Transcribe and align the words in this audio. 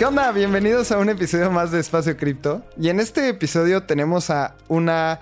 ¿Qué 0.00 0.06
onda? 0.06 0.32
Bienvenidos 0.32 0.92
a 0.92 0.98
un 0.98 1.10
episodio 1.10 1.50
más 1.50 1.72
de 1.72 1.78
Espacio 1.78 2.16
Cripto. 2.16 2.62
Y 2.80 2.88
en 2.88 3.00
este 3.00 3.28
episodio 3.28 3.82
tenemos 3.82 4.30
a 4.30 4.56
una 4.66 5.20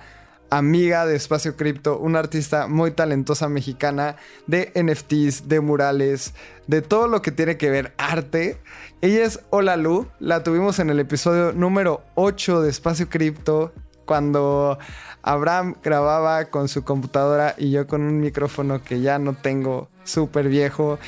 amiga 0.51 1.05
de 1.05 1.17
Espacio 1.17 1.57
Cripto, 1.57 1.99
una 1.99 2.21
artista 2.21 2.69
muy 2.69 2.93
talentosa 2.93 3.49
mexicana 3.49 4.15
de 4.47 4.71
NFTs, 4.77 5.49
de 5.49 5.59
murales, 5.59 6.33
de 6.69 6.81
todo 6.81 7.09
lo 7.09 7.23
que 7.23 7.33
tiene 7.33 7.57
que 7.57 7.71
ver 7.71 7.93
arte. 7.99 8.61
Ella 9.01 9.25
es 9.25 9.41
Hola 9.51 9.77
Lu, 9.77 10.07
la 10.21 10.45
tuvimos 10.45 10.79
en 10.79 10.91
el 10.91 11.01
episodio 11.01 11.53
número 11.53 12.05
8 12.15 12.63
de 12.63 12.71
Espacio 12.71 13.09
Cripto, 13.09 13.73
cuando 14.05 14.79
Abraham 15.23 15.75
grababa 15.83 16.45
con 16.51 16.69
su 16.69 16.85
computadora 16.85 17.57
y 17.59 17.73
yo 17.73 17.89
con 17.89 18.03
un 18.03 18.21
micrófono 18.21 18.81
que 18.81 19.01
ya 19.01 19.19
no 19.19 19.35
tengo 19.35 19.89
súper 20.09 20.49
viejo. 20.49 20.99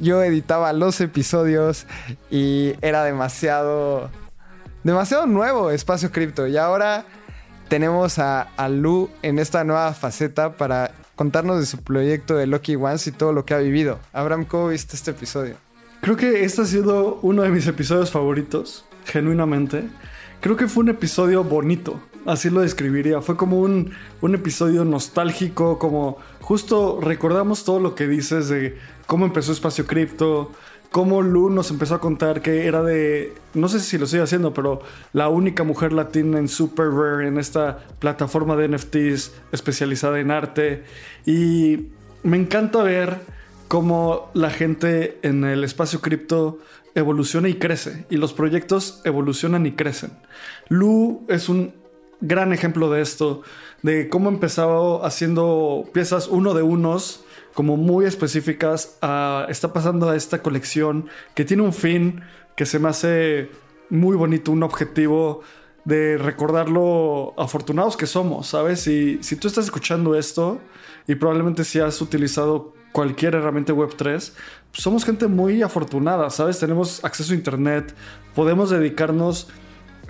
Yo 0.00 0.22
editaba 0.22 0.72
los 0.72 1.00
episodios 1.00 1.86
y 2.30 2.74
era 2.82 3.04
demasiado, 3.04 4.10
demasiado 4.84 5.26
nuevo 5.26 5.70
Espacio 5.70 6.12
Cripto. 6.12 6.46
Y 6.46 6.56
ahora 6.56 7.04
tenemos 7.68 8.18
a, 8.18 8.42
a, 8.56 8.68
Lu 8.68 9.10
en 9.22 9.38
esta 9.38 9.64
nueva 9.64 9.92
faceta 9.94 10.56
para 10.56 10.92
contarnos 11.16 11.58
de 11.60 11.66
su 11.66 11.78
proyecto 11.78 12.36
de 12.36 12.46
Lucky 12.46 12.76
Ones 12.76 13.06
y 13.06 13.12
todo 13.12 13.32
lo 13.32 13.44
que 13.44 13.54
ha 13.54 13.58
vivido. 13.58 13.98
Abraham, 14.12 14.44
¿cómo 14.44 14.68
viste 14.68 14.96
este 14.96 15.12
episodio? 15.12 15.56
Creo 16.00 16.16
que 16.16 16.44
este 16.44 16.62
ha 16.62 16.64
sido 16.64 17.18
uno 17.22 17.42
de 17.42 17.50
mis 17.50 17.66
episodios 17.66 18.10
favoritos, 18.10 18.86
genuinamente. 19.04 19.84
Creo 20.40 20.56
que 20.56 20.66
fue 20.66 20.84
un 20.84 20.88
episodio 20.88 21.44
bonito, 21.44 22.00
así 22.26 22.50
lo 22.50 22.60
describiría. 22.60 23.20
Fue 23.20 23.36
como 23.36 23.60
un, 23.60 23.92
un 24.20 24.34
episodio 24.34 24.84
nostálgico, 24.84 25.78
como 25.78 26.18
justo 26.40 27.00
recordamos 27.00 27.64
todo 27.64 27.80
lo 27.80 27.94
que 27.94 28.06
dices 28.06 28.48
de 28.48 28.76
cómo 29.06 29.24
empezó 29.24 29.52
Espacio 29.52 29.86
Cripto, 29.86 30.52
cómo 30.90 31.22
Lu 31.22 31.50
nos 31.50 31.70
empezó 31.70 31.94
a 31.94 32.00
contar 32.00 32.42
que 32.42 32.66
era 32.66 32.82
de, 32.82 33.34
no 33.54 33.68
sé 33.68 33.80
si 33.80 33.98
lo 33.98 34.06
sigue 34.06 34.22
haciendo, 34.22 34.52
pero 34.52 34.80
la 35.12 35.28
única 35.28 35.62
mujer 35.62 35.92
latina 35.92 36.38
en 36.38 36.48
Super 36.48 36.88
Rare, 36.88 37.28
en 37.28 37.38
esta 37.38 37.78
plataforma 37.98 38.56
de 38.56 38.68
NFTs 38.68 39.32
especializada 39.52 40.18
en 40.20 40.30
arte. 40.30 40.84
Y 41.26 41.88
me 42.22 42.36
encanta 42.36 42.82
ver 42.82 43.18
cómo 43.68 44.30
la 44.34 44.50
gente 44.50 45.18
en 45.22 45.44
el 45.44 45.62
espacio 45.62 46.00
cripto 46.00 46.58
evoluciona 46.96 47.48
y 47.48 47.54
crece, 47.54 48.04
y 48.10 48.16
los 48.16 48.32
proyectos 48.32 49.00
evolucionan 49.04 49.66
y 49.66 49.72
crecen. 49.72 50.10
Lu 50.68 51.24
es 51.28 51.48
un 51.48 51.72
gran 52.20 52.52
ejemplo 52.52 52.90
de 52.90 53.02
esto, 53.02 53.42
de 53.82 54.08
cómo 54.08 54.28
empezaba 54.28 55.06
haciendo 55.06 55.88
piezas 55.92 56.28
uno 56.28 56.54
de 56.54 56.62
unos, 56.62 57.24
como 57.54 57.76
muy 57.76 58.04
específicas, 58.04 58.98
está 59.48 59.72
pasando 59.72 60.08
a 60.08 60.16
esta 60.16 60.42
colección 60.42 61.08
que 61.34 61.44
tiene 61.44 61.62
un 61.62 61.72
fin 61.72 62.22
que 62.56 62.66
se 62.66 62.78
me 62.78 62.88
hace 62.88 63.50
muy 63.88 64.16
bonito, 64.16 64.52
un 64.52 64.62
objetivo 64.62 65.40
de 65.84 66.18
recordar 66.18 66.68
lo 66.68 67.34
afortunados 67.38 67.96
que 67.96 68.06
somos, 68.06 68.48
¿sabes? 68.48 68.86
Y 68.86 69.22
si 69.22 69.36
tú 69.36 69.48
estás 69.48 69.64
escuchando 69.64 70.14
esto 70.14 70.60
y 71.08 71.14
probablemente 71.14 71.64
si 71.64 71.80
has 71.80 72.00
utilizado 72.00 72.74
cualquier 72.92 73.34
herramienta 73.34 73.72
web 73.72 73.94
3, 73.96 74.34
pues 74.70 74.82
somos 74.82 75.04
gente 75.04 75.26
muy 75.26 75.62
afortunada, 75.62 76.28
¿sabes? 76.30 76.58
Tenemos 76.58 77.02
acceso 77.04 77.32
a 77.32 77.36
internet, 77.36 77.94
podemos 78.34 78.70
dedicarnos 78.70 79.48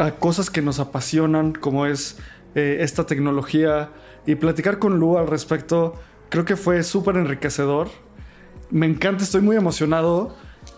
a 0.00 0.12
cosas 0.12 0.50
que 0.50 0.62
nos 0.62 0.80
apasionan, 0.80 1.52
como 1.52 1.86
es 1.86 2.18
eh, 2.54 2.78
esta 2.80 3.06
tecnología, 3.06 3.90
y 4.26 4.34
platicar 4.34 4.78
con 4.78 4.98
Lu 4.98 5.18
al 5.18 5.26
respecto 5.26 5.94
creo 6.30 6.44
que 6.44 6.56
fue 6.56 6.82
súper 6.82 7.16
enriquecedor. 7.16 7.88
Me 8.70 8.86
encanta, 8.86 9.24
estoy 9.24 9.42
muy 9.42 9.56
emocionado. 9.56 10.34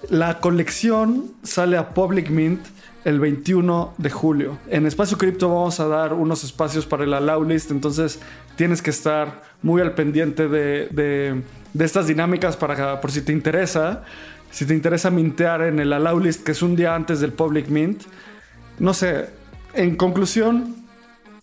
La 0.08 0.40
colección 0.40 1.32
sale 1.42 1.76
a 1.76 1.94
Public 1.94 2.30
Mint 2.30 2.66
el 3.04 3.20
21 3.20 3.94
de 3.98 4.10
julio. 4.10 4.58
En 4.68 4.86
Espacio 4.86 5.18
Cripto 5.18 5.48
vamos 5.48 5.78
a 5.80 5.86
dar 5.86 6.14
unos 6.14 6.42
espacios 6.44 6.86
para 6.86 7.04
el 7.04 7.12
allow 7.14 7.44
list, 7.44 7.70
entonces 7.70 8.20
tienes 8.56 8.80
que 8.80 8.90
estar 8.90 9.42
muy 9.60 9.82
al 9.82 9.94
pendiente 9.94 10.48
de, 10.48 10.88
de, 10.90 11.42
de 11.72 11.84
estas 11.84 12.06
dinámicas 12.06 12.56
para 12.56 13.00
por 13.00 13.10
si 13.10 13.22
te 13.22 13.32
interesa. 13.32 14.04
Si 14.50 14.66
te 14.66 14.74
interesa 14.74 15.10
mintear 15.10 15.62
en 15.62 15.80
el 15.80 15.92
allow 15.92 16.18
list, 16.18 16.44
que 16.44 16.52
es 16.52 16.62
un 16.62 16.76
día 16.76 16.94
antes 16.94 17.20
del 17.20 17.32
Public 17.32 17.68
Mint. 17.68 18.02
No 18.82 18.92
sé, 18.94 19.30
en 19.74 19.96
conclusión, 19.96 20.74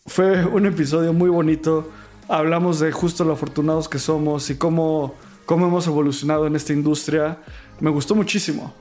fue 0.06 0.46
un 0.46 0.66
episodio 0.66 1.14
muy 1.14 1.30
bonito 1.30 1.90
hablamos 2.28 2.80
de 2.80 2.92
justo 2.92 3.24
lo 3.24 3.34
afortunados 3.34 3.90
que 3.90 3.98
somos 3.98 4.50
y 4.50 4.58
cómo, 4.58 5.16
cómo 5.46 5.68
hemos 5.68 5.88
evolucionado 5.88 6.48
en 6.48 6.56
esta 6.58 6.74
industria. 6.74 7.40
Me 7.80 7.90
gustó 7.90 8.14
muchísimo. 8.14 8.74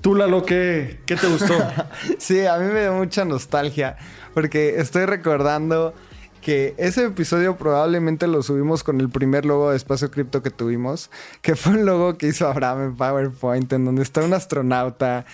Tú, 0.00 0.16
Lalo, 0.16 0.44
¿qué, 0.44 1.00
qué 1.06 1.14
te 1.14 1.28
gustó? 1.28 1.54
sí, 2.18 2.44
a 2.46 2.58
mí 2.58 2.66
me 2.66 2.82
dio 2.82 2.94
mucha 2.94 3.24
nostalgia 3.24 3.96
porque 4.34 4.80
estoy 4.80 5.06
recordando 5.06 5.94
que 6.40 6.74
ese 6.78 7.04
episodio 7.04 7.56
probablemente 7.56 8.26
lo 8.26 8.42
subimos 8.42 8.84
con 8.84 9.00
el 9.00 9.08
primer 9.08 9.44
logo 9.44 9.70
de 9.70 9.76
Espacio 9.76 10.10
Cripto 10.10 10.42
que 10.42 10.50
tuvimos, 10.50 11.10
que 11.42 11.54
fue 11.54 11.74
un 11.74 11.86
logo 11.86 12.18
que 12.18 12.26
hizo 12.26 12.48
Abraham 12.48 12.82
en 12.82 12.96
PowerPoint, 12.96 13.72
en 13.72 13.84
donde 13.84 14.02
está 14.02 14.22
un 14.22 14.34
astronauta. 14.34 15.26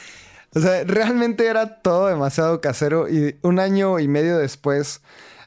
O 0.55 0.61
sea, 0.61 0.85
realmente 0.85 1.47
era 1.47 1.83
todo 1.83 2.07
demasiado 2.07 2.61
casero 2.61 3.09
y 3.09 3.39
un 3.43 3.59
año 3.59 3.99
y 3.99 4.09
medio 4.09 4.39
después 4.39 5.01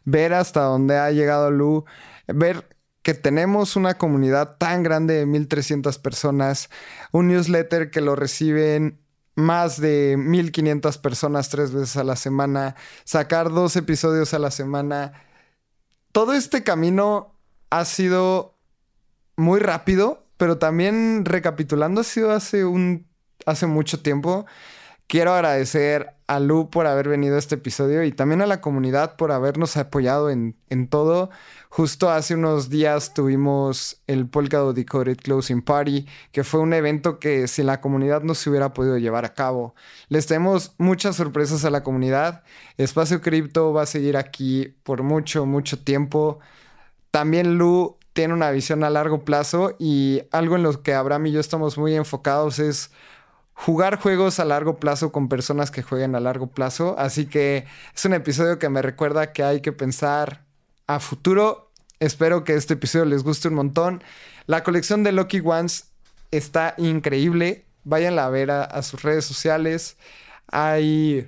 ver 0.06 0.34
hasta 0.34 0.62
dónde 0.62 0.98
ha 0.98 1.12
llegado 1.12 1.52
Lu, 1.52 1.86
ver 2.28 2.78
que 3.02 3.14
tenemos 3.14 3.76
una 3.76 3.98
comunidad 3.98 4.58
tan 4.58 4.84
grande 4.84 5.14
de 5.14 5.26
1300 5.26 5.98
personas, 5.98 6.70
un 7.12 7.30
newsletter 7.30 7.90
que 7.90 8.02
lo 8.02 8.16
reciben 8.16 9.00
más 9.36 9.80
de 9.80 10.16
1500 10.18 10.98
personas 10.98 11.50
tres 11.50 11.72
veces 11.72 11.96
a 11.96 12.04
la 12.04 12.16
semana, 12.16 12.76
sacar 13.06 13.50
dos 13.52 13.76
episodios 13.76 14.34
a 14.34 14.40
la 14.40 14.52
semana. 14.52 15.14
Todo 16.12 16.34
este 16.34 16.64
camino 16.64 17.36
ha 17.70 17.86
sido 17.86 18.58
muy 19.38 19.60
rápido, 19.60 20.26
pero 20.38 20.58
también 20.58 21.24
recapitulando 21.24 22.02
ha 22.02 22.04
sido 22.04 22.32
hace 22.32 22.66
un 22.66 23.08
hace 23.46 23.68
mucho 23.68 24.02
tiempo. 24.02 24.46
Quiero 25.08 25.34
agradecer 25.34 26.16
a 26.28 26.42
Lu 26.42 26.70
por 26.70 26.86
haber 26.86 27.08
venido 27.08 27.38
a 27.38 27.40
este 27.40 27.56
episodio 27.56 28.04
y 28.04 28.12
también 28.12 28.42
a 28.42 28.46
la 28.46 28.60
comunidad 28.60 29.16
por 29.16 29.32
habernos 29.32 29.78
apoyado 29.78 30.30
en, 30.30 30.58
en 30.70 30.90
todo. 30.90 31.30
Justo 31.70 32.10
hace 32.10 32.36
unos 32.36 32.70
días 32.70 33.14
tuvimos 33.14 34.02
el 34.08 34.28
Polkadot 34.28 34.76
Decoded 34.76 35.16
Closing 35.16 35.62
Party, 35.62 36.06
que 36.34 36.44
fue 36.44 36.60
un 36.60 36.74
evento 36.74 37.20
que 37.20 37.48
sin 37.48 37.68
la 37.68 37.80
comunidad 37.80 38.24
no 38.24 38.36
se 38.36 38.50
hubiera 38.50 38.74
podido 38.74 38.98
llevar 38.98 39.24
a 39.24 39.34
cabo. 39.34 39.76
Les 40.10 40.28
tenemos 40.28 40.76
muchas 40.78 41.16
sorpresas 41.16 41.64
a 41.64 41.70
la 41.70 41.84
comunidad. 41.84 42.44
Espacio 42.76 43.22
Cripto 43.22 43.72
va 43.72 43.84
a 43.84 43.86
seguir 43.86 44.18
aquí 44.18 44.76
por 44.84 45.04
mucho, 45.04 45.46
mucho 45.46 45.82
tiempo. 45.82 46.40
También 47.12 47.58
Lu 47.58 47.98
tiene 48.12 48.34
una 48.34 48.52
visión 48.52 48.84
a 48.84 48.90
largo 48.90 49.24
plazo 49.24 49.76
y 49.80 50.24
algo 50.32 50.58
en 50.58 50.64
lo 50.64 50.84
que 50.84 50.94
Abraham 50.94 51.28
y 51.28 51.32
yo 51.32 51.40
estamos 51.40 51.78
muy 51.78 51.96
enfocados 51.96 52.60
es 52.60 52.92
jugar 53.58 54.00
juegos 54.00 54.40
a 54.40 54.46
largo 54.46 54.80
plazo 54.80 55.12
con 55.12 55.30
personas 55.30 55.72
que 55.72 55.82
jueguen 55.82 56.16
a 56.16 56.20
largo 56.20 56.48
plazo. 56.48 56.96
Así 57.00 57.26
que 57.26 57.66
es 57.94 58.06
un 58.06 58.14
episodio 58.14 58.60
que 58.60 58.70
me 58.70 58.84
recuerda 58.84 59.34
que 59.34 59.44
hay 59.44 59.62
que 59.62 59.72
pensar 59.72 60.46
a 60.86 61.00
futuro. 61.00 61.72
Espero 62.00 62.44
que 62.44 62.54
este 62.54 62.76
episodio 62.76 63.06
les 63.06 63.24
guste 63.24 63.48
un 63.48 63.56
montón. 63.56 64.04
La 64.46 64.64
colección 64.64 65.04
de 65.04 65.12
Lucky 65.12 65.42
Ones 65.44 65.90
está 66.30 66.76
increíble. 66.78 67.66
Váyanla 67.84 68.26
a 68.26 68.30
ver 68.30 68.52
a, 68.52 68.82
sus 68.84 69.02
redes 69.02 69.26
sociales. 69.26 69.98
Hay 70.52 71.28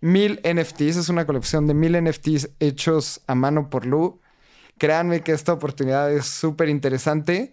mil 0.00 0.40
NFTs. 0.44 0.96
Es 0.96 1.08
una 1.08 1.26
colección 1.26 1.66
de 1.66 1.74
mil 1.74 2.00
NFTs 2.00 2.50
hechos 2.60 3.20
a 3.26 3.34
mano 3.34 3.68
por 3.68 3.84
Lu. 3.84 4.20
Créanme 4.78 5.22
que 5.22 5.32
esta 5.32 5.52
oportunidad 5.52 6.12
es 6.12 6.26
súper 6.26 6.68
interesante. 6.68 7.52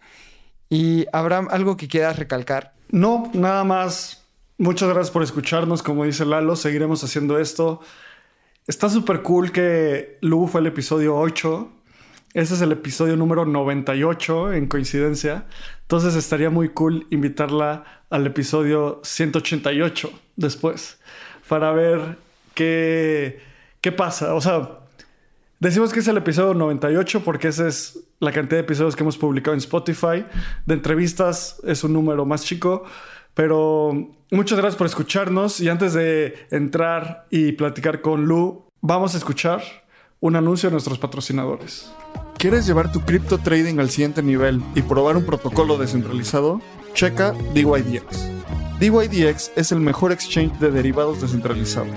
Y 0.70 1.08
Abraham, 1.12 1.48
algo 1.50 1.76
que 1.76 1.88
quieras 1.88 2.20
recalcar. 2.20 2.76
No, 2.92 3.32
nada 3.34 3.64
más. 3.64 4.26
Muchas 4.58 4.90
gracias 4.90 5.12
por 5.12 5.24
escucharnos. 5.24 5.82
Como 5.82 6.06
dice 6.06 6.26
Lalo, 6.26 6.56
seguiremos 6.56 7.04
haciendo 7.04 7.40
esto. 7.40 7.82
Está 8.68 8.90
súper 8.90 9.22
cool 9.22 9.52
que 9.52 10.18
Lu 10.22 10.48
fue 10.48 10.62
el 10.62 10.68
episodio 10.68 11.18
8 11.18 11.72
Este 12.34 12.54
es 12.54 12.62
el 12.62 12.72
episodio 12.72 13.18
número 13.18 13.46
98 13.46 14.54
en 14.54 14.68
coincidencia. 14.68 15.46
Entonces 15.82 16.16
estaría 16.16 16.50
muy 16.50 16.70
cool 16.70 17.08
invitarla 17.10 18.04
al 18.10 18.28
episodio 18.28 19.00
188 19.04 20.12
después 20.36 21.00
para 21.48 21.72
ver 21.72 22.18
qué, 22.54 23.42
qué 23.82 23.92
pasa. 23.92 24.36
O 24.36 24.42
sea, 24.42 24.81
decimos 25.62 25.94
que 25.94 26.02
es 26.02 26.08
el 26.10 26.18
episodio 26.18 26.54
98 26.54 27.24
porque 27.24 27.48
esa 27.48 27.70
es 27.70 28.00
la 28.20 28.34
cantidad 28.34 28.58
de 28.58 28.66
episodios 28.66 28.98
que 28.98 29.04
hemos 29.04 29.18
publicado 29.18 29.54
en 29.54 29.60
Spotify. 29.60 30.26
De 30.66 30.74
entrevistas 30.74 31.62
es 31.64 31.86
un 31.86 31.94
número 31.94 32.26
más 32.26 32.44
chico. 32.44 32.84
Pero 33.34 34.10
muchas 34.30 34.58
gracias 34.58 34.76
por 34.76 34.88
escucharnos 34.88 35.62
y 35.62 35.70
antes 35.70 35.94
de 35.94 36.48
entrar 36.52 37.28
y 37.30 37.54
platicar 37.54 38.02
con 38.02 38.26
Lu, 38.26 38.66
vamos 38.82 39.16
a 39.16 39.18
escuchar 39.18 39.62
un 40.20 40.36
anuncio 40.36 40.70
de 40.70 40.74
nuestros 40.74 41.00
patrocinadores. 41.00 41.92
¿Quieres 42.38 42.66
llevar 42.66 42.92
tu 42.92 43.02
cripto 43.02 43.38
trading 43.38 43.80
al 43.80 43.90
siguiente 43.90 44.22
nivel 44.22 44.62
y 44.76 44.82
probar 44.82 45.16
un 45.16 45.26
protocolo 45.26 45.78
descentralizado? 45.78 46.62
Checa 46.94 47.34
DYDX. 47.54 48.30
DYDX 48.80 49.52
es 49.56 49.72
el 49.72 49.80
mejor 49.80 50.12
exchange 50.12 50.58
de 50.60 50.72
derivados 50.72 51.22
descentralizado, 51.22 51.88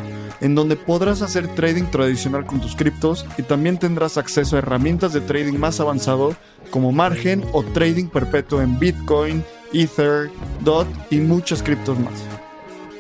en 0.44 0.55
donde 0.55 0.76
podrás 0.76 1.23
hacer 1.23 1.49
trading 1.55 1.85
tradicional 1.85 2.46
con 2.46 2.61
tus 2.61 2.76
criptos 2.76 3.26
y 3.38 3.43
también 3.43 3.79
tendrás 3.79 4.19
acceso 4.19 4.55
a 4.55 4.61
herramientas 4.61 5.12
de 5.12 5.20
trading 5.20 5.58
más 5.58 5.81
avanzado 5.81 6.37
como 6.70 6.93
margen 6.93 7.43
o 7.52 7.64
trading 7.64 8.06
perpetuo 8.06 8.61
en 8.61 8.79
Bitcoin, 8.79 9.43
Ether, 9.73 10.31
DOT 10.61 10.87
y 11.11 11.17
muchas 11.17 11.62
criptos 11.62 11.99
más. 11.99 12.23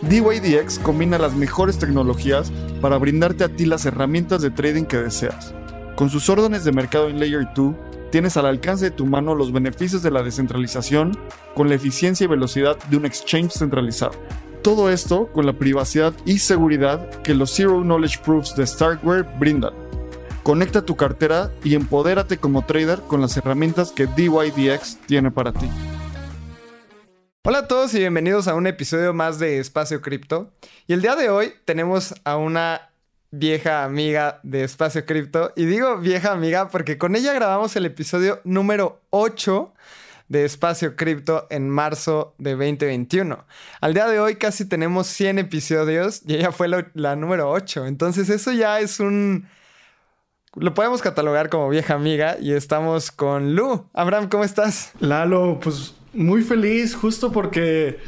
DYDX 0.00 0.78
combina 0.78 1.18
las 1.18 1.34
mejores 1.34 1.78
tecnologías 1.78 2.50
para 2.80 2.98
brindarte 2.98 3.44
a 3.44 3.48
ti 3.48 3.66
las 3.66 3.86
herramientas 3.86 4.42
de 4.42 4.50
trading 4.50 4.84
que 4.84 4.96
deseas 4.96 5.54
con 5.96 6.10
sus 6.10 6.28
órdenes 6.28 6.64
de 6.64 6.72
mercado 6.72 7.08
en 7.08 7.20
Layer 7.20 7.46
2, 7.54 7.74
tienes 8.10 8.36
al 8.36 8.46
alcance 8.46 8.86
de 8.86 8.90
tu 8.90 9.06
mano 9.06 9.34
los 9.34 9.52
beneficios 9.52 10.02
de 10.02 10.10
la 10.10 10.22
descentralización 10.22 11.16
con 11.54 11.68
la 11.68 11.76
eficiencia 11.76 12.24
y 12.24 12.28
velocidad 12.28 12.76
de 12.90 12.96
un 12.96 13.06
exchange 13.06 13.52
centralizado. 13.52 14.12
Todo 14.64 14.88
esto 14.88 15.30
con 15.30 15.44
la 15.44 15.52
privacidad 15.52 16.14
y 16.24 16.38
seguridad 16.38 17.10
que 17.20 17.34
los 17.34 17.54
Zero 17.54 17.82
Knowledge 17.82 18.20
Proofs 18.24 18.56
de 18.56 18.66
Starkware 18.66 19.26
brindan. 19.38 19.74
Conecta 20.42 20.80
tu 20.80 20.96
cartera 20.96 21.52
y 21.62 21.74
empodérate 21.74 22.38
como 22.38 22.64
trader 22.64 23.00
con 23.00 23.20
las 23.20 23.36
herramientas 23.36 23.92
que 23.92 24.06
DYDX 24.06 25.00
tiene 25.06 25.30
para 25.30 25.52
ti. 25.52 25.68
Hola 27.44 27.58
a 27.58 27.68
todos 27.68 27.92
y 27.92 27.98
bienvenidos 27.98 28.48
a 28.48 28.54
un 28.54 28.66
episodio 28.66 29.12
más 29.12 29.38
de 29.38 29.58
Espacio 29.58 30.00
Cripto. 30.00 30.50
Y 30.86 30.94
el 30.94 31.02
día 31.02 31.14
de 31.14 31.28
hoy 31.28 31.52
tenemos 31.66 32.14
a 32.24 32.38
una 32.38 32.88
vieja 33.30 33.84
amiga 33.84 34.40
de 34.44 34.64
Espacio 34.64 35.04
Cripto. 35.04 35.52
Y 35.56 35.66
digo 35.66 35.98
vieja 35.98 36.32
amiga 36.32 36.70
porque 36.70 36.96
con 36.96 37.16
ella 37.16 37.34
grabamos 37.34 37.76
el 37.76 37.84
episodio 37.84 38.40
número 38.44 39.02
8 39.10 39.74
de 40.28 40.44
Espacio 40.44 40.96
Cripto 40.96 41.46
en 41.50 41.68
marzo 41.68 42.34
de 42.38 42.52
2021. 42.52 43.44
Al 43.80 43.94
día 43.94 44.06
de 44.06 44.20
hoy 44.20 44.36
casi 44.36 44.66
tenemos 44.66 45.06
100 45.08 45.38
episodios 45.38 46.22
y 46.26 46.34
ella 46.34 46.52
fue 46.52 46.68
la, 46.68 47.16
número 47.16 47.50
8. 47.50 47.86
Entonces 47.86 48.30
eso 48.30 48.52
ya 48.52 48.80
es 48.80 49.00
un... 49.00 49.46
Lo 50.56 50.72
podemos 50.72 51.02
catalogar 51.02 51.48
como 51.48 51.68
vieja 51.68 51.94
amiga 51.94 52.36
y 52.40 52.52
estamos 52.52 53.10
con 53.10 53.56
Lu. 53.56 53.88
Abraham, 53.92 54.28
¿cómo 54.28 54.44
estás? 54.44 54.92
Lalo, 55.00 55.58
pues 55.60 55.94
muy 56.12 56.42
feliz 56.42 56.94
justo 56.94 57.32
porque 57.32 57.98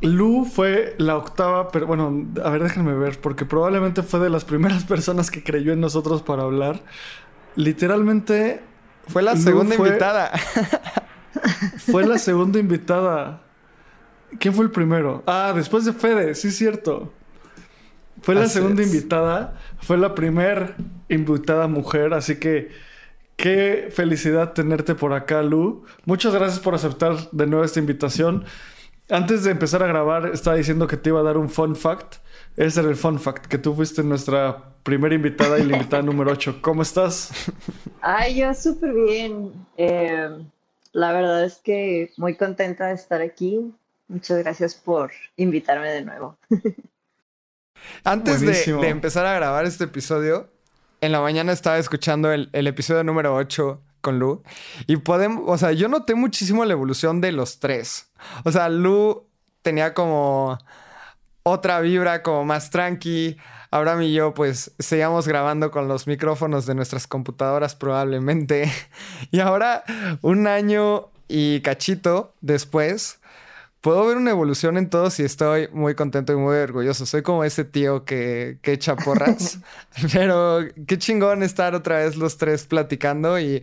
Lu 0.00 0.44
fue 0.44 0.94
la 0.98 1.16
octava, 1.16 1.70
pero 1.72 1.88
bueno, 1.88 2.26
a 2.44 2.50
ver, 2.50 2.62
déjenme 2.62 2.94
ver, 2.94 3.20
porque 3.20 3.44
probablemente 3.44 4.02
fue 4.04 4.20
de 4.20 4.30
las 4.30 4.44
primeras 4.44 4.84
personas 4.86 5.30
que 5.30 5.42
creyó 5.42 5.72
en 5.72 5.80
nosotros 5.80 6.22
para 6.22 6.44
hablar. 6.44 6.82
Literalmente. 7.56 8.62
Fue 9.08 9.22
la 9.22 9.36
segunda 9.36 9.76
invitada. 9.76 10.32
Fue 11.78 12.06
la 12.06 12.18
segunda 12.18 12.58
invitada. 12.58 13.42
¿Quién 14.38 14.54
fue 14.54 14.64
el 14.64 14.70
primero? 14.70 15.22
Ah, 15.26 15.52
después 15.54 15.84
de 15.84 15.92
Fede, 15.92 16.34
sí, 16.34 16.48
es 16.48 16.56
cierto. 16.56 17.12
Fue 18.22 18.34
la 18.34 18.48
segunda 18.48 18.82
invitada. 18.82 19.58
Fue 19.80 19.96
la 19.96 20.14
primera 20.14 20.74
invitada 21.08 21.68
mujer, 21.68 22.14
así 22.14 22.36
que 22.36 22.70
qué 23.36 23.88
felicidad 23.92 24.52
tenerte 24.52 24.94
por 24.94 25.12
acá, 25.12 25.42
Lu. 25.42 25.84
Muchas 26.04 26.34
gracias 26.34 26.58
por 26.60 26.74
aceptar 26.74 27.30
de 27.30 27.46
nuevo 27.46 27.64
esta 27.64 27.78
invitación. 27.78 28.44
Antes 29.08 29.44
de 29.44 29.52
empezar 29.52 29.82
a 29.84 29.86
grabar, 29.86 30.30
estaba 30.32 30.56
diciendo 30.56 30.88
que 30.88 30.96
te 30.96 31.10
iba 31.10 31.20
a 31.20 31.22
dar 31.22 31.36
un 31.36 31.48
fun 31.48 31.76
fact. 31.76 32.16
Ese 32.56 32.80
era 32.80 32.88
el 32.88 32.96
fun 32.96 33.20
fact, 33.20 33.46
que 33.46 33.58
tú 33.58 33.74
fuiste 33.74 34.02
nuestra 34.02 34.74
primera 34.82 35.14
invitada 35.14 35.58
y 35.58 35.64
la 35.64 35.76
invitada 35.76 36.02
número 36.02 36.32
8. 36.32 36.58
¿Cómo 36.60 36.82
estás? 36.82 37.30
Ay, 38.00 38.40
yo 38.40 38.52
súper 38.54 38.92
bien. 38.92 39.52
Eh, 39.76 40.30
la 40.96 41.12
verdad 41.12 41.44
es 41.44 41.56
que 41.56 42.10
muy 42.16 42.36
contenta 42.36 42.86
de 42.86 42.94
estar 42.94 43.20
aquí. 43.20 43.70
Muchas 44.08 44.38
gracias 44.38 44.74
por 44.74 45.12
invitarme 45.36 45.90
de 45.90 46.02
nuevo. 46.02 46.38
Antes 48.02 48.40
de, 48.40 48.88
empezar 48.88 49.26
a 49.26 49.34
grabar 49.34 49.66
este 49.66 49.84
episodio, 49.84 50.48
en 51.02 51.12
la 51.12 51.20
mañana 51.20 51.52
estaba 51.52 51.76
escuchando 51.76 52.32
el, 52.32 52.48
el 52.54 52.66
episodio 52.66 53.04
número 53.04 53.34
8 53.34 53.78
con 54.00 54.18
Lu. 54.18 54.42
Y 54.86 54.96
podemos, 54.96 55.42
o 55.46 55.58
sea, 55.58 55.72
yo 55.72 55.88
noté 55.88 56.14
muchísimo 56.14 56.64
la 56.64 56.72
evolución 56.72 57.20
de 57.20 57.32
los 57.32 57.60
tres. 57.60 58.10
O 58.46 58.50
sea, 58.50 58.70
Lu 58.70 59.28
tenía 59.60 59.92
como 59.92 60.58
otra 61.42 61.80
vibra, 61.80 62.22
como 62.22 62.46
más 62.46 62.70
tranqui. 62.70 63.36
Abraham 63.76 64.02
y 64.02 64.12
yo, 64.12 64.34
pues, 64.34 64.72
seguíamos 64.78 65.26
grabando 65.28 65.70
con 65.70 65.88
los 65.88 66.06
micrófonos 66.06 66.66
de 66.66 66.74
nuestras 66.74 67.06
computadoras 67.06 67.74
probablemente. 67.74 68.70
Y 69.30 69.40
ahora, 69.40 69.84
un 70.22 70.46
año 70.46 71.08
y 71.28 71.60
cachito 71.60 72.34
después, 72.40 73.18
puedo 73.80 74.06
ver 74.06 74.16
una 74.16 74.30
evolución 74.30 74.78
en 74.78 74.88
todos 74.88 75.18
y 75.20 75.24
estoy 75.24 75.68
muy 75.72 75.94
contento 75.94 76.32
y 76.32 76.36
muy 76.36 76.56
orgulloso. 76.56 77.06
Soy 77.06 77.22
como 77.22 77.44
ese 77.44 77.64
tío 77.64 78.04
que, 78.04 78.58
que 78.62 78.72
echa 78.72 78.96
porras. 78.96 79.58
Pero 80.12 80.60
qué 80.86 80.98
chingón 80.98 81.42
estar 81.42 81.74
otra 81.74 81.98
vez 81.98 82.16
los 82.16 82.36
tres 82.36 82.66
platicando 82.66 83.38
y 83.38 83.62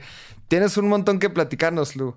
Tienes 0.54 0.78
un 0.78 0.88
montón 0.88 1.18
que 1.18 1.32
platicarnos, 1.32 1.96
Lu. 1.96 2.16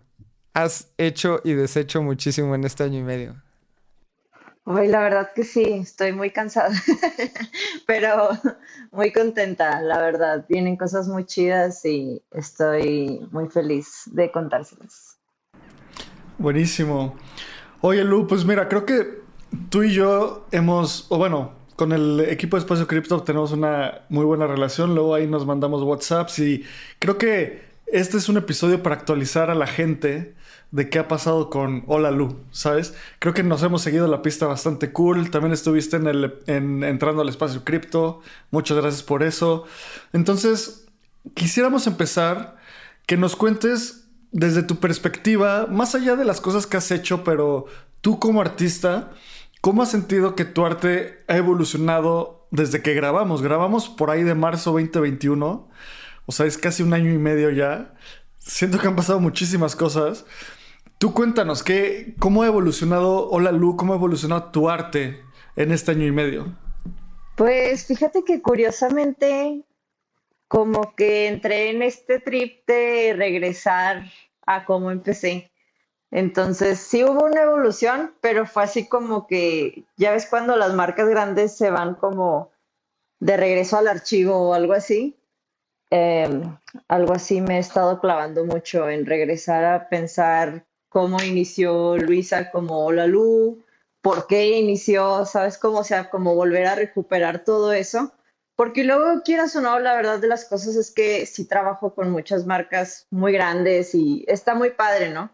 Has 0.52 0.90
hecho 0.98 1.40
y 1.42 1.54
deshecho 1.54 2.02
muchísimo 2.02 2.54
en 2.54 2.64
este 2.64 2.84
año 2.84 2.98
y 2.98 3.02
medio. 3.02 3.42
Hoy 4.68 4.88
la 4.88 4.98
verdad 4.98 5.30
que 5.32 5.44
sí, 5.44 5.62
estoy 5.62 6.12
muy 6.12 6.30
cansada, 6.30 6.74
pero 7.86 8.30
muy 8.90 9.12
contenta, 9.12 9.80
la 9.80 9.98
verdad. 10.00 10.44
Vienen 10.48 10.76
cosas 10.76 11.06
muy 11.06 11.24
chidas 11.24 11.84
y 11.84 12.20
estoy 12.32 13.24
muy 13.30 13.48
feliz 13.48 14.02
de 14.06 14.32
contárselas. 14.32 15.18
Buenísimo. 16.38 17.14
Oye, 17.80 18.02
Lu, 18.02 18.26
pues 18.26 18.44
mira, 18.44 18.68
creo 18.68 18.84
que 18.84 19.20
tú 19.70 19.84
y 19.84 19.94
yo 19.94 20.48
hemos, 20.50 21.06
o 21.12 21.18
bueno, 21.18 21.52
con 21.76 21.92
el 21.92 22.18
equipo 22.28 22.56
de 22.56 22.62
Espacio 22.62 22.88
Cripto 22.88 23.22
tenemos 23.22 23.52
una 23.52 24.04
muy 24.08 24.24
buena 24.24 24.48
relación. 24.48 24.96
Luego 24.96 25.14
ahí 25.14 25.28
nos 25.28 25.46
mandamos 25.46 25.84
WhatsApps 25.84 26.40
y 26.40 26.64
creo 26.98 27.18
que 27.18 27.66
este 27.86 28.16
es 28.16 28.28
un 28.28 28.36
episodio 28.36 28.82
para 28.82 28.96
actualizar 28.96 29.48
a 29.48 29.54
la 29.54 29.68
gente 29.68 30.34
de 30.76 30.90
qué 30.90 30.98
ha 30.98 31.08
pasado 31.08 31.48
con 31.48 31.84
Hola 31.86 32.10
Lu, 32.10 32.36
¿sabes? 32.50 32.92
Creo 33.18 33.32
que 33.32 33.42
nos 33.42 33.62
hemos 33.62 33.80
seguido 33.80 34.06
la 34.08 34.20
pista 34.20 34.46
bastante 34.46 34.92
cool. 34.92 35.30
También 35.30 35.54
estuviste 35.54 35.96
en 35.96 36.06
el, 36.06 36.34
entrando 36.46 37.22
al 37.22 37.30
espacio 37.30 37.64
cripto. 37.64 38.20
Muchas 38.50 38.76
gracias 38.76 39.02
por 39.02 39.22
eso. 39.22 39.64
Entonces, 40.12 40.84
quisiéramos 41.32 41.86
empezar 41.86 42.58
que 43.06 43.16
nos 43.16 43.36
cuentes 43.36 44.06
desde 44.32 44.62
tu 44.62 44.76
perspectiva, 44.76 45.66
más 45.66 45.94
allá 45.94 46.14
de 46.14 46.26
las 46.26 46.42
cosas 46.42 46.66
que 46.66 46.76
has 46.76 46.90
hecho, 46.90 47.24
pero 47.24 47.64
tú 48.02 48.18
como 48.18 48.42
artista, 48.42 49.12
¿cómo 49.62 49.82
has 49.82 49.90
sentido 49.90 50.34
que 50.34 50.44
tu 50.44 50.66
arte 50.66 51.24
ha 51.26 51.38
evolucionado 51.38 52.48
desde 52.50 52.82
que 52.82 52.92
grabamos? 52.92 53.40
Grabamos 53.40 53.88
por 53.88 54.10
ahí 54.10 54.24
de 54.24 54.34
marzo 54.34 54.72
2021. 54.72 55.70
O 56.26 56.32
sea, 56.32 56.44
es 56.44 56.58
casi 56.58 56.82
un 56.82 56.92
año 56.92 57.14
y 57.14 57.18
medio 57.18 57.48
ya. 57.48 57.94
Siento 58.40 58.78
que 58.78 58.88
han 58.88 58.96
pasado 58.96 59.20
muchísimas 59.20 59.74
cosas. 59.74 60.26
Tú 61.06 61.14
cuéntanos, 61.14 61.62
¿qué, 61.62 62.16
¿cómo 62.18 62.42
ha 62.42 62.48
evolucionado 62.48 63.30
Hola 63.30 63.52
Lu? 63.52 63.76
¿Cómo 63.76 63.92
ha 63.92 63.96
evolucionado 63.96 64.50
tu 64.50 64.68
arte 64.68 65.22
en 65.54 65.70
este 65.70 65.92
año 65.92 66.04
y 66.04 66.10
medio? 66.10 66.52
Pues 67.36 67.86
fíjate 67.86 68.24
que 68.24 68.42
curiosamente, 68.42 69.62
como 70.48 70.96
que 70.96 71.28
entré 71.28 71.70
en 71.70 71.82
este 71.82 72.18
trip 72.18 72.66
de 72.66 73.14
regresar 73.16 74.02
a 74.46 74.64
cómo 74.64 74.90
empecé. 74.90 75.48
Entonces 76.10 76.80
sí 76.80 77.04
hubo 77.04 77.24
una 77.24 77.42
evolución, 77.42 78.12
pero 78.20 78.44
fue 78.44 78.64
así 78.64 78.88
como 78.88 79.28
que, 79.28 79.84
ya 79.96 80.10
ves 80.10 80.26
cuando 80.26 80.56
las 80.56 80.74
marcas 80.74 81.08
grandes 81.08 81.56
se 81.56 81.70
van 81.70 81.94
como 81.94 82.50
de 83.20 83.36
regreso 83.36 83.78
al 83.78 83.86
archivo 83.86 84.48
o 84.48 84.54
algo 84.54 84.72
así. 84.72 85.16
Em, 85.90 86.42
algo 86.88 87.12
así 87.12 87.40
me 87.40 87.58
he 87.58 87.60
estado 87.60 88.00
clavando 88.00 88.44
mucho 88.44 88.88
en 88.90 89.06
regresar 89.06 89.64
a 89.64 89.88
pensar 89.88 90.66
cómo 90.88 91.22
inició 91.22 91.96
Luisa 91.96 92.50
como 92.50 92.84
Hola 92.84 93.06
Lu, 93.06 93.64
por 94.00 94.26
qué 94.26 94.58
inició, 94.58 95.24
¿sabes 95.24 95.58
cómo? 95.58 95.78
O 95.78 95.84
sea, 95.84 96.10
como 96.10 96.34
volver 96.34 96.66
a 96.66 96.74
recuperar 96.74 97.44
todo 97.44 97.72
eso, 97.72 98.12
porque 98.56 98.84
luego 98.84 99.22
quieras 99.22 99.54
o 99.56 99.60
no, 99.60 99.78
la 99.80 99.94
verdad 99.94 100.18
de 100.18 100.28
las 100.28 100.46
cosas 100.46 100.76
es 100.76 100.90
que 100.90 101.26
sí 101.26 101.46
trabajo 101.46 101.94
con 101.94 102.10
muchas 102.10 102.46
marcas 102.46 103.06
muy 103.10 103.32
grandes 103.32 103.94
y 103.94 104.24
está 104.28 104.54
muy 104.54 104.70
padre, 104.70 105.10
¿no? 105.10 105.30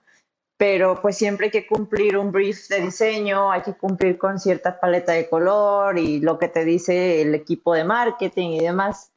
Pero 0.56 1.00
pues 1.00 1.16
siempre 1.16 1.46
hay 1.46 1.50
que 1.52 1.66
cumplir 1.66 2.16
un 2.16 2.32
brief 2.32 2.68
de 2.68 2.80
diseño, 2.80 3.52
hay 3.52 3.62
que 3.62 3.74
cumplir 3.74 4.18
con 4.18 4.38
cierta 4.38 4.80
paleta 4.80 5.12
de 5.12 5.28
color 5.28 5.98
y 5.98 6.20
lo 6.20 6.38
que 6.38 6.48
te 6.48 6.64
dice 6.64 7.22
el 7.22 7.34
equipo 7.34 7.74
de 7.74 7.84
marketing 7.84 8.50
y 8.50 8.60
demás. 8.60 9.12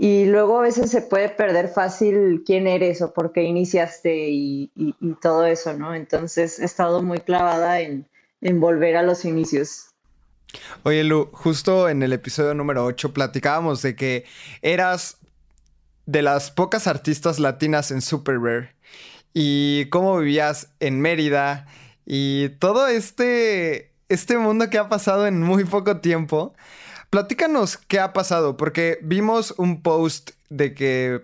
Y 0.00 0.26
luego 0.26 0.60
a 0.60 0.62
veces 0.62 0.92
se 0.92 1.02
puede 1.02 1.28
perder 1.28 1.68
fácil 1.68 2.44
quién 2.46 2.68
eres 2.68 3.02
o 3.02 3.12
por 3.12 3.32
qué 3.32 3.42
iniciaste 3.42 4.28
y, 4.30 4.70
todo 5.20 5.44
eso, 5.44 5.74
¿no? 5.74 5.92
Entonces 5.92 6.60
he 6.60 6.64
estado 6.64 7.02
muy 7.02 7.18
clavada 7.18 7.80
en, 7.80 8.06
en 8.40 8.60
volver 8.60 8.96
a 8.96 9.02
los 9.02 9.24
inicios. 9.24 9.88
Oye, 10.84 11.02
Lu, 11.02 11.28
justo 11.32 11.88
en 11.88 12.02
el 12.04 12.12
episodio 12.12 12.54
número 12.54 12.84
8 12.84 13.12
platicábamos 13.12 13.82
de 13.82 13.96
que 13.96 14.24
eras 14.62 15.18
de 16.06 16.22
las 16.22 16.52
pocas 16.52 16.86
artistas 16.86 17.38
latinas 17.40 17.90
en 17.90 18.00
Super 18.00 18.38
Rare 18.40 18.74
y 19.34 19.86
cómo 19.90 20.18
vivías 20.18 20.68
en 20.80 21.00
Mérida 21.00 21.66
y 22.06 22.48
todo 22.60 22.86
este, 22.86 23.92
este 24.08 24.38
mundo 24.38 24.70
que 24.70 24.78
ha 24.78 24.88
pasado 24.88 25.26
en 25.26 25.42
muy 25.42 25.64
poco 25.64 25.98
tiempo. 25.98 26.54
Platícanos 27.10 27.78
qué 27.78 28.00
ha 28.00 28.12
pasado, 28.12 28.56
porque 28.56 28.98
vimos 29.02 29.54
un 29.56 29.82
post 29.82 30.32
de 30.50 30.74
que 30.74 31.22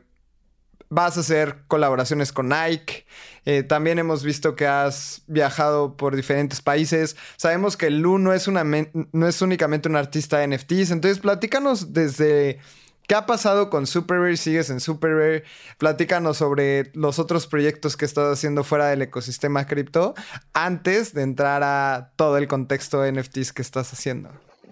vas 0.88 1.16
a 1.16 1.20
hacer 1.20 1.64
colaboraciones 1.66 2.32
con 2.32 2.48
Nike. 2.48 3.04
Eh, 3.44 3.62
también 3.62 3.98
hemos 3.98 4.24
visto 4.24 4.56
que 4.56 4.66
has 4.66 5.22
viajado 5.26 5.96
por 5.96 6.16
diferentes 6.16 6.62
países. 6.62 7.16
Sabemos 7.36 7.76
que 7.76 7.90
Lu 7.90 8.18
no 8.18 8.32
es, 8.32 8.48
no 8.48 9.28
es 9.28 9.42
únicamente 9.42 9.88
un 9.88 9.96
artista 9.96 10.38
de 10.38 10.48
NFTs. 10.48 10.90
Entonces, 10.90 11.18
platícanos 11.18 11.92
desde 11.92 12.60
qué 13.06 13.14
ha 13.14 13.26
pasado 13.26 13.68
con 13.68 13.86
Super 13.86 14.20
Rare. 14.20 14.36
Sigues 14.36 14.70
en 14.70 14.80
Super 14.80 15.10
Rare. 15.10 15.44
Platícanos 15.78 16.38
sobre 16.38 16.90
los 16.94 17.18
otros 17.18 17.46
proyectos 17.46 17.96
que 17.96 18.04
estás 18.04 18.32
haciendo 18.32 18.64
fuera 18.64 18.86
del 18.86 19.02
ecosistema 19.02 19.66
cripto 19.66 20.14
antes 20.54 21.12
de 21.12 21.22
entrar 21.22 21.62
a 21.62 22.12
todo 22.16 22.38
el 22.38 22.48
contexto 22.48 23.02
de 23.02 23.12
NFTs 23.12 23.52
que 23.52 23.62
estás 23.62 23.92
haciendo. 23.92 24.30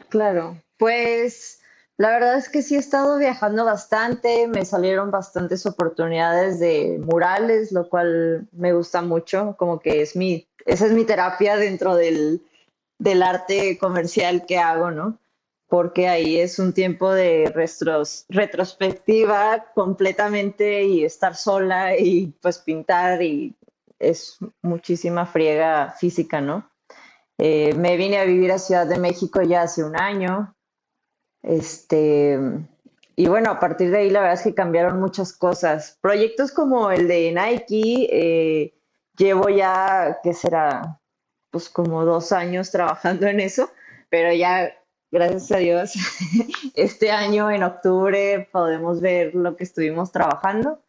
Claro, 0.09 0.59
pues 0.83 1.61
la 1.97 2.11
verdad 2.11 2.37
es 2.37 2.49
que 2.49 2.61
sí 2.61 2.75
he 2.75 2.79
estado 2.81 3.17
viajando 3.17 3.65
bastante, 3.65 4.49
me 4.49 4.65
salieron 4.65 5.13
bastantes 5.13 5.65
oportunidades 5.65 6.59
de 6.59 7.01
murales, 7.05 7.71
lo 7.71 7.89
cual 7.89 8.49
me 8.51 8.73
gusta 8.73 9.01
mucho, 9.01 9.55
como 9.57 9.79
que 9.79 10.03
es 10.03 10.17
mi, 10.17 10.49
esa 10.67 10.87
es 10.87 10.93
mi 10.93 11.05
terapia 11.05 11.57
dentro 11.57 11.95
del, 11.95 12.43
del 12.99 13.23
arte 13.23 13.79
comercial 13.79 14.45
que 14.45 14.59
hago, 14.59 14.91
¿no? 14.91 15.21
Porque 15.69 16.09
ahí 16.09 16.41
es 16.41 16.59
un 16.59 16.73
tiempo 16.73 17.13
de 17.13 17.53
retrospectiva 18.29 19.67
completamente 19.77 20.83
y 20.83 21.05
estar 21.05 21.37
sola 21.37 21.97
y 21.97 22.35
pues 22.43 22.59
pintar 22.59 23.23
y 23.23 23.55
es 24.01 24.37
muchísima 24.63 25.27
friega 25.27 25.95
física, 25.97 26.41
¿no? 26.41 26.69
Eh, 27.39 27.73
me 27.75 27.97
vine 27.97 28.19
a 28.19 28.25
vivir 28.25 28.51
a 28.51 28.59
Ciudad 28.59 28.89
de 28.89 28.99
México 28.99 29.43
ya 29.43 29.63
hace 29.63 29.85
un 29.85 29.97
año, 29.97 30.57
este, 31.43 32.39
y 33.17 33.29
bueno, 33.29 33.51
a 33.51 33.61
partir 33.61 33.91
de 33.91 33.99
ahí 33.99 34.11
la 34.11 34.21
verdad 34.21 34.39
es 34.39 34.43
que 34.43 34.55
cambiaron 34.55 35.01
muchas 35.01 35.33
cosas. 35.33 35.99
Proyectos 36.01 36.53
como 36.53 36.91
el 36.91 37.09
de 37.09 37.33
Nike, 37.33 38.09
eh, 38.11 38.75
llevo 39.17 39.49
ya, 39.49 40.19
¿qué 40.23 40.33
será? 40.33 41.01
Pues 41.51 41.69
como 41.69 42.05
dos 42.05 42.33
años 42.33 42.71
trabajando 42.71 43.27
en 43.27 43.41
eso, 43.41 43.71
pero 44.09 44.33
ya, 44.33 44.73
gracias 45.11 45.53
a 45.53 45.59
Dios, 45.59 45.95
este 46.75 47.11
año 47.11 47.51
en 47.51 47.63
octubre 47.63 48.49
podemos 48.53 49.01
ver 49.01 49.35
lo 49.35 49.57
que 49.57 49.65
estuvimos 49.65 50.13
trabajando 50.13 50.83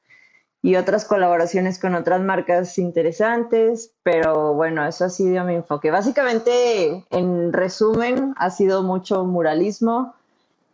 y 0.62 0.78
otras 0.78 1.04
colaboraciones 1.04 1.78
con 1.78 1.94
otras 1.94 2.22
marcas 2.22 2.78
interesantes, 2.78 3.94
pero 4.02 4.54
bueno, 4.54 4.88
eso 4.88 5.04
ha 5.04 5.10
sido 5.10 5.44
mi 5.44 5.56
enfoque. 5.56 5.92
Básicamente, 5.92 7.06
en 7.10 7.52
resumen, 7.52 8.34
ha 8.38 8.50
sido 8.50 8.82
mucho 8.82 9.26
muralismo, 9.26 10.16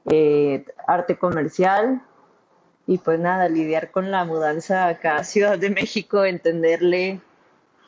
eh, 0.10 0.66
arte 0.88 1.18
comercial 1.18 2.02
y 2.88 2.98
pues 2.98 3.20
nada, 3.20 3.48
lidiar 3.50 3.92
con 3.92 4.10
la 4.10 4.26
mudanza 4.26 4.88
acá 4.88 5.18
a 5.18 5.24
Ciudad 5.24 5.60
de 5.60 5.70
México, 5.70 6.26
entenderle, 6.26 7.22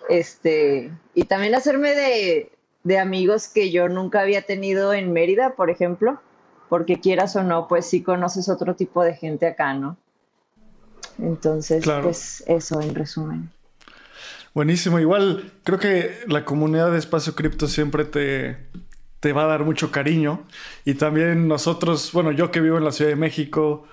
este, 0.09 0.91
y 1.15 1.23
también 1.23 1.55
hacerme 1.55 1.95
de, 1.95 2.51
de 2.83 2.99
amigos 2.99 3.47
que 3.47 3.71
yo 3.71 3.89
nunca 3.89 4.21
había 4.21 4.43
tenido 4.43 4.93
en 4.93 5.11
Mérida, 5.11 5.55
por 5.55 5.71
ejemplo, 5.71 6.21
porque 6.69 6.99
quieras 6.99 7.35
o 7.35 7.43
no, 7.43 7.67
pues 7.67 7.87
sí 7.87 8.03
conoces 8.03 8.47
otro 8.47 8.75
tipo 8.75 9.03
de 9.03 9.15
gente 9.15 9.47
acá, 9.47 9.73
¿no? 9.73 9.97
Entonces, 11.19 11.83
pues 12.01 12.43
eso 12.47 12.79
en 12.81 12.95
resumen. 12.95 13.49
Buenísimo. 14.53 14.99
Igual 14.99 15.51
creo 15.63 15.79
que 15.79 16.11
la 16.27 16.45
comunidad 16.45 16.91
de 16.91 16.97
Espacio 16.97 17.35
Cripto 17.35 17.67
siempre 17.67 18.05
te, 18.05 18.57
te 19.21 19.33
va 19.33 19.43
a 19.43 19.47
dar 19.47 19.63
mucho 19.63 19.91
cariño. 19.91 20.43
Y 20.83 20.95
también 20.95 21.47
nosotros, 21.47 22.11
bueno, 22.11 22.31
yo 22.31 22.51
que 22.51 22.59
vivo 22.59 22.77
en 22.77 22.83
la 22.83 22.91
Ciudad 22.91 23.11
de 23.11 23.15
México, 23.15 23.85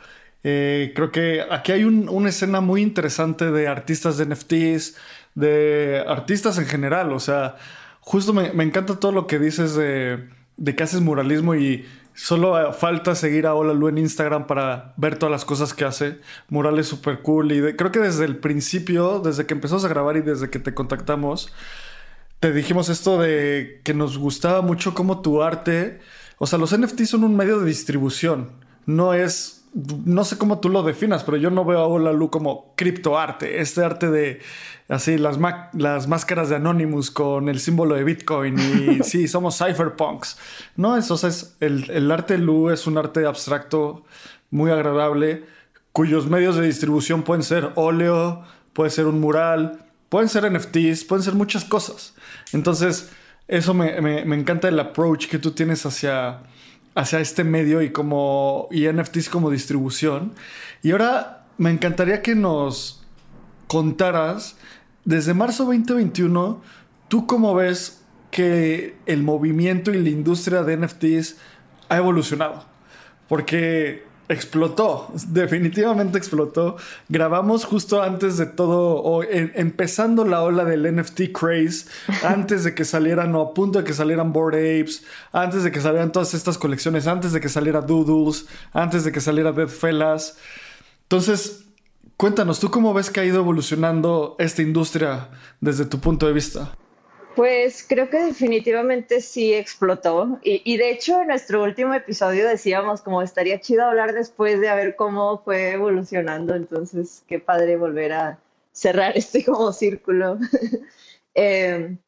eh, 0.42 0.92
creo 0.96 1.12
que 1.12 1.44
aquí 1.48 1.70
hay 1.72 1.84
una 1.84 2.30
escena 2.30 2.60
muy 2.60 2.82
interesante 2.82 3.52
de 3.52 3.68
artistas 3.68 4.16
de 4.16 4.26
NFTs, 4.26 4.96
de 5.34 6.04
artistas 6.08 6.58
en 6.58 6.66
general. 6.66 7.12
O 7.12 7.20
sea, 7.20 7.56
justo 8.00 8.32
me, 8.32 8.46
encanta 8.64 8.98
todo 8.98 9.12
lo 9.12 9.26
que 9.26 9.38
dices 9.38 9.74
de, 9.74 10.28
que 10.74 10.82
haces 10.82 11.02
muralismo 11.02 11.54
y 11.54 11.84
solo 12.14 12.72
falta 12.72 13.14
seguir 13.14 13.46
a 13.46 13.54
Hola 13.54 13.74
Lu 13.74 13.88
en 13.88 13.98
Instagram 13.98 14.46
para 14.46 14.94
ver 14.96 15.18
todas 15.18 15.30
las 15.30 15.44
cosas 15.44 15.74
que 15.74 15.84
hace. 15.84 16.20
Murales 16.48 16.86
súper 16.86 17.20
cool. 17.20 17.52
Y 17.52 17.74
creo 17.76 17.92
que 17.92 18.00
desde 18.00 18.24
el 18.24 18.38
principio, 18.38 19.20
desde 19.20 19.44
que 19.44 19.52
empezamos 19.52 19.84
a 19.84 19.88
grabar 19.88 20.16
y 20.16 20.22
desde 20.22 20.48
que 20.48 20.58
te 20.58 20.72
contactamos, 20.72 21.52
te 22.40 22.52
dijimos 22.52 22.88
esto 22.88 23.18
de 23.18 23.80
que 23.84 23.94
nos 23.94 24.18
gustaba 24.18 24.62
mucho 24.62 24.94
como 24.94 25.20
tu 25.20 25.42
arte, 25.42 26.00
o 26.38 26.46
sea, 26.46 26.58
los 26.58 26.76
NFTs 26.76 27.10
son 27.10 27.24
un 27.24 27.36
medio 27.36 27.58
de 27.58 27.66
distribución, 27.66 28.52
no 28.86 29.12
es, 29.12 29.64
no 30.04 30.24
sé 30.24 30.38
cómo 30.38 30.60
tú 30.60 30.68
lo 30.68 30.82
definas, 30.82 31.24
pero 31.24 31.36
yo 31.36 31.50
no 31.50 31.64
veo 31.64 31.80
a 31.80 31.86
Hola 31.86 32.12
Lu 32.12 32.30
como 32.30 32.74
criptoarte, 32.76 33.60
este 33.60 33.84
arte 33.84 34.10
de 34.10 34.40
así 34.88 35.18
las, 35.18 35.38
las 35.72 36.06
máscaras 36.06 36.48
de 36.48 36.56
Anonymous 36.56 37.10
con 37.10 37.48
el 37.48 37.58
símbolo 37.60 37.94
de 37.94 38.04
Bitcoin 38.04 38.56
y 38.58 39.02
sí, 39.02 39.28
somos 39.28 39.58
cypherpunks. 39.58 40.38
No, 40.76 40.96
eso 40.96 41.14
es 41.26 41.56
el, 41.60 41.90
el 41.90 42.10
arte 42.10 42.38
Lu 42.38 42.70
es 42.70 42.86
un 42.86 42.96
arte 42.96 43.26
abstracto 43.26 44.04
muy 44.50 44.70
agradable 44.70 45.44
cuyos 45.92 46.28
medios 46.28 46.56
de 46.56 46.64
distribución 46.64 47.24
pueden 47.24 47.42
ser 47.42 47.72
óleo, 47.74 48.44
puede 48.72 48.90
ser 48.90 49.06
un 49.06 49.20
mural, 49.20 49.87
pueden 50.08 50.28
ser 50.28 50.50
NFTs, 50.50 51.04
pueden 51.04 51.22
ser 51.22 51.34
muchas 51.34 51.64
cosas. 51.64 52.14
Entonces, 52.52 53.10
eso 53.46 53.74
me, 53.74 53.98
encanta 54.20 54.68
el 54.68 54.78
approach 54.78 55.26
que 55.26 55.38
tú 55.38 55.52
tienes 55.52 55.86
hacia, 55.86 56.40
hacia 56.94 57.20
este 57.20 57.44
medio 57.44 57.82
y 57.82 57.90
como 57.90 58.68
y 58.70 58.86
NFTs 58.88 59.28
como 59.28 59.50
distribución. 59.50 60.34
Y 60.82 60.92
ahora 60.92 61.46
me 61.56 61.70
encantaría 61.70 62.22
que 62.22 62.34
nos 62.34 63.02
contaras 63.66 64.56
desde 65.04 65.34
marzo 65.34 65.64
2021, 65.64 66.60
tú 67.08 67.26
cómo 67.26 67.54
ves 67.54 68.02
que 68.30 68.96
el 69.06 69.22
movimiento 69.22 69.90
y 69.90 70.02
la 70.02 70.10
industria 70.10 70.62
de 70.62 70.76
NFTs 70.76 71.36
ha 71.88 71.96
evolucionado. 71.96 72.64
Porque 73.28 74.07
explotó, 74.28 75.10
definitivamente 75.28 76.18
explotó. 76.18 76.76
Grabamos 77.08 77.64
justo 77.64 78.02
antes 78.02 78.36
de 78.36 78.46
todo, 78.46 79.02
o 79.02 79.22
empezando 79.22 80.24
la 80.24 80.42
ola 80.42 80.64
del 80.64 80.94
NFT 80.94 81.32
craze, 81.32 81.86
antes 82.22 82.64
de 82.64 82.74
que 82.74 82.84
salieran, 82.84 83.34
o 83.34 83.40
a 83.40 83.54
punto 83.54 83.78
de 83.78 83.84
que 83.84 83.94
salieran 83.94 84.32
Bored 84.32 84.80
Apes, 84.80 85.04
antes 85.32 85.64
de 85.64 85.72
que 85.72 85.80
salieran 85.80 86.12
todas 86.12 86.34
estas 86.34 86.58
colecciones, 86.58 87.06
antes 87.06 87.32
de 87.32 87.40
que 87.40 87.48
saliera 87.48 87.80
Doodles, 87.80 88.46
antes 88.72 89.04
de 89.04 89.12
que 89.12 89.20
saliera 89.20 89.52
Dead 89.52 89.68
Fellas. 89.68 90.36
Entonces, 91.02 91.64
cuéntanos, 92.16 92.60
¿tú 92.60 92.70
cómo 92.70 92.92
ves 92.92 93.10
que 93.10 93.20
ha 93.20 93.24
ido 93.24 93.38
evolucionando 93.38 94.36
esta 94.38 94.62
industria 94.62 95.28
desde 95.60 95.86
tu 95.86 96.00
punto 96.00 96.26
de 96.26 96.32
vista? 96.32 96.72
Pues 97.34 97.84
creo 97.88 98.10
que 98.10 98.18
definitivamente 98.18 99.20
sí 99.20 99.54
explotó. 99.54 100.40
Y, 100.42 100.76
de 100.76 100.90
hecho, 100.90 101.20
en 101.20 101.28
nuestro 101.28 101.62
último 101.62 101.94
episodio 101.94 102.48
decíamos 102.48 103.00
como 103.00 103.22
estaría 103.22 103.60
chido 103.60 103.84
hablar 103.84 104.12
después 104.12 104.60
de 104.60 104.74
ver 104.74 104.96
cómo 104.96 105.38
fue 105.44 105.72
evolucionando. 105.72 106.54
Entonces, 106.54 107.22
qué 107.28 107.38
padre 107.38 107.76
volver 107.76 108.12
a 108.12 108.38
cerrar 108.72 109.12
este 109.16 109.44
como 109.44 109.72
círculo. 109.72 110.38
Em, 111.34 111.98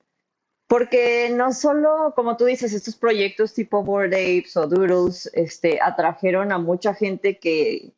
porque 0.66 1.30
no 1.30 1.52
solo, 1.52 2.12
como 2.16 2.36
tú 2.36 2.46
dices, 2.46 2.72
estos 2.72 2.96
proyectos 2.96 3.54
tipo 3.54 3.84
Board 3.84 4.12
Apes 4.14 4.56
o 4.56 4.66
Doodles 4.66 5.30
este, 5.34 5.80
atrajeron 5.80 6.50
a 6.50 6.58
mucha 6.58 6.94
gente 6.94 7.38
que, 7.38 7.92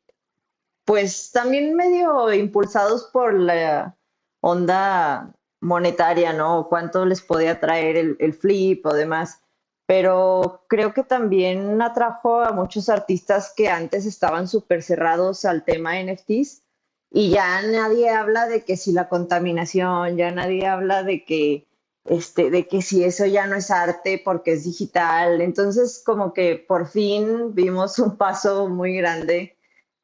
pues 0.84 1.32
también 1.32 1.74
medio 1.74 2.32
impulsados 2.32 3.04
por 3.12 3.32
la 3.32 3.96
onda 4.40 5.34
monetaria, 5.62 6.32
¿no? 6.32 6.66
cuánto 6.68 7.06
les 7.06 7.22
podía 7.22 7.60
traer 7.60 7.96
el, 7.96 8.34
flip 8.34 8.84
o 8.84 8.92
demás. 8.92 9.40
pero 9.86 10.64
creo 10.68 10.92
que 10.92 11.04
también 11.04 11.80
atrajo 11.80 12.40
a 12.40 12.52
muchos 12.52 12.88
artistas 12.88 13.52
que 13.56 13.68
antes 13.68 14.06
estaban 14.06 14.48
súper 14.48 14.82
cerrados 14.82 15.44
al 15.44 15.64
tema 15.64 15.94
NFTs 16.02 16.62
y 17.10 17.30
ya 17.30 17.62
nadie 17.62 18.10
habla 18.10 18.46
de 18.46 18.64
que 18.64 18.76
si 18.76 18.92
la 18.92 19.08
contaminación, 19.08 20.16
ya 20.16 20.30
nadie 20.32 20.66
habla 20.66 21.02
de 21.02 21.24
que 21.24 21.68
este, 22.04 22.50
de 22.50 22.66
que 22.66 22.82
si 22.82 23.04
eso 23.04 23.26
ya 23.26 23.46
no 23.46 23.56
es 23.56 23.70
arte 23.70 24.20
porque 24.24 24.52
es 24.52 24.64
digital. 24.64 25.40
Entonces, 25.40 26.02
como 26.04 26.32
que 26.32 26.56
por 26.56 26.88
fin 26.88 27.54
vimos 27.54 27.98
un 27.98 28.16
paso 28.16 28.68
muy 28.68 28.96
grande 28.96 29.56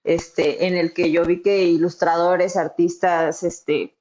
este, 0.04 0.66
en 0.66 0.76
el 0.76 0.92
que 0.94 1.10
yo 1.10 1.24
vi 1.24 1.42
que 1.42 1.64
ilustradores, 1.64 2.56
artistas, 2.56 3.42
este, 3.42 3.97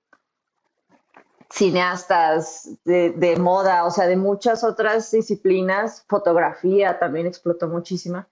cineastas 1.49 2.69
de, 2.83 3.11
de, 3.11 3.37
moda, 3.37 3.85
o 3.85 3.91
sea, 3.91 4.07
de 4.07 4.17
muchas 4.17 4.63
otras 4.63 5.11
disciplinas, 5.11 6.03
fotografía 6.07 6.99
también 6.99 7.25
explotó 7.27 7.67
muchísima, 7.67 8.27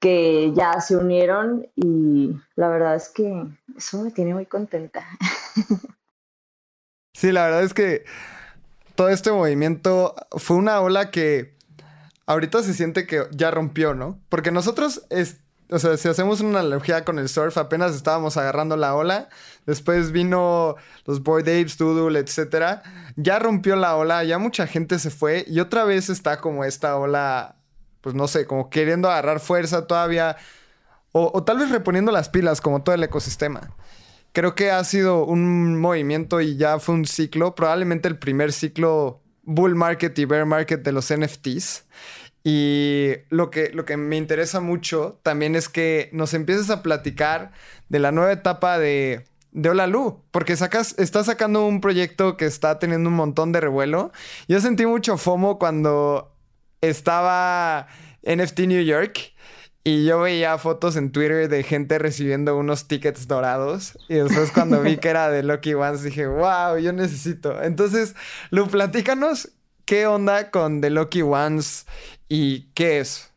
que 0.00 0.52
ya 0.54 0.80
se 0.80 0.96
unieron 0.96 1.66
y 1.74 2.36
la 2.54 2.68
verdad 2.68 2.96
es 2.96 3.08
que 3.08 3.46
eso 3.76 4.02
me 4.02 4.10
tiene 4.10 4.34
muy 4.34 4.46
contenta. 4.46 5.06
Sí, 7.16 7.32
la 7.32 7.46
verdad 7.46 7.62
es 7.62 7.72
que 7.72 8.04
todo 8.94 9.08
este 9.08 9.32
movimiento 9.32 10.14
fue 10.32 10.58
una 10.58 10.82
ola 10.82 11.10
que 11.10 11.56
ahorita 12.26 12.62
se 12.62 12.74
siente 12.74 13.06
que 13.06 13.22
ya 13.30 13.50
rompió, 13.50 13.94
¿no? 13.94 14.20
Porque 14.28 14.50
nosotros, 14.50 15.06
es, 15.08 15.40
o 15.70 15.78
sea, 15.78 15.96
si 15.96 16.08
hacemos 16.08 16.40
una 16.40 16.60
analogía 16.60 17.04
con 17.04 17.18
el 17.18 17.28
surf, 17.28 17.56
apenas 17.58 17.94
estábamos 17.94 18.36
agarrando 18.36 18.76
la 18.76 18.94
ola, 18.94 19.28
después 19.66 20.12
vino 20.12 20.76
los 21.04 21.22
Boy 21.22 21.42
Apes, 21.42 21.76
Doodle, 21.76 22.18
etc. 22.18 22.80
Ya 23.16 23.38
rompió 23.38 23.76
la 23.76 23.96
ola, 23.96 24.24
ya 24.24 24.38
mucha 24.38 24.66
gente 24.66 24.98
se 24.98 25.10
fue 25.10 25.44
y 25.48 25.60
otra 25.60 25.84
vez 25.84 26.08
está 26.08 26.40
como 26.40 26.64
esta 26.64 26.96
ola, 26.96 27.56
pues 28.00 28.14
no 28.14 28.28
sé, 28.28 28.46
como 28.46 28.70
queriendo 28.70 29.10
agarrar 29.10 29.40
fuerza 29.40 29.86
todavía, 29.86 30.36
o, 31.12 31.30
o 31.34 31.44
tal 31.44 31.58
vez 31.58 31.70
reponiendo 31.70 32.12
las 32.12 32.28
pilas 32.28 32.60
como 32.60 32.82
todo 32.82 32.94
el 32.94 33.02
ecosistema 33.02 33.70
creo 34.36 34.54
que 34.54 34.70
ha 34.70 34.84
sido 34.84 35.24
un 35.24 35.80
movimiento 35.80 36.42
y 36.42 36.58
ya 36.58 36.78
fue 36.78 36.94
un 36.94 37.06
ciclo, 37.06 37.54
probablemente 37.54 38.06
el 38.06 38.18
primer 38.18 38.52
ciclo 38.52 39.22
bull 39.46 39.74
market 39.74 40.18
y 40.18 40.26
bear 40.26 40.44
market 40.44 40.82
de 40.82 40.92
los 40.92 41.10
NFTs. 41.10 41.86
Y 42.48 43.10
lo 43.28 43.50
que, 43.50 43.70
lo 43.70 43.84
que 43.84 43.96
me 43.96 44.16
interesa 44.16 44.60
mucho 44.60 45.18
también 45.24 45.56
es 45.56 45.68
que 45.68 46.10
nos 46.12 46.32
empieces 46.32 46.70
a 46.70 46.80
platicar 46.80 47.50
de 47.88 47.98
la 47.98 48.12
nueva 48.12 48.30
etapa 48.30 48.78
de, 48.78 49.24
de 49.50 49.70
Hola 49.70 49.88
Lu, 49.88 50.22
porque 50.30 50.54
sacas, 50.54 50.94
estás 50.96 51.26
sacando 51.26 51.66
un 51.66 51.80
proyecto 51.80 52.36
que 52.36 52.44
está 52.44 52.78
teniendo 52.78 53.08
un 53.08 53.16
montón 53.16 53.50
de 53.50 53.60
revuelo. 53.60 54.12
Yo 54.46 54.60
sentí 54.60 54.86
mucho 54.86 55.18
FOMO 55.18 55.58
cuando 55.58 56.36
estaba 56.82 57.88
NFT 58.22 58.60
New 58.60 58.84
York 58.84 59.34
y 59.82 60.04
yo 60.04 60.20
veía 60.20 60.56
fotos 60.56 60.94
en 60.94 61.10
Twitter 61.10 61.48
de 61.48 61.64
gente 61.64 61.98
recibiendo 61.98 62.56
unos 62.56 62.86
tickets 62.86 63.26
dorados. 63.26 63.98
Y 64.08 64.14
después 64.14 64.52
cuando 64.52 64.82
vi 64.82 64.98
que 64.98 65.08
era 65.08 65.30
de 65.30 65.42
Lucky 65.42 65.74
Ones 65.74 66.04
dije, 66.04 66.28
wow, 66.28 66.78
yo 66.78 66.92
necesito. 66.92 67.60
Entonces, 67.60 68.14
Lu, 68.50 68.68
platícanos 68.68 69.50
qué 69.84 70.06
onda 70.06 70.50
con 70.50 70.80
The 70.80 70.90
Lucky 70.90 71.22
Ones 71.22 71.86
y 72.28 72.72
qué 72.72 73.00
es. 73.00 73.32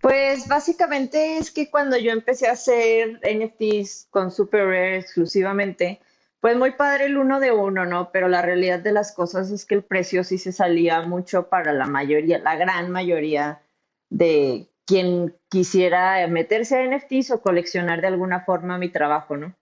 Pues 0.00 0.46
básicamente 0.46 1.38
es 1.38 1.50
que 1.50 1.70
cuando 1.70 1.96
yo 1.96 2.12
empecé 2.12 2.48
a 2.48 2.52
hacer 2.52 3.20
NFTs 3.22 4.08
con 4.10 4.30
Super 4.30 4.66
Rare 4.66 4.98
exclusivamente, 4.98 6.00
pues 6.40 6.56
muy 6.56 6.72
padre 6.72 7.06
el 7.06 7.16
uno 7.16 7.40
de 7.40 7.50
uno, 7.50 7.86
¿no? 7.86 8.12
Pero 8.12 8.28
la 8.28 8.42
realidad 8.42 8.78
de 8.78 8.92
las 8.92 9.12
cosas 9.12 9.50
es 9.50 9.64
que 9.64 9.74
el 9.74 9.82
precio 9.82 10.22
sí 10.22 10.38
se 10.38 10.52
salía 10.52 11.02
mucho 11.02 11.48
para 11.48 11.72
la 11.72 11.86
mayoría, 11.86 12.38
la 12.38 12.56
gran 12.56 12.90
mayoría 12.90 13.62
de 14.10 14.68
quien 14.84 15.34
quisiera 15.48 16.24
meterse 16.28 16.78
a 16.78 16.86
NFTs 16.86 17.32
o 17.32 17.40
coleccionar 17.40 18.00
de 18.00 18.06
alguna 18.06 18.44
forma 18.44 18.78
mi 18.78 18.90
trabajo, 18.90 19.36
¿no? 19.36 19.56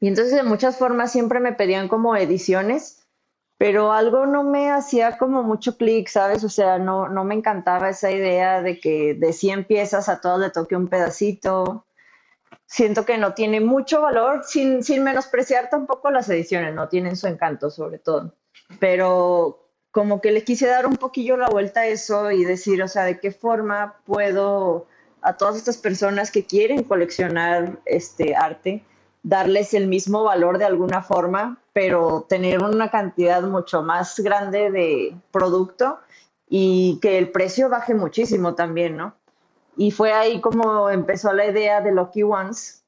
Y 0.00 0.08
entonces 0.08 0.34
de 0.34 0.42
muchas 0.42 0.78
formas 0.78 1.12
siempre 1.12 1.38
me 1.38 1.52
pedían 1.52 1.88
como 1.88 2.16
ediciones, 2.16 3.05
pero 3.58 3.92
algo 3.92 4.26
no 4.26 4.42
me 4.44 4.70
hacía 4.70 5.16
como 5.16 5.42
mucho 5.42 5.76
clic, 5.76 6.08
¿sabes? 6.08 6.44
O 6.44 6.48
sea, 6.48 6.78
no, 6.78 7.08
no 7.08 7.24
me 7.24 7.34
encantaba 7.34 7.88
esa 7.88 8.10
idea 8.10 8.60
de 8.62 8.78
que 8.78 9.14
de 9.14 9.32
100 9.32 9.64
piezas 9.64 10.08
a 10.08 10.20
todos 10.20 10.40
le 10.40 10.50
toque 10.50 10.76
un 10.76 10.88
pedacito. 10.88 11.86
Siento 12.66 13.06
que 13.06 13.16
no 13.16 13.32
tiene 13.34 13.60
mucho 13.60 14.02
valor, 14.02 14.42
sin, 14.44 14.82
sin 14.82 15.02
menospreciar 15.04 15.70
tampoco 15.70 16.10
las 16.10 16.28
ediciones, 16.28 16.74
no 16.74 16.88
tienen 16.88 17.16
su 17.16 17.28
encanto 17.28 17.70
sobre 17.70 17.98
todo. 17.98 18.34
Pero 18.78 19.66
como 19.90 20.20
que 20.20 20.32
le 20.32 20.44
quise 20.44 20.66
dar 20.66 20.86
un 20.86 20.96
poquillo 20.96 21.38
la 21.38 21.48
vuelta 21.48 21.80
a 21.80 21.86
eso 21.86 22.30
y 22.30 22.44
decir, 22.44 22.82
o 22.82 22.88
sea, 22.88 23.04
de 23.04 23.18
qué 23.18 23.30
forma 23.30 23.96
puedo 24.04 24.86
a 25.22 25.38
todas 25.38 25.56
estas 25.56 25.78
personas 25.78 26.30
que 26.30 26.44
quieren 26.44 26.82
coleccionar 26.82 27.78
este 27.86 28.36
arte, 28.36 28.84
darles 29.22 29.72
el 29.72 29.86
mismo 29.86 30.24
valor 30.24 30.58
de 30.58 30.66
alguna 30.66 31.02
forma, 31.02 31.58
pero 31.76 32.24
tener 32.26 32.62
una 32.62 32.90
cantidad 32.90 33.42
mucho 33.42 33.82
más 33.82 34.18
grande 34.20 34.70
de 34.70 35.14
producto 35.30 35.98
y 36.48 36.98
que 37.02 37.18
el 37.18 37.30
precio 37.30 37.68
baje 37.68 37.92
muchísimo 37.92 38.54
también, 38.54 38.96
¿no? 38.96 39.14
Y 39.76 39.90
fue 39.90 40.10
ahí 40.14 40.40
como 40.40 40.88
empezó 40.88 41.34
la 41.34 41.44
idea 41.44 41.82
de 41.82 41.92
Lucky 41.92 42.22
Ones, 42.22 42.82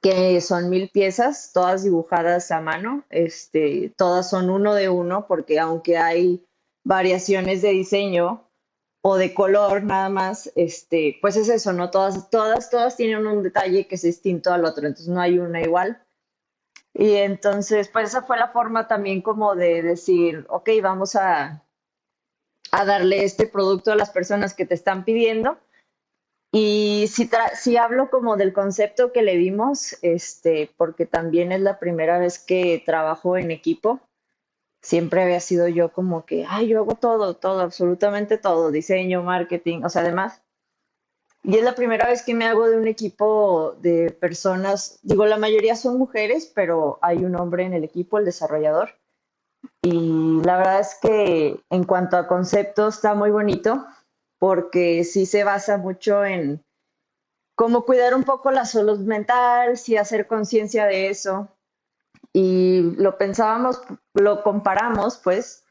que 0.00 0.40
son 0.40 0.70
mil 0.70 0.88
piezas, 0.88 1.50
todas 1.52 1.84
dibujadas 1.84 2.50
a 2.50 2.62
mano, 2.62 3.04
este, 3.10 3.92
todas 3.94 4.30
son 4.30 4.48
uno 4.48 4.74
de 4.74 4.88
uno, 4.88 5.26
porque 5.28 5.60
aunque 5.60 5.98
hay 5.98 6.42
variaciones 6.82 7.60
de 7.60 7.72
diseño 7.72 8.48
o 9.02 9.16
de 9.16 9.34
color 9.34 9.82
nada 9.82 10.08
más, 10.08 10.50
este, 10.56 11.18
pues 11.20 11.36
es 11.36 11.50
eso, 11.50 11.74
¿no? 11.74 11.90
Todas, 11.90 12.30
todas, 12.30 12.70
todas 12.70 12.96
tienen 12.96 13.26
un 13.26 13.42
detalle 13.42 13.86
que 13.86 13.96
es 13.96 14.02
distinto 14.02 14.50
al 14.50 14.64
otro, 14.64 14.86
entonces 14.86 15.08
no 15.08 15.20
hay 15.20 15.38
una 15.38 15.60
igual. 15.60 16.03
Y 16.94 17.16
entonces, 17.16 17.88
pues 17.88 18.10
esa 18.10 18.22
fue 18.22 18.38
la 18.38 18.48
forma 18.48 18.86
también 18.86 19.20
como 19.20 19.54
de 19.56 19.82
decir, 19.82 20.46
ok, 20.48 20.70
vamos 20.80 21.16
a, 21.16 21.64
a 22.70 22.84
darle 22.84 23.24
este 23.24 23.46
producto 23.46 23.92
a 23.92 23.96
las 23.96 24.10
personas 24.10 24.54
que 24.54 24.64
te 24.64 24.74
están 24.74 25.04
pidiendo 25.04 25.58
y 26.56 27.06
si, 27.08 27.28
si 27.56 27.76
hablo 27.76 28.10
como 28.10 28.36
del 28.36 28.52
concepto 28.52 29.10
que 29.10 29.22
le 29.22 29.36
dimos, 29.36 29.98
este, 30.02 30.70
porque 30.76 31.04
también 31.04 31.50
es 31.50 31.60
la 31.60 31.80
primera 31.80 32.16
vez 32.20 32.38
que 32.38 32.80
trabajo 32.86 33.36
en 33.36 33.50
equipo, 33.50 33.98
siempre 34.80 35.24
había 35.24 35.40
sido 35.40 35.66
yo 35.66 35.92
como 35.92 36.24
que, 36.24 36.46
ay, 36.48 36.68
yo 36.68 36.78
hago 36.78 36.94
todo, 36.94 37.34
todo, 37.34 37.60
absolutamente 37.60 38.38
todo, 38.38 38.70
diseño, 38.70 39.24
marketing, 39.24 39.82
o 39.82 39.88
sea, 39.88 40.02
además. 40.02 40.43
Y 41.46 41.58
es 41.58 41.62
la 41.62 41.74
primera 41.74 42.08
vez 42.08 42.22
que 42.22 42.34
me 42.34 42.46
hago 42.46 42.70
de 42.70 42.78
un 42.78 42.88
equipo 42.88 43.76
de 43.82 44.10
personas, 44.10 44.98
digo, 45.02 45.26
la 45.26 45.36
mayoría 45.36 45.76
son 45.76 45.98
mujeres, 45.98 46.50
pero 46.54 46.98
hay 47.02 47.22
un 47.22 47.36
hombre 47.36 47.64
en 47.64 47.74
el 47.74 47.84
equipo, 47.84 48.18
el 48.18 48.24
desarrollador. 48.24 48.94
Y 49.82 50.40
la 50.42 50.56
verdad 50.56 50.80
es 50.80 50.96
que 51.02 51.60
en 51.68 51.84
cuanto 51.84 52.16
a 52.16 52.26
concepto 52.26 52.88
está 52.88 53.14
muy 53.14 53.30
bonito 53.30 53.84
porque 54.38 55.04
sí 55.04 55.26
se 55.26 55.44
basa 55.44 55.76
mucho 55.76 56.24
en 56.24 56.64
cómo 57.54 57.84
cuidar 57.84 58.14
un 58.14 58.24
poco 58.24 58.50
la 58.50 58.64
salud 58.64 59.00
mental, 59.00 59.76
sí 59.76 59.98
hacer 59.98 60.26
conciencia 60.26 60.86
de 60.86 61.10
eso. 61.10 61.48
Y 62.32 62.94
lo 62.96 63.18
pensábamos, 63.18 63.82
lo 64.14 64.42
comparamos, 64.42 65.18
pues, 65.18 65.62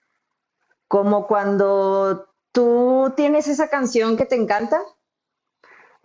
como 0.87 1.25
cuando 1.25 2.27
tú 2.51 3.11
tienes 3.15 3.47
esa 3.47 3.69
canción 3.69 4.17
que 4.17 4.25
te 4.25 4.35
encanta 4.35 4.79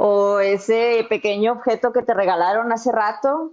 o 0.01 0.39
ese 0.39 1.05
pequeño 1.09 1.53
objeto 1.53 1.93
que 1.93 2.03
te 2.03 2.15
regalaron 2.15 2.73
hace 2.73 2.93
rato 2.93 3.53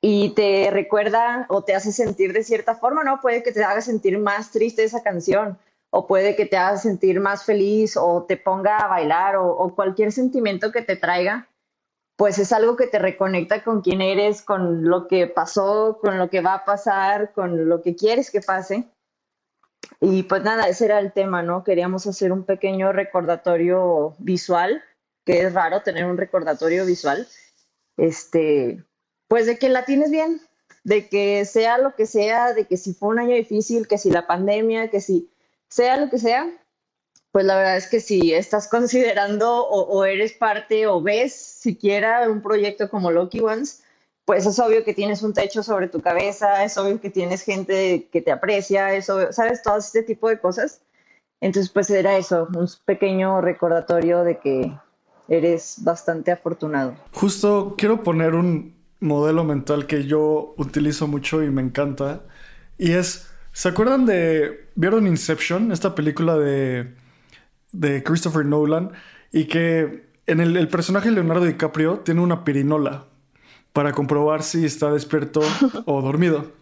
y 0.00 0.30
te 0.30 0.70
recuerda 0.72 1.44
o 1.50 1.62
te 1.62 1.74
hace 1.74 1.92
sentir 1.92 2.32
de 2.32 2.42
cierta 2.42 2.74
forma, 2.74 3.04
¿no? 3.04 3.20
Puede 3.20 3.42
que 3.42 3.52
te 3.52 3.62
haga 3.62 3.82
sentir 3.82 4.18
más 4.18 4.50
triste 4.50 4.82
esa 4.82 5.02
canción 5.02 5.58
o 5.90 6.06
puede 6.06 6.36
que 6.36 6.46
te 6.46 6.56
haga 6.56 6.78
sentir 6.78 7.20
más 7.20 7.44
feliz 7.44 7.98
o 7.98 8.24
te 8.26 8.38
ponga 8.38 8.78
a 8.78 8.88
bailar 8.88 9.36
o, 9.36 9.74
cualquier 9.74 10.10
sentimiento 10.10 10.72
que 10.72 10.80
te 10.80 10.96
traiga, 10.96 11.48
pues 12.16 12.38
es 12.38 12.50
algo 12.52 12.74
que 12.76 12.86
te 12.86 12.98
reconecta 12.98 13.62
con 13.62 13.82
quién 13.82 14.00
eres, 14.00 14.40
con 14.40 14.88
lo 14.88 15.06
que 15.06 15.26
pasó, 15.26 15.98
con 16.00 16.16
lo 16.18 16.30
que 16.30 16.40
va 16.40 16.54
a 16.54 16.64
pasar, 16.64 17.32
con 17.34 17.68
lo 17.68 17.82
que 17.82 17.94
quieres 17.94 18.30
que 18.30 18.40
pase. 18.40 18.88
Y 20.00 20.22
pues 20.22 20.42
nada, 20.42 20.66
ese 20.66 20.86
era 20.86 20.98
el 20.98 21.12
tema, 21.12 21.42
¿no? 21.42 21.62
Queríamos 21.62 22.06
hacer 22.06 22.32
un 22.32 22.44
pequeño 22.44 22.90
recordatorio 22.92 24.14
visual, 24.18 24.82
que 25.24 25.42
es 25.42 25.52
raro 25.52 25.82
tener 25.82 26.04
un 26.04 26.16
recordatorio 26.16 26.84
visual, 26.84 27.28
este, 27.96 28.84
pues 29.28 29.46
de 29.46 29.58
que 29.58 29.68
la 29.68 29.84
tienes 29.84 30.10
bien, 30.10 30.40
de 30.84 31.08
que 31.08 31.44
sea 31.44 31.78
lo 31.78 31.94
que 31.94 32.06
sea, 32.06 32.52
de 32.54 32.66
que 32.66 32.76
si 32.76 32.94
fue 32.94 33.10
un 33.10 33.18
año 33.18 33.34
difícil, 33.34 33.86
que 33.86 33.98
si 33.98 34.10
la 34.10 34.26
pandemia, 34.26 34.90
que 34.90 35.00
si 35.00 35.30
sea 35.68 35.96
lo 35.96 36.10
que 36.10 36.18
sea, 36.18 36.50
pues 37.30 37.46
la 37.46 37.56
verdad 37.56 37.76
es 37.76 37.88
que 37.88 38.00
si 38.00 38.34
estás 38.34 38.68
considerando 38.70 39.66
o, 39.66 40.04
eres 40.04 40.32
parte 40.32 40.86
o 40.86 41.00
ves 41.00 41.34
siquiera 41.34 42.28
un 42.28 42.42
proyecto 42.42 42.90
como 42.90 43.10
Lucky 43.10 43.40
Ones, 43.40 43.82
pues 44.24 44.46
es 44.46 44.58
obvio 44.58 44.84
que 44.84 44.94
tienes 44.94 45.22
un 45.22 45.32
techo 45.32 45.62
sobre 45.62 45.88
tu 45.88 46.00
cabeza, 46.00 46.64
es 46.64 46.76
obvio 46.78 47.00
que 47.00 47.10
tienes 47.10 47.42
gente 47.42 48.08
que 48.12 48.22
te 48.22 48.30
aprecia, 48.30 48.94
eso, 48.94 49.32
sabes, 49.32 49.62
todo 49.62 49.78
este 49.78 50.02
tipo 50.02 50.28
de 50.28 50.38
cosas. 50.38 50.80
Entonces, 51.40 51.72
pues 51.72 51.90
era 51.90 52.16
eso, 52.16 52.48
un 52.54 52.68
pequeño 52.84 53.40
recordatorio 53.40 54.22
de 54.22 54.38
que 54.38 54.72
eres 55.28 55.76
bastante 55.82 56.30
afortunado. 56.30 56.94
Justo 57.12 57.74
quiero 57.76 58.02
poner 58.02 58.34
un 58.34 58.74
modelo 59.00 59.44
mental 59.44 59.86
que 59.86 60.04
yo 60.04 60.54
utilizo 60.56 61.06
mucho 61.06 61.42
y 61.42 61.50
me 61.50 61.62
encanta. 61.62 62.22
Y 62.78 62.92
es, 62.92 63.28
¿se 63.52 63.68
acuerdan 63.68 64.06
de, 64.06 64.68
vieron 64.74 65.06
Inception, 65.06 65.72
esta 65.72 65.94
película 65.94 66.36
de, 66.36 66.94
de 67.72 68.02
Christopher 68.02 68.44
Nolan? 68.44 68.92
Y 69.32 69.46
que 69.46 70.06
en 70.26 70.40
el, 70.40 70.56
el 70.56 70.68
personaje 70.68 71.10
Leonardo 71.10 71.44
DiCaprio 71.44 72.00
tiene 72.00 72.20
una 72.20 72.44
pirinola 72.44 73.06
para 73.72 73.92
comprobar 73.92 74.42
si 74.42 74.64
está 74.64 74.92
despierto 74.92 75.40
o 75.86 76.02
dormido. 76.02 76.52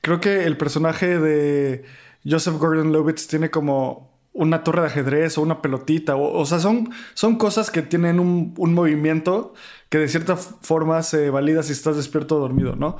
Creo 0.00 0.20
que 0.20 0.44
el 0.44 0.56
personaje 0.56 1.18
de 1.18 1.84
Joseph 2.24 2.56
Gordon-Levitt 2.56 3.26
tiene 3.28 3.50
como 3.50 4.15
una 4.36 4.62
torre 4.62 4.82
de 4.82 4.88
ajedrez 4.88 5.38
o 5.38 5.42
una 5.42 5.62
pelotita. 5.62 6.14
O, 6.16 6.44
sea, 6.46 6.60
son, 6.60 6.90
son 7.14 7.36
cosas 7.36 7.70
que 7.70 7.82
tienen 7.82 8.20
un, 8.20 8.54
movimiento 8.56 9.54
que 9.88 9.98
de 9.98 10.08
cierta 10.08 10.36
forma 10.36 11.02
se 11.02 11.30
valida 11.30 11.62
si 11.62 11.72
estás 11.72 11.96
despierto 11.96 12.36
o 12.36 12.40
dormido, 12.40 12.76
¿no? 12.76 12.96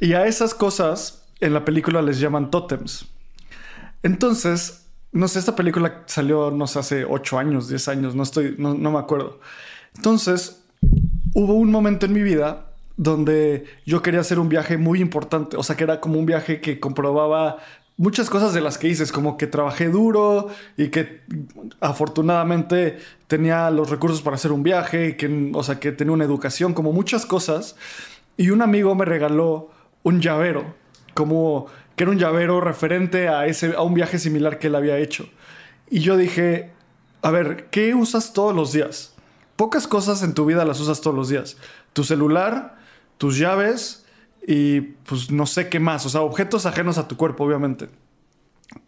Y 0.00 0.14
a 0.14 0.26
esas 0.26 0.54
cosas 0.54 1.26
en 1.40 1.52
la 1.52 1.64
película 1.64 2.00
les 2.02 2.18
llaman 2.18 2.50
tótems. 2.50 3.06
Entonces, 4.02 4.86
no 5.12 5.28
sé, 5.28 5.38
esta 5.38 5.54
película 5.54 6.02
salió, 6.06 6.50
no 6.50 6.66
sé, 6.66 6.78
hace 6.78 7.04
8 7.04 7.38
años, 7.38 7.68
10 7.68 7.88
años, 7.88 8.14
no 8.14 8.22
estoy, 8.22 8.54
no, 8.58 8.74
no 8.74 8.90
me 8.90 8.98
acuerdo. 8.98 9.40
Entonces, 9.96 10.64
hubo 11.34 11.54
un 11.54 11.70
momento 11.70 12.06
en 12.06 12.14
mi 12.14 12.22
vida 12.22 12.70
donde 12.96 13.64
yo 13.84 14.02
quería 14.02 14.20
hacer 14.20 14.38
un 14.38 14.48
viaje 14.48 14.78
muy 14.78 15.00
importante, 15.00 15.56
o 15.56 15.62
sea, 15.62 15.76
que 15.76 15.84
era 15.84 16.00
como 16.00 16.18
un 16.18 16.26
viaje 16.26 16.60
que 16.60 16.78
comprobaba 16.78 17.58
muchas 17.96 18.28
cosas 18.28 18.52
de 18.52 18.60
las 18.60 18.78
que 18.78 18.88
hice, 18.88 19.10
como 19.12 19.36
que 19.36 19.46
trabajé 19.46 19.88
duro 19.88 20.48
y 20.76 20.88
que 20.88 21.22
afortunadamente 21.80 22.98
tenía 23.26 23.70
los 23.70 23.90
recursos 23.90 24.22
para 24.22 24.36
hacer 24.36 24.52
un 24.52 24.62
viaje, 24.62 25.16
que, 25.16 25.50
o 25.54 25.62
sea, 25.62 25.78
que 25.78 25.92
tenía 25.92 26.12
una 26.12 26.24
educación, 26.24 26.74
como 26.74 26.92
muchas 26.92 27.26
cosas. 27.26 27.76
Y 28.36 28.50
un 28.50 28.62
amigo 28.62 28.94
me 28.94 29.04
regaló 29.04 29.70
un 30.02 30.20
llavero, 30.20 30.74
como 31.14 31.66
que 31.96 32.04
era 32.04 32.10
un 32.10 32.18
llavero 32.18 32.60
referente 32.60 33.28
a, 33.28 33.46
ese, 33.46 33.74
a 33.74 33.82
un 33.82 33.94
viaje 33.94 34.18
similar 34.18 34.58
que 34.58 34.66
él 34.66 34.74
había 34.74 34.98
hecho. 34.98 35.28
Y 35.88 36.00
yo 36.00 36.16
dije, 36.16 36.72
a 37.22 37.30
ver, 37.30 37.68
¿qué 37.70 37.94
usas 37.94 38.32
todos 38.32 38.54
los 38.54 38.72
días? 38.72 39.14
Pocas 39.56 39.86
cosas 39.86 40.22
en 40.22 40.34
tu 40.34 40.44
vida 40.44 40.64
las 40.64 40.80
usas 40.80 41.00
todos 41.00 41.14
los 41.14 41.28
días. 41.28 41.56
Tu 41.92 42.02
celular, 42.02 42.76
tus 43.18 43.38
llaves, 43.38 44.03
y 44.46 44.80
pues 44.80 45.30
no 45.30 45.46
sé 45.46 45.68
qué 45.68 45.80
más, 45.80 46.04
o 46.06 46.08
sea, 46.08 46.20
objetos 46.20 46.66
ajenos 46.66 46.98
a 46.98 47.08
tu 47.08 47.16
cuerpo, 47.16 47.44
obviamente. 47.44 47.88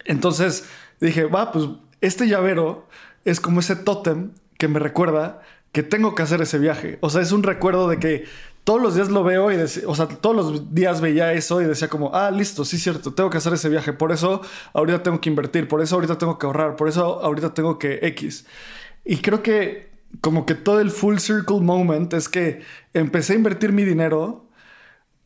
Entonces 0.05 0.65
dije, 0.99 1.25
va, 1.25 1.51
pues 1.51 1.65
este 2.01 2.27
llavero 2.27 2.87
es 3.25 3.39
como 3.39 3.59
ese 3.59 3.75
tótem 3.75 4.31
que 4.57 4.67
me 4.67 4.79
recuerda 4.79 5.41
que 5.71 5.83
tengo 5.83 6.15
que 6.15 6.23
hacer 6.23 6.41
ese 6.41 6.59
viaje. 6.59 6.97
O 7.01 7.09
sea, 7.09 7.21
es 7.21 7.31
un 7.31 7.43
recuerdo 7.43 7.87
de 7.87 7.99
que 7.99 8.25
todos 8.63 8.81
los 8.81 8.95
días 8.95 9.09
lo 9.09 9.23
veo 9.23 9.51
y, 9.51 9.55
o 9.55 9.95
sea, 9.95 10.07
todos 10.07 10.35
los 10.35 10.73
días 10.73 11.01
veía 11.01 11.33
eso 11.33 11.61
y 11.61 11.65
decía 11.65 11.87
como, 11.87 12.13
ah, 12.13 12.29
listo, 12.31 12.65
sí, 12.65 12.77
cierto, 12.77 13.13
tengo 13.13 13.29
que 13.29 13.37
hacer 13.37 13.53
ese 13.53 13.69
viaje. 13.69 13.93
Por 13.93 14.11
eso 14.11 14.41
ahorita 14.73 15.03
tengo 15.03 15.21
que 15.21 15.29
invertir, 15.29 15.67
por 15.67 15.81
eso 15.81 15.95
ahorita 15.95 16.17
tengo 16.17 16.37
que 16.37 16.45
ahorrar, 16.45 16.75
por 16.75 16.89
eso 16.89 17.21
ahorita 17.23 17.53
tengo 17.53 17.79
que 17.79 17.99
X. 18.01 18.45
Y 19.05 19.17
creo 19.17 19.41
que 19.41 19.89
como 20.21 20.45
que 20.45 20.55
todo 20.55 20.79
el 20.79 20.91
full 20.91 21.17
circle 21.17 21.59
moment 21.61 22.13
es 22.13 22.27
que 22.29 22.61
empecé 22.93 23.33
a 23.33 23.35
invertir 23.37 23.71
mi 23.71 23.83
dinero 23.83 24.46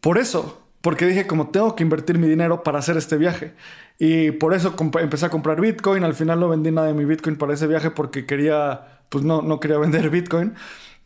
por 0.01 0.17
eso, 0.17 0.61
porque 0.81 1.05
dije 1.05 1.27
como 1.27 1.49
tengo 1.49 1.75
que 1.75 1.83
invertir 1.83 2.17
mi 2.17 2.27
dinero 2.27 2.63
para 2.63 2.79
hacer 2.79 2.97
este 2.97 3.17
viaje. 3.17 3.53
Y 3.99 4.31
por 4.31 4.55
eso 4.55 4.75
empecé 4.99 5.27
a 5.27 5.29
comprar 5.29 5.61
Bitcoin. 5.61 6.03
Al 6.03 6.15
final 6.15 6.39
no 6.39 6.49
vendí 6.49 6.71
nada 6.71 6.87
de 6.87 6.93
mi 6.95 7.05
Bitcoin 7.05 7.37
para 7.37 7.53
ese 7.53 7.67
viaje 7.67 7.91
porque 7.91 8.25
quería, 8.25 9.03
pues 9.09 9.23
no, 9.23 9.43
no 9.43 9.59
quería 9.59 9.77
vender 9.79 10.09
Bitcoin. 10.09 10.55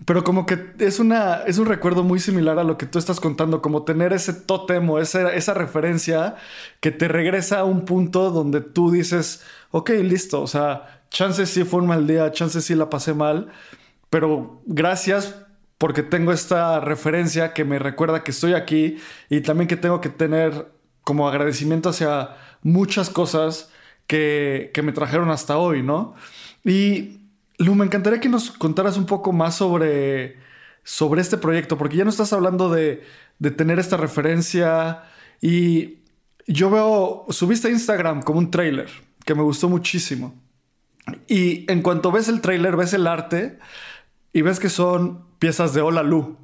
Pero 0.06 0.24
como 0.24 0.46
que 0.46 0.72
es, 0.80 1.00
una, 1.00 1.44
es 1.46 1.58
un 1.58 1.68
recuerdo 1.68 2.04
muy 2.04 2.20
similar 2.20 2.60
a 2.60 2.64
lo 2.64 2.78
que 2.78 2.86
tú 2.86 3.00
estás 3.00 3.20
contando, 3.22 3.62
como 3.62 3.84
tener 3.84 4.12
ese 4.12 4.34
tótem 4.34 4.90
o 4.90 5.00
esa, 5.00 5.34
esa 5.34 5.54
referencia 5.54 6.36
que 6.82 6.92
te 6.92 7.08
regresa 7.08 7.60
a 7.60 7.64
un 7.64 7.86
punto 7.86 8.30
donde 8.32 8.60
tú 8.60 8.92
dices, 8.92 9.44
ok, 9.72 9.92
listo, 10.02 10.42
o 10.42 10.48
sea, 10.48 11.02
chances 11.10 11.50
sí 11.50 11.64
fue 11.64 11.80
un 11.82 11.88
mal 11.88 12.08
día, 12.08 12.30
chances 12.32 12.66
sí 12.66 12.76
la 12.76 12.90
pasé 12.90 13.14
mal, 13.14 13.48
pero 14.10 14.62
gracias 14.66 15.45
porque 15.78 16.04
tengo 16.04 16.32
esta 16.32 16.80
referencia 16.80 17.54
que 17.54 17.66
me 17.66 17.80
recuerda 17.80 18.24
que 18.24 18.32
estoy 18.32 18.54
aquí 18.54 18.98
y 19.30 19.42
también 19.42 19.68
que 19.68 19.78
tengo 19.78 20.02
que 20.02 20.10
tener 20.10 20.72
como 21.04 21.28
agradecimiento 21.28 21.90
hacia 21.90 22.36
muchas 22.62 23.10
cosas 23.10 23.72
que, 24.08 24.72
me 24.84 24.92
trajeron 24.92 25.30
hasta 25.30 25.58
hoy, 25.58 25.84
¿no? 25.84 26.16
Y 26.64 27.20
me 27.60 27.86
encantaría 27.86 28.20
que 28.20 28.30
nos 28.30 28.52
contaras 28.52 28.98
un 28.98 29.06
poco 29.06 29.32
más 29.32 29.56
sobre, 29.56 30.38
sobre 30.84 31.22
este 31.22 31.38
proyecto, 31.38 31.78
porque 31.78 31.98
ya 31.98 32.04
no 32.04 32.10
estás 32.10 32.34
hablando 32.34 32.70
de, 32.70 33.04
de 33.40 33.52
tener 33.52 33.80
esta 33.80 33.98
referencia 33.98 35.04
y 35.42 36.00
yo 36.48 36.70
veo, 36.70 37.26
subiste 37.30 37.68
a 37.68 37.72
Instagram 37.72 38.22
como 38.22 38.40
un 38.40 38.52
trailer 38.52 38.90
que 39.26 39.36
me 39.36 39.42
gustó 39.42 39.70
muchísimo. 39.70 40.36
Y 41.28 41.70
en 41.72 41.82
cuanto 41.82 42.12
ves 42.12 42.30
el 42.30 42.42
trailer, 42.42 42.76
ves 42.76 42.94
el 42.94 43.06
arte 43.08 43.60
y 44.36 44.42
ves 44.42 44.60
que 44.60 44.68
son 44.68 45.24
piezas 45.40 45.74
de 45.74 45.80
Hola 45.80 46.04
Lu, 46.04 46.36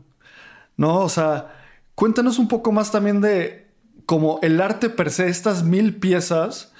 ¿no? 0.77 0.99
O 0.99 1.09
sea, 1.09 1.53
cuéntanos 1.93 2.39
un 2.39 2.47
poco 2.47 2.71
más 2.71 2.89
también 2.89 3.19
de 3.19 3.67
como 4.05 4.39
el 4.41 4.61
arte 4.61 4.89
per 4.89 5.11
se, 5.11 5.27
estas 5.27 5.63
mil 5.63 5.99
piezas. 5.99 6.71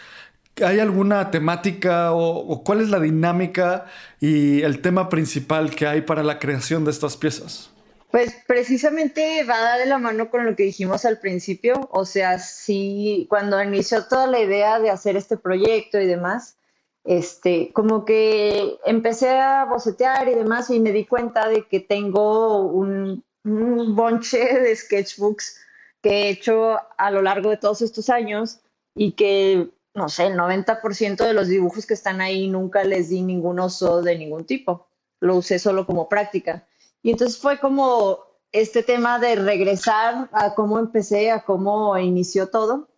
¿Hay 0.63 0.80
alguna 0.80 1.30
temática 1.30 2.13
o, 2.13 2.63
cuál 2.63 2.80
es 2.80 2.89
la 2.89 3.02
dinámica 3.02 3.88
y 4.21 4.62
el 4.62 4.80
tema 4.80 5.10
principal 5.10 5.76
que 5.76 5.86
hay 5.86 6.00
para 6.00 6.24
la 6.24 6.39
creación 6.39 6.86
de 6.86 6.91
estas 6.91 7.17
piezas? 7.17 7.71
Pues 8.10 8.34
precisamente 8.47 9.43
va 9.43 9.78
de 9.80 9.88
la 9.88 9.97
mano 9.97 10.30
con 10.30 10.45
lo 10.45 10.56
que 10.56 10.63
dijimos 10.63 11.04
al 11.04 11.19
principio, 11.19 11.89
o 11.91 12.06
sea, 12.06 12.39
sí, 12.39 13.26
cuando 13.30 13.62
inició 13.62 14.06
toda 14.06 14.28
la 14.28 14.39
idea 14.39 14.80
de 14.80 14.89
hacer 14.89 15.17
este 15.17 15.36
proyecto 15.36 16.00
y 16.00 16.08
demás, 16.08 16.56
este, 17.04 17.72
como 17.74 18.06
que 18.06 18.78
empecé 18.86 19.30
a 19.30 19.66
bocetear 19.66 20.28
y 20.28 20.36
demás 20.36 20.70
y 20.70 20.80
me 20.80 20.92
di 20.92 21.06
cuenta 21.06 21.48
de 21.48 21.68
que 21.68 21.80
tengo 21.80 22.62
un, 22.68 23.24
bonche 23.44 24.38
de 24.60 24.76
sketchbooks 24.76 25.60
que 26.02 26.10
he 26.10 26.30
hecho 26.30 26.78
a 26.98 27.12
lo 27.12 27.22
largo 27.22 27.50
de 27.50 27.58
todos 27.58 27.82
estos 27.82 28.10
años 28.10 28.60
y 28.96 29.14
que, 29.14 29.72
no 29.96 30.10
sé, 30.10 30.28
el 30.28 30.38
90% 30.38 31.26
de 31.26 31.34
los 31.34 31.48
dibujos 31.48 31.86
que 31.86 31.96
están 31.96 32.22
ahí 32.22 32.48
nunca 32.48 32.84
les 32.84 33.10
di 33.10 33.24
ningún 33.24 33.60
uso 33.60 34.02
de 34.02 34.18
ningún 34.18 34.46
tipo. 34.46 34.88
Lo 35.20 35.38
usé 35.38 35.58
solo 35.58 35.86
como 35.88 36.08
práctica. 36.08 36.68
Y 37.02 37.12
entonces 37.12 37.40
fue 37.40 37.60
como 37.60 38.20
este 38.52 38.84
tema 38.84 39.18
de 39.18 39.36
regresar 39.36 40.30
a 40.34 40.54
cómo 40.54 40.78
empecé, 40.78 41.32
a 41.32 41.44
cómo 41.44 41.98
inició 41.98 42.50
todo 42.50 42.90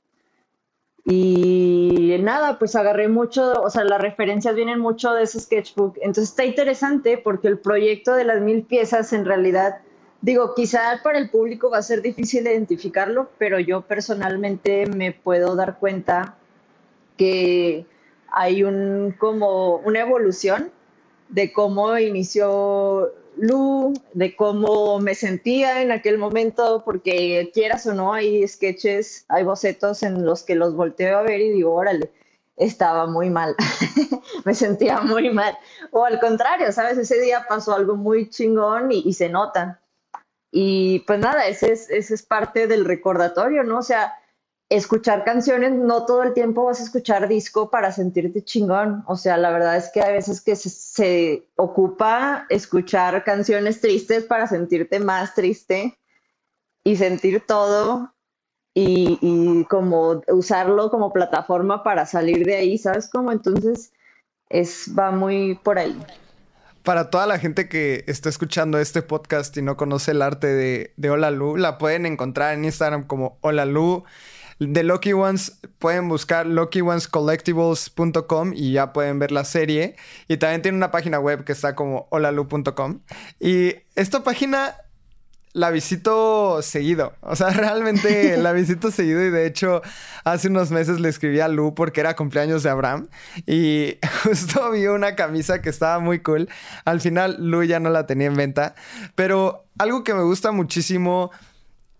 y 1.05 2.17
nada, 2.21 2.57
pues 2.59 2.75
agarré 2.75 3.09
mucho, 3.09 3.61
o 3.61 3.69
sea, 3.69 3.83
las 3.83 4.01
referencias 4.01 4.55
vienen 4.55 4.79
mucho 4.79 5.11
de 5.13 5.23
ese 5.23 5.39
sketchbook. 5.39 5.97
Entonces 5.97 6.29
está 6.29 6.45
interesante 6.45 7.17
porque 7.17 7.47
el 7.49 7.59
proyecto 7.59 8.13
de 8.15 8.23
las 8.23 8.41
mil 8.41 8.63
piezas 8.63 9.11
en 9.13 9.25
realidad, 9.25 9.79
digo, 10.21 10.55
quizá 10.55 11.01
para 11.03 11.17
el 11.17 11.29
público 11.29 11.69
va 11.69 11.79
a 11.79 11.83
ser 11.83 12.01
difícil 12.01 12.47
identificarlo, 12.47 13.29
pero 13.37 13.59
yo 13.59 13.81
personalmente 13.81 14.85
me 14.87 15.11
puedo 15.11 15.55
dar 15.55 15.77
cuenta 15.77 16.35
que 17.17 17.85
hay 18.31 18.63
un 18.63 19.13
como 19.17 19.77
una 19.77 19.99
evolución 19.99 20.71
de 21.33 21.51
cómo 21.51 21.97
inició 21.97 23.11
Lu, 23.37 23.93
de 24.13 24.35
cómo 24.35 24.99
me 24.99 25.15
sentía 25.15 25.81
en 25.81 25.91
aquel 25.91 26.19
momento, 26.19 26.83
porque 26.85 27.49
quieras 27.53 27.87
o 27.87 27.93
no, 27.93 28.13
hay 28.13 28.47
sketches, 28.47 29.25
hay 29.27 29.43
bocetos 29.43 30.03
en 30.03 30.23
los 30.23 30.43
que 30.43 30.53
los 30.53 30.75
volteo 30.75 31.17
a 31.17 31.23
ver 31.23 31.41
y 31.41 31.49
digo, 31.49 31.73
órale, 31.73 32.11
estaba 32.55 33.07
muy 33.07 33.31
mal, 33.31 33.55
me 34.45 34.53
sentía 34.53 35.01
muy 35.01 35.31
mal. 35.31 35.57
O 35.89 36.05
al 36.05 36.19
contrario, 36.19 36.71
¿sabes? 36.71 36.99
Ese 36.99 37.19
día 37.19 37.47
pasó 37.49 37.73
algo 37.73 37.95
muy 37.95 38.29
chingón 38.29 38.91
y, 38.91 39.11
se 39.13 39.29
nota. 39.29 39.81
Y 40.51 40.99
pues 41.07 41.17
nada, 41.17 41.47
ese 41.47 41.71
es, 41.71 41.89
ese 41.89 42.13
es 42.13 42.21
parte 42.21 42.67
del 42.67 42.85
recordatorio, 42.85 43.63
¿no? 43.63 43.79
O 43.79 43.83
sea, 43.83 44.13
escuchar 44.69 45.23
canciones, 45.23 45.73
no 45.73 46.05
todo 46.05 46.23
el 46.23 46.33
tiempo 46.33 46.65
vas 46.65 46.79
a 46.79 46.83
escuchar 46.83 47.27
disco 47.27 47.69
para 47.69 47.91
sentirte 47.91 48.43
chingón. 48.43 49.03
O 49.07 49.15
sea, 49.15 49.37
la 49.37 49.51
verdad 49.51 49.77
es 49.77 49.89
que 49.91 50.01
hay 50.01 50.13
veces 50.13 50.41
que 50.41 50.55
se, 50.55 51.47
ocupa 51.55 52.45
escuchar 52.49 53.23
canciones 53.23 53.81
tristes 53.81 54.23
para 54.23 54.47
sentirte 54.47 54.99
más 54.99 55.35
triste 55.35 55.97
y 56.83 56.95
sentir 56.95 57.45
todo 57.45 58.13
y, 58.73 59.19
y, 59.21 59.65
como 59.65 60.23
usarlo 60.29 60.89
como 60.89 61.13
plataforma 61.13 61.83
para 61.83 62.05
salir 62.05 62.45
de 62.45 62.55
ahí, 62.55 62.77
¿sabes 62.77 63.07
cómo? 63.07 63.31
Entonces, 63.31 63.93
es, 64.49 64.91
va 64.97 65.11
muy 65.11 65.55
por 65.55 65.77
ahí. 65.77 65.97
Para 66.81 67.09
toda 67.09 67.27
la 67.27 67.39
gente 67.39 67.69
que 67.69 68.03
está 68.07 68.29
escuchando 68.29 68.77
este 68.77 69.01
podcast 69.01 69.55
y 69.55 69.61
no 69.61 69.77
conoce 69.77 70.11
el 70.11 70.21
arte 70.21 70.47
de, 70.47 70.93
de 70.97 71.09
Hola 71.09 71.31
Lu, 71.31 71.55
la 71.55 71.77
pueden 71.77 72.05
encontrar 72.05 72.55
en 72.55 72.65
Instagram 72.65 73.07
como 73.07 73.37
Hola 73.41 73.65
Lu. 73.65 74.03
De 74.59 74.83
Lucky 74.83 75.13
Ones 75.13 75.59
pueden 75.79 76.09
buscar 76.09 76.45
luckyonescollectibles.com 76.45 78.53
y 78.53 78.73
ya 78.73 78.93
pueden 78.93 79.19
ver 79.19 79.31
la 79.31 79.45
serie. 79.45 79.95
Y 80.27 80.37
también 80.37 80.61
tiene 80.61 80.77
una 80.77 80.91
página 80.91 81.19
web 81.19 81.43
que 81.43 81.51
está 81.51 81.75
como 81.75 82.07
holalu.com. 82.11 83.01
Y 83.39 83.75
esta 83.95 84.23
página 84.23 84.75
la 85.53 85.69
visito 85.69 86.61
seguido. 86.61 87.13
O 87.21 87.35
sea, 87.35 87.49
realmente 87.51 88.37
la 88.37 88.51
visito 88.51 88.91
seguido 88.91 89.23
y 89.23 89.29
de 89.29 89.45
hecho 89.45 89.81
hace 90.23 90.49
unos 90.49 90.71
meses 90.71 90.99
le 90.99 91.09
escribí 91.09 91.39
a 91.39 91.47
Lu 91.47 91.73
porque 91.75 92.01
era 92.01 92.15
cumpleaños 92.15 92.63
de 92.63 92.69
Abraham 92.69 93.07
y 93.45 93.97
justo 94.23 94.71
vi 94.71 94.87
una 94.87 95.15
camisa 95.15 95.61
que 95.61 95.69
estaba 95.69 95.99
muy 95.99 96.19
cool. 96.19 96.49
Al 96.85 96.99
final 96.99 97.37
Lu 97.39 97.63
ya 97.63 97.79
no 97.79 97.89
la 97.89 98.05
tenía 98.05 98.27
en 98.27 98.35
venta, 98.35 98.75
pero 99.15 99.65
algo 99.77 100.03
que 100.03 100.13
me 100.13 100.23
gusta 100.23 100.51
muchísimo 100.51 101.31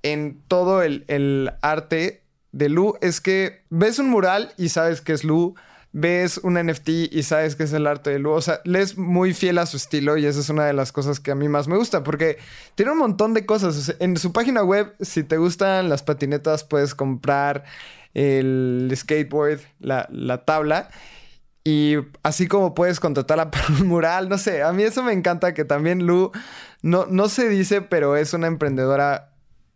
en 0.02 0.42
todo 0.48 0.82
el, 0.82 1.06
el 1.08 1.54
arte 1.62 2.23
de 2.54 2.70
Lu 2.70 2.94
es 3.02 3.20
que 3.20 3.66
ves 3.70 4.00
un 4.00 4.10
mural 4.10 4.54
y 4.58 4.70
sabes 4.70 5.02
que 5.02 5.12
es 5.12 5.26
Lu 5.26 5.56
ves 5.94 6.40
un 6.40 6.56
NFT 6.56 6.90
y 7.12 7.22
sabes 7.22 7.56
que 7.56 7.64
es 7.64 7.72
el 7.72 7.86
arte 7.88 8.10
de 8.10 8.20
Lu. 8.20 8.32
O 8.32 8.42
sea, 8.42 8.60
le 8.66 8.82
es 8.82 8.98
muy 8.98 9.34
fiel 9.34 9.60
a 9.60 9.66
su 9.66 9.78
estilo 9.78 10.18
y 10.18 10.26
esa 10.26 10.40
es 10.40 10.50
una 10.50 10.66
de 10.66 10.74
las 10.74 10.92
cosas 10.92 11.20
que 11.20 11.32
a 11.32 11.36
mí 11.36 11.48
más 11.48 11.68
me 11.68 11.78
gusta 11.78 12.04
porque 12.04 12.40
tiene 12.76 12.92
un 12.92 12.98
montón 12.98 13.34
de 13.34 13.46
cosas. 13.46 13.96
en 14.00 14.18
su 14.18 14.34
página 14.34 14.64
web, 14.64 14.94
si 15.00 15.24
te 15.24 15.38
gustan 15.38 15.90
las 15.90 16.04
patinetas, 16.04 16.64
puedes 16.64 16.96
comprar 16.96 17.64
el 18.14 18.92
skateboard, 18.96 19.60
la, 19.80 20.46
tabla. 20.46 20.90
Y 21.64 21.96
así 22.24 22.48
como 22.48 22.74
puedes 22.74 23.00
contratarla 23.00 23.52
para 23.52 23.68
un 23.68 23.88
mural, 23.88 24.28
no 24.30 24.38
sé, 24.38 24.64
a 24.64 24.74
mí 24.74 24.84
eso 24.84 25.04
me 25.04 25.14
encanta 25.14 25.54
que 25.54 25.64
también 25.64 26.06
Lu 26.06 26.32
no, 26.82 27.06
no 27.06 27.30
se 27.30 27.48
dice, 27.48 27.82
pero 27.82 28.18
es 28.18 28.34
una 28.34 28.48
emprendedora 28.48 29.30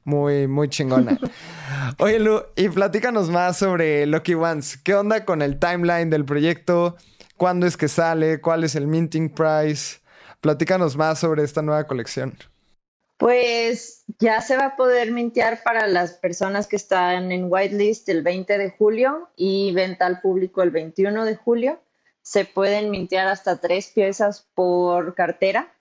muy, 0.03 0.47
muy 0.47 0.67
chingona. 0.67 1.17
Oye, 1.99 2.19
Lu, 2.19 2.43
y 2.55 2.69
platícanos 2.69 3.29
más 3.29 3.57
sobre 3.57 4.05
Lucky 4.05 4.33
Ones. 4.33 4.77
¿Qué 4.77 4.95
onda 4.95 5.25
con 5.25 5.41
el 5.41 5.59
timeline 5.59 6.09
del 6.09 6.25
proyecto? 6.25 6.95
¿Cuándo 7.37 7.65
es 7.65 7.77
que 7.77 7.87
sale? 7.87 8.41
¿Cuál 8.41 8.63
es 8.63 8.75
el 8.75 8.87
minting 8.87 9.29
price? 9.29 9.99
Platícanos 10.41 10.97
más 10.97 11.19
sobre 11.19 11.43
esta 11.43 11.61
nueva 11.61 11.85
colección. 11.85 12.37
Pues 13.17 14.03
ya 14.19 14.41
se 14.41 14.57
va 14.57 14.65
a 14.65 14.75
poder 14.75 15.11
mintear 15.11 15.63
para 15.63 15.87
las 15.87 16.13
personas 16.13 16.67
que 16.67 16.75
están 16.75 17.31
en 17.31 17.51
whitelist 17.51 18.07
el 18.09 18.21
20 18.21 18.57
de 18.57 18.71
julio 18.71 19.29
y 19.35 19.73
venta 19.73 20.05
al 20.05 20.21
público 20.21 20.61
el 20.61 20.69
21 20.69 21.25
de 21.25 21.35
julio. 21.35 21.81
Se 22.21 22.45
pueden 22.45 22.91
mintear 22.91 23.27
hasta 23.27 23.59
tres 23.59 23.87
piezas 23.87 24.47
por 24.53 25.15
cartera 25.15 25.73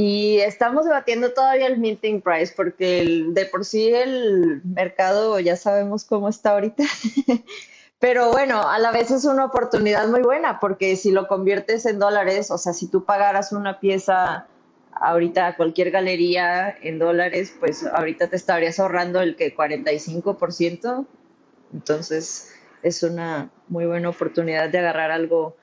y 0.00 0.38
estamos 0.38 0.84
debatiendo 0.84 1.32
todavía 1.32 1.66
el 1.66 1.78
minting 1.78 2.20
price 2.20 2.52
porque 2.54 3.24
de 3.30 3.46
por 3.46 3.64
sí 3.64 3.92
el 3.92 4.62
mercado 4.62 5.40
ya 5.40 5.56
sabemos 5.56 6.04
cómo 6.04 6.28
está 6.28 6.52
ahorita. 6.52 6.84
Pero 7.98 8.30
bueno, 8.30 8.68
a 8.68 8.78
la 8.78 8.92
vez 8.92 9.10
es 9.10 9.24
una 9.24 9.46
oportunidad 9.46 10.06
muy 10.06 10.22
buena 10.22 10.60
porque 10.60 10.94
si 10.94 11.10
lo 11.10 11.26
conviertes 11.26 11.84
en 11.84 11.98
dólares, 11.98 12.52
o 12.52 12.58
sea, 12.58 12.74
si 12.74 12.86
tú 12.86 13.04
pagaras 13.04 13.50
una 13.50 13.80
pieza 13.80 14.46
ahorita 14.92 15.48
a 15.48 15.56
cualquier 15.56 15.90
galería 15.90 16.78
en 16.80 17.00
dólares, 17.00 17.52
pues 17.58 17.84
ahorita 17.84 18.28
te 18.28 18.36
estarías 18.36 18.78
ahorrando 18.78 19.20
el 19.20 19.34
que 19.34 19.52
45%. 19.52 21.06
Entonces 21.72 22.52
es 22.84 23.02
una 23.02 23.50
muy 23.66 23.86
buena 23.86 24.10
oportunidad 24.10 24.68
de 24.68 24.78
agarrar 24.78 25.10
algo 25.10 25.56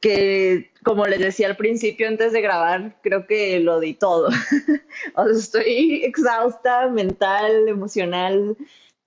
que, 0.00 0.72
como 0.84 1.06
les 1.06 1.20
decía 1.20 1.48
al 1.48 1.56
principio 1.56 2.08
antes 2.08 2.32
de 2.32 2.40
grabar, 2.40 2.96
creo 3.02 3.26
que 3.26 3.58
lo 3.60 3.80
di 3.80 3.94
todo. 3.94 4.28
o 5.14 5.24
sea, 5.24 5.36
estoy 5.36 6.04
exhausta 6.04 6.88
mental, 6.88 7.68
emocional, 7.68 8.56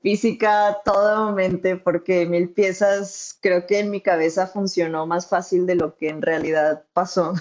física, 0.02 0.80
todo 0.84 1.32
mente, 1.32 1.78
porque 1.78 2.26
mil 2.26 2.50
piezas 2.50 3.38
creo 3.42 3.66
que 3.68 3.80
en 3.80 3.92
mi 3.92 4.02
cabeza 4.02 4.48
funcionó 4.48 5.06
más 5.06 5.28
fácil 5.28 5.66
de 5.66 5.76
lo 5.76 5.96
que 5.96 6.10
en 6.10 6.22
realidad 6.22 6.84
pasó. 6.94 7.34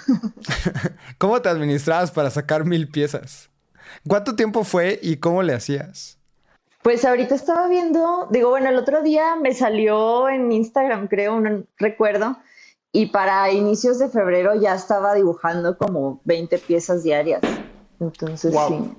¿Cómo 1.17 1.41
te 1.41 1.49
administrabas 1.49 2.11
para 2.11 2.29
sacar 2.29 2.65
mil 2.65 2.87
piezas? 2.87 3.49
¿Cuánto 4.07 4.35
tiempo 4.35 4.63
fue 4.63 4.99
y 5.01 5.17
cómo 5.17 5.43
le 5.43 5.53
hacías? 5.53 6.17
Pues 6.81 7.05
ahorita 7.05 7.35
estaba 7.35 7.67
viendo, 7.67 8.27
digo, 8.31 8.49
bueno, 8.49 8.69
el 8.69 8.77
otro 8.77 9.03
día 9.03 9.35
me 9.35 9.53
salió 9.53 10.27
en 10.29 10.51
Instagram, 10.51 11.07
creo, 11.07 11.35
un 11.35 11.67
recuerdo, 11.77 12.37
y 12.91 13.07
para 13.07 13.51
inicios 13.51 13.99
de 13.99 14.09
febrero 14.09 14.53
ya 14.59 14.75
estaba 14.75 15.13
dibujando 15.13 15.77
como 15.77 16.21
20 16.25 16.57
piezas 16.59 17.03
diarias. 17.03 17.41
Entonces 17.99 18.53
sí. 18.67 18.95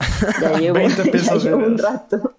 Ya 0.40 0.58
llevo, 0.58 0.74
20 0.74 1.04
piezas 1.10 1.42
ya 1.42 1.54
un 1.54 1.78
rato. 1.78 2.34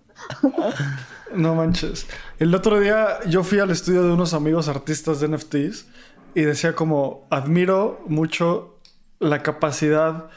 No 1.33 1.55
manches. 1.55 2.07
El 2.37 2.53
otro 2.53 2.79
día 2.79 3.19
yo 3.27 3.43
fui 3.43 3.59
al 3.59 3.71
estudio 3.71 4.03
de 4.03 4.13
unos 4.13 4.33
amigos 4.33 4.67
artistas 4.67 5.19
de 5.19 5.29
NFTs 5.29 5.87
y 6.35 6.41
decía 6.41 6.75
como 6.75 7.25
admiro 7.29 8.01
mucho 8.07 8.79
la 9.19 9.43
capacidad 9.43 10.29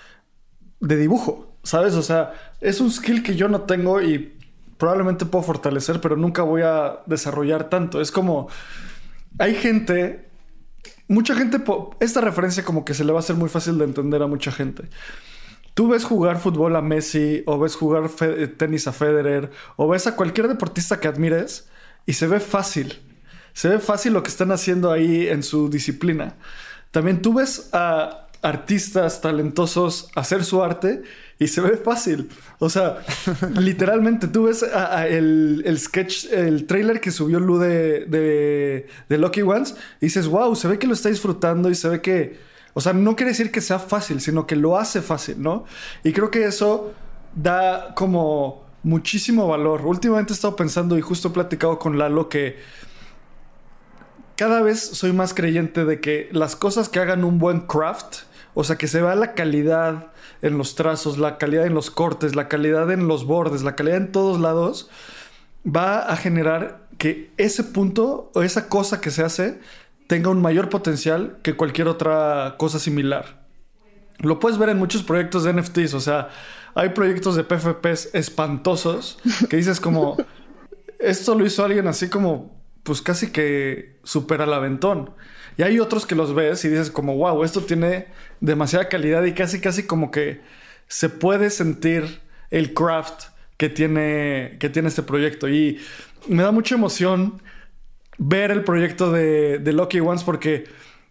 de 0.80 0.96
dibujo, 0.96 1.56
¿sabes? 1.62 1.94
O 1.94 2.02
sea, 2.02 2.34
es 2.60 2.80
un 2.80 2.90
skill 2.90 3.22
que 3.22 3.37
yo 3.37 3.48
no 3.48 3.62
tengo 3.62 4.00
y 4.02 4.37
probablemente 4.78 5.24
puedo 5.24 5.44
fortalecer, 5.44 6.00
pero 6.00 6.16
nunca 6.16 6.42
voy 6.42 6.62
a 6.62 7.00
desarrollar 7.06 7.70
tanto. 7.70 8.00
Es 8.00 8.10
como 8.12 8.48
hay 9.38 9.55
gente, 9.55 10.29
mucha 11.09 11.35
gente, 11.35 11.59
esta 12.01 12.20
referencia 12.20 12.64
como 12.64 12.85
que 12.85 12.94
se 12.94 13.05
le 13.05 13.12
va 13.12 13.18
a 13.18 13.20
hacer 13.20 13.37
muy 13.37 13.49
fácil 13.49 13.79
de 13.79 13.85
entender 13.85 14.23
a 14.23 14.27
mucha 14.27 14.53
gente. 14.53 14.85
Tú 15.75 15.88
ves 15.88 16.05
jugar 16.05 16.38
fútbol 16.38 16.77
a 16.77 16.83
Messi 16.83 17.42
o 17.47 17.59
ves 17.59 17.75
jugar 17.75 18.09
eh, 18.20 18.47
tenis 18.47 18.87
a 18.87 18.92
Federer 18.92 19.51
o 19.77 19.88
ves 19.88 20.07
a 20.07 20.14
cualquier 20.14 20.47
deportista 20.47 21.01
que 21.01 21.09
admires 21.09 21.68
y 22.07 22.12
se 22.12 22.29
ve 22.29 22.38
fácil. 22.38 23.01
Se 23.55 23.68
ve 23.68 23.81
fácil 23.81 24.12
lo 24.12 24.23
que 24.23 24.31
están 24.31 24.53
haciendo 24.53 24.92
ahí 24.92 25.27
en 25.27 25.42
su 25.42 25.68
disciplina. 25.68 26.37
También 26.92 27.23
tú 27.23 27.35
ves 27.35 27.70
a 27.73 28.23
artistas 28.44 29.22
talentosos 29.22 30.11
hacer 30.14 30.44
su 30.44 30.62
arte 30.62 31.02
y 31.38 31.48
se 31.48 31.61
ve 31.61 31.76
fácil. 31.78 32.28
O 32.59 32.68
sea, 32.68 32.98
literalmente 33.59 34.28
tú 34.28 34.44
ves 34.44 34.64
el, 35.09 35.76
sketch, 35.78 36.26
el 36.30 36.66
trailer 36.66 37.00
que 37.00 37.11
subió 37.11 37.40
Lu 37.40 37.59
de, 37.59 38.87
de, 39.09 39.18
Lucky 39.18 39.42
Ones 39.42 39.74
y 40.00 40.07
dices, 40.07 40.28
wow, 40.28 40.54
se 40.54 40.68
ve 40.68 40.78
que 40.78 40.87
lo 40.87 40.92
está 40.92 41.09
disfrutando 41.09 41.70
y 41.70 41.74
se 41.74 41.88
ve 41.88 42.02
que, 42.02 42.38
o 42.74 42.80
sea, 42.80 42.92
no 42.92 43.16
quiere 43.16 43.30
decir 43.33 43.50
que 43.50 43.61
sea 43.61 43.78
fácil, 43.78 44.20
sino 44.20 44.46
que 44.46 44.57
lo 44.57 44.78
hace 44.78 45.00
fácil, 45.00 45.42
¿no? 45.42 45.64
Y 46.02 46.12
creo 46.12 46.30
que 46.30 46.44
eso 46.44 46.92
da 47.35 47.94
como 47.94 48.64
muchísimo 48.83 49.48
valor. 49.48 49.87
Últimamente 49.87 50.33
he 50.33 50.37
estado 50.37 50.54
pensando 50.54 50.98
y 50.98 51.00
justo 51.00 51.28
he 51.28 51.30
platicado 51.30 51.78
con 51.78 51.98
Lalo 51.98 52.28
que 52.28 52.59
cada 54.37 54.62
vez 54.62 54.80
soy 54.80 55.12
más 55.12 55.33
creyente 55.33 55.85
de 55.85 56.00
que 56.00 56.28
las 56.33 56.57
cosas 56.57 56.88
que 56.88 57.00
hagan 57.00 57.24
un 57.24 57.38
buen 57.38 57.61
craft, 57.61 58.22
o 58.55 58.64
sea, 58.64 58.77
que 58.77 58.88
se 58.88 59.03
vea 59.03 59.14
la 59.14 59.35
calidad 59.35 60.12
en 60.43 60.59
los 60.59 60.75
trazos, 60.75 61.19
la 61.19 61.38
calidad 61.38 61.67
en 61.67 61.75
los 61.75 61.90
cortes, 61.90 62.37
la 62.37 62.49
calidad 62.49 62.90
en 62.90 63.09
los 63.09 63.27
bordes, 63.27 63.62
la 63.62 63.77
calidad 63.77 63.99
en 63.99 64.12
todos 64.12 64.40
lados, 64.40 64.90
va 65.64 66.01
a 66.01 66.17
generar 66.17 66.87
que 66.99 67.33
ese 67.37 67.64
punto 67.64 68.31
o 68.35 68.43
esa 68.43 68.69
cosa 68.69 69.01
que 69.01 69.11
se 69.11 69.23
hace 69.23 69.61
tenga 70.07 70.31
un 70.31 70.40
mayor 70.40 70.69
potencial 70.69 71.38
que 71.43 71.55
cualquier 71.55 71.88
otra 71.88 72.55
cosa 72.59 72.79
similar. 72.79 73.45
Lo 74.19 74.38
puedes 74.38 74.59
ver 74.59 74.69
en 74.69 74.79
muchos 74.79 75.03
proyectos 75.03 75.45
de 75.45 75.53
NFTs, 75.53 75.95
o 75.95 76.01
sea, 76.01 76.29
hay 76.75 76.90
proyectos 76.90 77.37
de 77.37 77.45
PFPs 77.45 78.14
espantosos 78.14 79.19
que 79.49 79.57
dices 79.57 79.81
como, 79.81 80.17
esto 80.99 81.35
lo 81.35 81.45
hizo 81.45 81.64
alguien 81.64 81.87
así 81.88 82.09
como, 82.09 82.61
pues 82.83 83.03
casi 83.03 83.31
que 83.31 83.99
supera 84.05 84.45
al 84.45 84.53
aventón. 84.53 85.11
Y 85.57 85.62
hay 85.62 85.79
otros 85.79 86.07
que 86.07 86.14
los 86.14 86.35
ves 86.35 86.64
y 86.64 86.69
dices 86.69 86.90
como, 86.90 87.17
wow, 87.17 87.45
esto 87.45 87.61
tiene 87.62 88.07
demasiada 88.40 88.88
calidad 88.88 89.25
y 89.25 89.33
casi, 89.33 89.61
casi 89.61 89.85
como 89.85 90.11
que 90.11 90.40
se 90.88 91.09
puede 91.09 91.51
sentir 91.51 92.21
el 92.51 92.75
craft 92.75 93.25
que 93.57 93.69
tiene, 93.69 94.57
que 94.59 94.69
tiene 94.69 94.88
este 94.88 95.03
proyecto. 95.03 95.49
Y 95.49 95.81
me 96.29 96.43
da 96.43 96.51
mucha 96.51 96.75
emoción 96.75 97.43
ver 98.19 98.51
el 98.51 98.64
proyecto 98.64 99.12
de, 99.12 99.59
de 99.59 99.73
Lucky 99.73 100.01
Ones 100.01 100.25
porque 100.25 100.64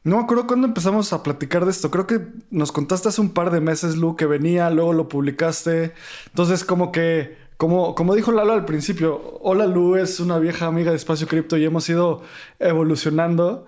no 0.04 0.18
me 0.18 0.24
acuerdo 0.24 0.48
cuándo 0.48 0.68
empezamos 0.68 1.14
a 1.14 1.24
platicar 1.24 1.64
de 1.64 1.72
esto. 1.72 1.90
Creo 1.90 2.06
que 2.06 2.20
nos 2.52 2.74
contaste 2.74 3.08
hace 3.08 3.22
un 3.22 3.34
par 3.34 3.52
de 3.52 3.62
meses, 3.62 3.96
Lu, 3.96 4.18
que 4.18 4.26
venía, 4.26 4.70
luego 4.70 4.92
lo 4.92 5.08
publicaste. 5.08 5.94
Entonces, 6.28 6.66
como 6.66 6.92
que, 6.92 7.38
como, 7.56 7.96
como 7.96 8.14
dijo 8.14 8.34
Lalo 8.34 8.52
al 8.52 8.66
principio, 8.66 9.40
hola 9.42 9.66
Lu 9.66 9.96
es 9.96 10.20
una 10.20 10.40
vieja 10.40 10.66
amiga 10.66 10.92
de 10.92 10.98
Espacio 10.98 11.28
Cripto 11.28 11.56
y 11.56 11.64
hemos 11.64 11.88
ido 11.88 12.22
evolucionando. 12.60 13.66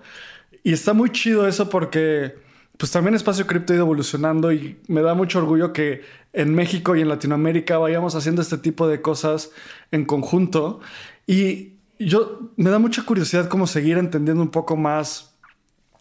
Y 0.66 0.72
está 0.72 0.94
muy 0.94 1.10
chido 1.10 1.46
eso 1.46 1.70
porque 1.70 2.34
pues 2.76 2.90
también 2.90 3.14
Espacio 3.14 3.46
Cripto 3.46 3.72
ha 3.72 3.76
ido 3.76 3.84
evolucionando 3.84 4.50
y 4.50 4.80
me 4.88 5.00
da 5.00 5.14
mucho 5.14 5.38
orgullo 5.38 5.72
que 5.72 6.02
en 6.32 6.56
México 6.56 6.96
y 6.96 7.02
en 7.02 7.08
Latinoamérica 7.08 7.78
vayamos 7.78 8.16
haciendo 8.16 8.42
este 8.42 8.58
tipo 8.58 8.88
de 8.88 9.00
cosas 9.00 9.52
en 9.92 10.04
conjunto. 10.06 10.80
Y 11.24 11.74
yo 12.00 12.50
me 12.56 12.70
da 12.70 12.80
mucha 12.80 13.04
curiosidad 13.04 13.48
cómo 13.48 13.68
seguir 13.68 13.96
entendiendo 13.96 14.42
un 14.42 14.50
poco 14.50 14.76
más 14.76 15.36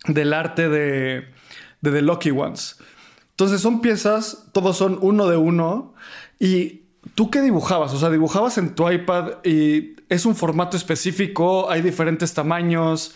del 0.07 0.33
arte 0.33 0.67
de, 0.67 1.25
de 1.81 1.91
The 1.91 2.01
Lucky 2.01 2.31
Ones. 2.31 2.77
Entonces 3.33 3.61
son 3.61 3.81
piezas, 3.81 4.47
todos 4.51 4.75
son 4.77 4.97
uno 4.99 5.27
de 5.27 5.37
uno 5.37 5.93
y 6.39 6.85
¿tú 7.13 7.29
qué 7.29 7.41
dibujabas? 7.41 7.93
O 7.93 7.99
sea, 7.99 8.09
dibujabas 8.09 8.57
en 8.57 8.73
tu 8.73 8.89
iPad 8.89 9.43
y 9.43 9.95
es 10.09 10.25
un 10.25 10.35
formato 10.35 10.75
específico, 10.75 11.69
hay 11.69 11.83
diferentes 11.83 12.33
tamaños, 12.33 13.13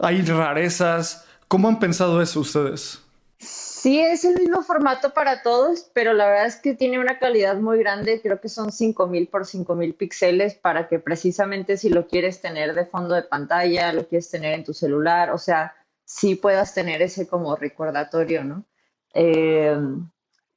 hay 0.00 0.22
rarezas. 0.22 1.26
¿Cómo 1.48 1.68
han 1.68 1.78
pensado 1.78 2.20
eso 2.22 2.40
ustedes? 2.40 3.00
Sí, 3.38 3.98
es 3.98 4.26
el 4.26 4.34
mismo 4.34 4.62
formato 4.62 5.14
para 5.14 5.42
todos, 5.42 5.90
pero 5.94 6.12
la 6.12 6.26
verdad 6.26 6.46
es 6.46 6.56
que 6.56 6.74
tiene 6.74 6.98
una 6.98 7.18
calidad 7.18 7.56
muy 7.56 7.78
grande, 7.78 8.20
creo 8.20 8.38
que 8.38 8.50
son 8.50 8.72
5000 8.72 9.28
por 9.28 9.46
5000 9.46 9.94
píxeles 9.94 10.54
para 10.54 10.86
que 10.86 10.98
precisamente 10.98 11.78
si 11.78 11.88
lo 11.88 12.06
quieres 12.06 12.42
tener 12.42 12.74
de 12.74 12.84
fondo 12.84 13.14
de 13.14 13.22
pantalla, 13.22 13.94
lo 13.94 14.06
quieres 14.06 14.30
tener 14.30 14.52
en 14.52 14.64
tu 14.64 14.74
celular, 14.74 15.30
o 15.30 15.38
sea, 15.38 15.74
sí 16.04 16.34
puedas 16.34 16.74
tener 16.74 17.00
ese 17.00 17.26
como 17.26 17.56
recordatorio, 17.56 18.44
¿no? 18.44 18.66
Eh, 19.14 19.74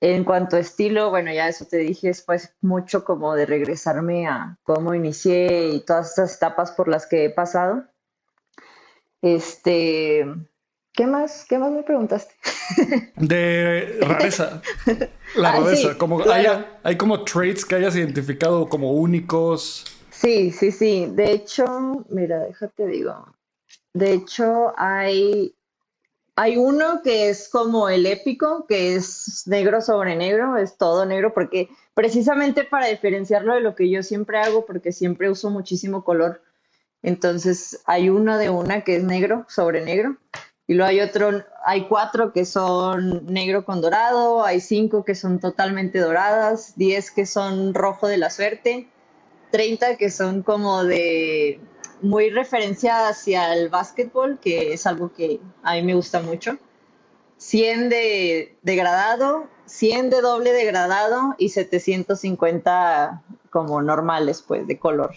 en 0.01 0.23
cuanto 0.25 0.57
a 0.57 0.59
estilo, 0.59 1.09
bueno, 1.09 1.31
ya 1.31 1.47
eso 1.47 1.63
te 1.63 1.77
dije, 1.77 2.09
es 2.09 2.21
pues 2.23 2.53
mucho 2.59 3.05
como 3.05 3.35
de 3.35 3.45
regresarme 3.45 4.27
a 4.27 4.57
cómo 4.63 4.93
inicié 4.93 5.69
y 5.69 5.79
todas 5.85 6.09
estas 6.09 6.35
etapas 6.35 6.73
por 6.73 6.89
las 6.89 7.07
que 7.07 7.23
he 7.23 7.29
pasado. 7.29 7.85
Este, 9.23 10.25
¿Qué 10.93 11.07
más? 11.07 11.45
¿Qué 11.49 11.57
más 11.57 11.71
me 11.71 11.81
preguntaste? 11.81 12.35
De 13.15 13.97
rareza. 14.01 14.61
La 15.35 15.49
ah, 15.49 15.59
rareza. 15.59 15.97
como 15.97 16.21
hay, 16.29 16.97
como 16.97 17.23
traits 17.23 17.65
que 17.65 17.75
hayas 17.75 17.95
identificado 17.95 18.69
como 18.69 18.91
únicos. 18.91 19.85
Sí, 20.11 20.51
sí, 20.51 20.71
sí. 20.71 21.07
De 21.09 21.31
hecho, 21.31 22.05
mira, 22.09 22.43
déjate 22.43 22.85
digo. 22.85 23.25
De 23.93 24.13
hecho, 24.13 24.73
hay, 24.77 25.55
hay 26.35 26.57
uno 26.57 27.01
que 27.03 27.29
es 27.29 27.49
como 27.49 27.89
el 27.89 28.05
épico, 28.05 28.67
que 28.67 28.95
es 28.95 29.43
negro 29.47 29.81
sobre 29.81 30.15
negro, 30.15 30.57
es 30.57 30.77
todo 30.77 31.07
negro, 31.07 31.33
porque 31.33 31.69
precisamente 31.95 32.65
para 32.65 32.85
diferenciarlo 32.87 33.55
de 33.55 33.61
lo 33.61 33.73
que 33.73 33.89
yo 33.89 34.03
siempre 34.03 34.37
hago, 34.37 34.65
porque 34.65 34.91
siempre 34.91 35.31
uso 35.31 35.49
muchísimo 35.49 36.03
color. 36.03 36.43
Entonces, 37.03 37.81
hay 37.85 38.09
uno 38.09 38.37
de 38.37 38.49
una 38.49 38.81
que 38.81 38.95
es 38.95 39.03
negro 39.03 39.45
sobre 39.49 39.83
negro 39.83 40.17
y 40.65 40.75
luego 40.75 40.89
hay 40.89 41.01
otro, 41.01 41.43
hay 41.65 41.87
cuatro 41.87 42.31
que 42.31 42.45
son 42.45 43.25
negro 43.25 43.65
con 43.65 43.81
dorado, 43.81 44.45
hay 44.45 44.61
cinco 44.61 45.03
que 45.03 45.13
son 45.13 45.39
totalmente 45.39 45.99
doradas, 45.99 46.73
diez 46.77 47.11
que 47.11 47.25
son 47.25 47.73
rojo 47.73 48.07
de 48.07 48.17
la 48.17 48.29
suerte, 48.29 48.87
treinta 49.51 49.97
que 49.97 50.09
son 50.09 50.41
como 50.41 50.85
de 50.85 51.59
muy 52.01 52.29
referenciadas 52.29 53.19
hacia 53.19 53.53
el 53.53 53.69
básquetbol, 53.69 54.39
que 54.39 54.73
es 54.73 54.87
algo 54.87 55.11
que 55.13 55.41
a 55.63 55.73
mí 55.73 55.83
me 55.83 55.95
gusta 55.95 56.21
mucho. 56.21 56.57
100 57.37 57.89
de 57.89 58.57
degradado, 58.61 59.47
100 59.65 60.09
de 60.09 60.21
doble 60.21 60.53
degradado 60.53 61.35
y 61.37 61.49
750 61.49 63.21
como 63.49 63.81
normales, 63.81 64.41
pues, 64.41 64.65
de 64.65 64.79
color. 64.79 65.13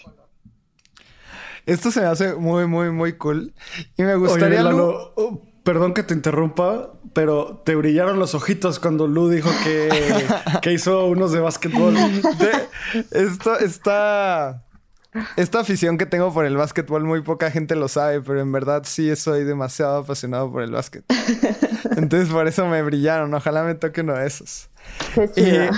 Esto 1.67 1.91
se 1.91 2.01
me 2.01 2.07
hace 2.07 2.33
muy, 2.33 2.65
muy, 2.65 2.91
muy 2.91 3.13
cool. 3.13 3.53
Y 3.97 4.03
me 4.03 4.15
gustaría... 4.15 4.65
Oh, 4.65 5.43
perdón 5.63 5.93
que 5.93 6.01
te 6.01 6.13
interrumpa, 6.13 6.93
pero 7.11 7.61
te 7.65 7.75
brillaron 7.75 8.19
los 8.19 8.33
ojitos 8.33 8.79
cuando 8.79 9.05
Lu 9.05 9.27
dijo 9.29 9.49
que, 9.65 9.89
que 10.61 10.71
hizo 10.71 11.05
unos 11.07 11.33
de 11.33 11.41
básquetbol. 11.41 11.95
esto 13.11 13.59
está... 13.59 14.63
Esta 15.35 15.59
afición 15.59 15.97
que 15.97 16.05
tengo 16.05 16.33
por 16.33 16.45
el 16.45 16.55
básquetbol, 16.55 17.03
muy 17.03 17.21
poca 17.21 17.51
gente 17.51 17.75
lo 17.75 17.87
sabe, 17.87 18.21
pero 18.21 18.39
en 18.39 18.51
verdad 18.51 18.83
sí 18.85 19.13
soy 19.15 19.43
demasiado 19.43 19.97
apasionado 19.97 20.51
por 20.51 20.61
el 20.61 20.71
básquet. 20.71 21.03
Entonces 21.97 22.29
por 22.29 22.47
eso 22.47 22.67
me 22.67 22.81
brillaron. 22.83 23.33
Ojalá 23.33 23.63
me 23.63 23.75
toque 23.75 24.01
uno 24.01 24.13
de 24.13 24.27
esos. 24.27 24.69
Qué 25.35 25.69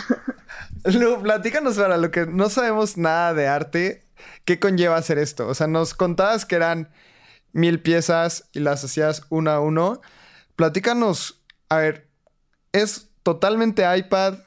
Lu, 0.84 1.22
platícanos 1.22 1.78
para 1.78 1.98
lo 1.98 2.12
que 2.12 2.26
no 2.26 2.50
sabemos 2.50 2.98
nada 2.98 3.34
de 3.34 3.48
arte. 3.48 4.04
¿Qué 4.46 4.60
conlleva 4.60 4.98
hacer 4.98 5.18
esto? 5.18 5.48
O 5.48 5.54
sea, 5.54 5.68
nos 5.68 5.94
contabas 5.94 6.46
que 6.46 6.56
eran 6.56 6.90
mil 7.52 7.82
piezas 7.82 8.50
y 8.54 8.60
las 8.60 8.84
hacías 8.84 9.24
uno 9.30 9.52
a 9.52 9.60
uno. 9.60 10.02
Platícanos, 10.56 11.42
a 11.70 11.78
ver, 11.78 12.10
¿es 12.72 13.10
totalmente 13.24 13.84
iPad, 13.98 14.40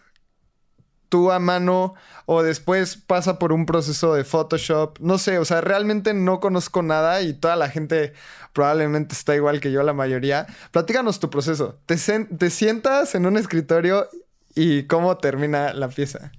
tú 1.08 1.30
a 1.30 1.38
mano 1.38 1.94
o 2.24 2.42
después 2.42 2.96
pasa 2.96 3.38
por 3.38 3.52
un 3.52 3.66
proceso 3.66 4.14
de 4.14 4.24
Photoshop? 4.24 4.98
No 5.00 5.18
sé, 5.18 5.38
o 5.38 5.44
sea, 5.44 5.60
realmente 5.60 6.14
no 6.14 6.40
conozco 6.40 6.82
nada 6.82 7.22
y 7.22 7.34
toda 7.34 7.56
la 7.56 7.68
gente 7.68 8.12
probablemente 8.52 9.14
está 9.14 9.34
igual 9.34 9.60
que 9.60 9.72
yo, 9.72 9.82
la 9.82 9.92
mayoría. 9.92 10.46
Platícanos 10.70 11.20
tu 11.20 11.30
proceso. 11.30 11.78
¿Te, 11.86 11.96
te 11.96 12.50
sientas 12.50 13.14
en 13.14 13.26
un 13.26 13.36
escritorio 13.36 14.08
y 14.54 14.84
cómo 14.84 15.16
termina 15.18 15.72
la 15.72 15.88
pieza? 15.88 16.32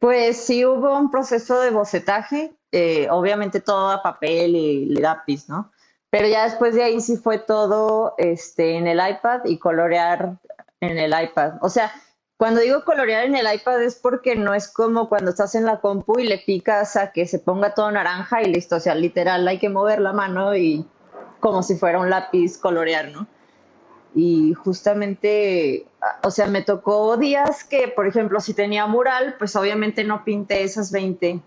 Pues 0.00 0.38
sí 0.38 0.64
hubo 0.64 0.98
un 0.98 1.10
proceso 1.10 1.60
de 1.60 1.70
bocetaje, 1.70 2.56
eh, 2.72 3.06
obviamente 3.10 3.60
todo 3.60 3.90
a 3.90 4.02
papel 4.02 4.56
y 4.56 4.86
lápiz, 4.96 5.48
¿no? 5.48 5.70
Pero 6.08 6.26
ya 6.26 6.44
después 6.44 6.74
de 6.74 6.82
ahí 6.82 7.00
sí 7.00 7.16
fue 7.16 7.38
todo 7.38 8.14
este, 8.18 8.76
en 8.76 8.88
el 8.88 8.98
iPad 8.98 9.42
y 9.44 9.58
colorear 9.58 10.38
en 10.80 10.98
el 10.98 11.12
iPad. 11.12 11.54
O 11.60 11.68
sea, 11.68 11.92
cuando 12.38 12.62
digo 12.62 12.82
colorear 12.84 13.26
en 13.26 13.36
el 13.36 13.46
iPad 13.54 13.82
es 13.82 13.96
porque 13.96 14.34
no 14.34 14.54
es 14.54 14.68
como 14.68 15.10
cuando 15.10 15.30
estás 15.30 15.54
en 15.54 15.66
la 15.66 15.80
compu 15.80 16.18
y 16.18 16.26
le 16.26 16.38
picas 16.38 16.96
a 16.96 17.12
que 17.12 17.26
se 17.26 17.38
ponga 17.38 17.74
todo 17.74 17.90
naranja 17.90 18.40
y 18.42 18.46
listo. 18.46 18.76
O 18.76 18.80
sea, 18.80 18.94
literal, 18.94 19.46
hay 19.46 19.58
que 19.58 19.68
mover 19.68 20.00
la 20.00 20.14
mano 20.14 20.56
y 20.56 20.88
como 21.40 21.62
si 21.62 21.76
fuera 21.76 22.00
un 22.00 22.08
lápiz 22.08 22.56
colorear, 22.56 23.08
¿no? 23.08 23.26
Y 24.14 24.54
justamente, 24.54 25.86
o 26.22 26.30
sea, 26.30 26.46
me 26.46 26.62
tocó 26.62 27.16
días 27.16 27.64
que, 27.64 27.88
por 27.88 28.06
ejemplo, 28.06 28.40
si 28.40 28.54
tenía 28.54 28.86
mural, 28.86 29.36
pues 29.38 29.54
obviamente 29.54 30.02
no 30.04 30.24
pinté 30.24 30.64
esas 30.64 30.90
20. 30.90 31.40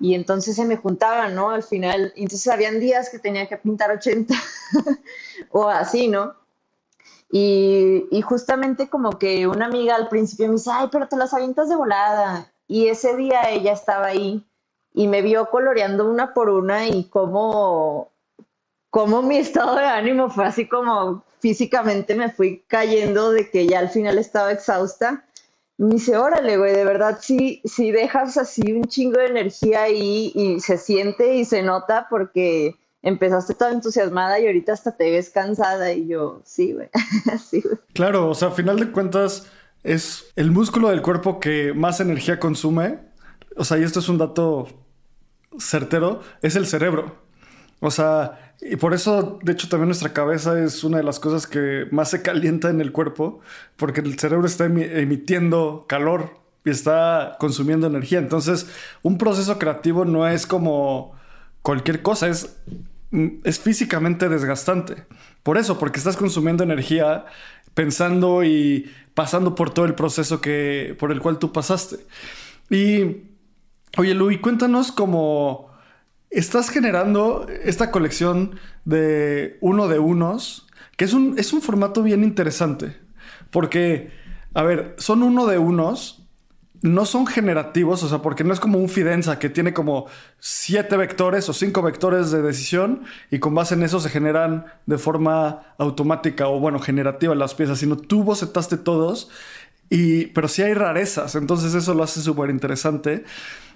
Y 0.00 0.14
entonces 0.14 0.54
se 0.54 0.64
me 0.64 0.76
juntaban, 0.76 1.34
¿no? 1.34 1.50
Al 1.50 1.64
final, 1.64 2.12
entonces 2.14 2.46
habían 2.52 2.78
días 2.78 3.10
que 3.10 3.18
tenía 3.18 3.48
que 3.48 3.56
pintar 3.56 3.90
80 3.90 4.32
o 5.50 5.68
así, 5.68 6.06
¿no? 6.06 6.34
Y, 7.30 8.22
justamente 8.22 8.88
como 8.88 9.18
que 9.18 9.46
una 9.46 9.66
amiga 9.66 9.96
al 9.96 10.08
principio 10.08 10.46
me 10.46 10.54
dice, 10.54 10.70
ay, 10.72 10.88
pero 10.90 11.08
te 11.08 11.16
las 11.16 11.34
avientas 11.34 11.68
de 11.68 11.76
volada. 11.76 12.52
Y 12.66 12.88
ese 12.88 13.16
día 13.16 13.50
ella 13.50 13.72
estaba 13.72 14.06
ahí 14.06 14.46
y 14.94 15.08
me 15.08 15.22
vio 15.22 15.50
coloreando 15.50 16.08
una 16.08 16.32
por 16.34 16.48
una 16.48 16.86
y 16.88 17.04
cómo, 17.04 18.10
cómo 18.90 19.22
mi 19.22 19.38
estado 19.38 19.76
de 19.76 19.84
ánimo 19.84 20.30
fue 20.30 20.46
así 20.46 20.68
como 20.68 21.24
físicamente 21.40 22.14
me 22.14 22.30
fui 22.30 22.62
cayendo 22.66 23.30
de 23.30 23.50
que 23.50 23.66
ya 23.66 23.78
al 23.78 23.88
final 23.88 24.18
estaba 24.18 24.52
exhausta. 24.52 25.24
Me 25.76 25.94
dice, 25.94 26.16
órale, 26.16 26.56
güey, 26.56 26.74
de 26.74 26.84
verdad 26.84 27.18
sí, 27.20 27.62
sí 27.64 27.92
dejas 27.92 28.36
así 28.36 28.72
un 28.72 28.84
chingo 28.84 29.18
de 29.18 29.26
energía 29.26 29.82
ahí 29.82 30.32
y 30.34 30.60
se 30.60 30.76
siente 30.76 31.36
y 31.36 31.44
se 31.44 31.62
nota 31.62 32.08
porque 32.10 32.74
empezaste 33.02 33.54
toda 33.54 33.72
entusiasmada 33.72 34.40
y 34.40 34.46
ahorita 34.46 34.72
hasta 34.72 34.96
te 34.96 35.10
ves 35.10 35.30
cansada 35.30 35.92
y 35.92 36.08
yo, 36.08 36.42
sí, 36.44 36.72
güey, 36.72 36.88
sí, 37.48 37.60
güey. 37.60 37.76
Claro, 37.92 38.28
o 38.30 38.34
sea, 38.34 38.48
a 38.48 38.52
final 38.52 38.78
de 38.80 38.90
cuentas 38.90 39.46
es 39.82 40.32
el 40.36 40.50
músculo 40.50 40.88
del 40.88 41.02
cuerpo 41.02 41.40
que 41.40 41.72
más 41.74 42.00
energía 42.00 42.38
consume. 42.38 42.98
O 43.56 43.64
sea, 43.64 43.78
y 43.78 43.82
esto 43.82 44.00
es 44.00 44.08
un 44.08 44.18
dato 44.18 44.68
certero, 45.58 46.20
es 46.42 46.56
el 46.56 46.66
cerebro. 46.66 47.16
O 47.80 47.90
sea, 47.90 48.47
y 48.60 48.76
por 48.76 48.92
eso, 48.92 49.38
de 49.42 49.52
hecho, 49.52 49.68
también 49.68 49.88
nuestra 49.88 50.12
cabeza 50.12 50.58
es 50.60 50.82
una 50.82 50.96
de 50.96 51.04
las 51.04 51.20
cosas 51.20 51.46
que 51.46 51.86
más 51.92 52.10
se 52.10 52.22
calienta 52.22 52.70
en 52.70 52.80
el 52.80 52.90
cuerpo, 52.90 53.40
porque 53.76 54.00
el 54.00 54.18
cerebro 54.18 54.46
está 54.46 54.64
emitiendo 54.64 55.86
calor 55.88 56.34
y 56.64 56.70
está 56.70 57.36
consumiendo 57.38 57.86
energía. 57.86 58.18
Entonces, 58.18 58.68
un 59.02 59.16
proceso 59.16 59.58
creativo 59.58 60.04
no 60.04 60.26
es 60.26 60.46
como 60.46 61.14
cualquier 61.62 62.02
cosa, 62.02 62.26
es, 62.28 62.56
es 63.44 63.60
físicamente 63.60 64.28
desgastante. 64.28 65.04
Por 65.44 65.56
eso, 65.56 65.78
porque 65.78 65.98
estás 65.98 66.16
consumiendo 66.16 66.64
energía 66.64 67.26
pensando 67.74 68.42
y 68.42 68.90
pasando 69.14 69.54
por 69.54 69.70
todo 69.70 69.84
el 69.84 69.94
proceso 69.94 70.40
que, 70.40 70.96
por 70.98 71.12
el 71.12 71.20
cual 71.20 71.38
tú 71.38 71.52
pasaste. 71.52 71.98
Y, 72.70 73.22
oye, 73.96 74.14
Luis, 74.14 74.40
cuéntanos 74.40 74.90
cómo 74.90 75.67
estás 76.30 76.70
generando 76.70 77.46
esta 77.64 77.90
colección 77.90 78.58
de 78.84 79.58
uno 79.60 79.88
de 79.88 79.98
unos, 79.98 80.66
que 80.96 81.04
es 81.04 81.12
un, 81.12 81.38
es 81.38 81.52
un 81.52 81.62
formato 81.62 82.02
bien 82.02 82.24
interesante, 82.24 82.96
porque, 83.50 84.10
a 84.54 84.62
ver, 84.62 84.94
son 84.98 85.22
uno 85.22 85.46
de 85.46 85.58
unos, 85.58 86.24
no 86.80 87.06
son 87.06 87.26
generativos, 87.26 88.02
o 88.02 88.08
sea, 88.08 88.18
porque 88.18 88.44
no 88.44 88.52
es 88.52 88.60
como 88.60 88.78
un 88.78 88.88
Fidenza 88.88 89.38
que 89.38 89.48
tiene 89.48 89.72
como 89.72 90.06
siete 90.38 90.96
vectores 90.96 91.48
o 91.48 91.52
cinco 91.52 91.82
vectores 91.82 92.30
de 92.30 92.40
decisión 92.40 93.02
y 93.30 93.40
con 93.40 93.54
base 93.54 93.74
en 93.74 93.82
eso 93.82 93.98
se 93.98 94.10
generan 94.10 94.66
de 94.86 94.98
forma 94.98 95.74
automática 95.78 96.46
o, 96.46 96.60
bueno, 96.60 96.78
generativa 96.78 97.34
las 97.34 97.54
piezas, 97.54 97.78
sino 97.78 97.96
tú 97.96 98.22
bocetaste 98.22 98.76
todos, 98.76 99.28
y, 99.90 100.26
pero 100.26 100.48
sí 100.48 100.62
hay 100.62 100.74
rarezas, 100.74 101.34
entonces 101.34 101.74
eso 101.74 101.94
lo 101.94 102.02
hace 102.02 102.20
súper 102.20 102.50
interesante. 102.50 103.24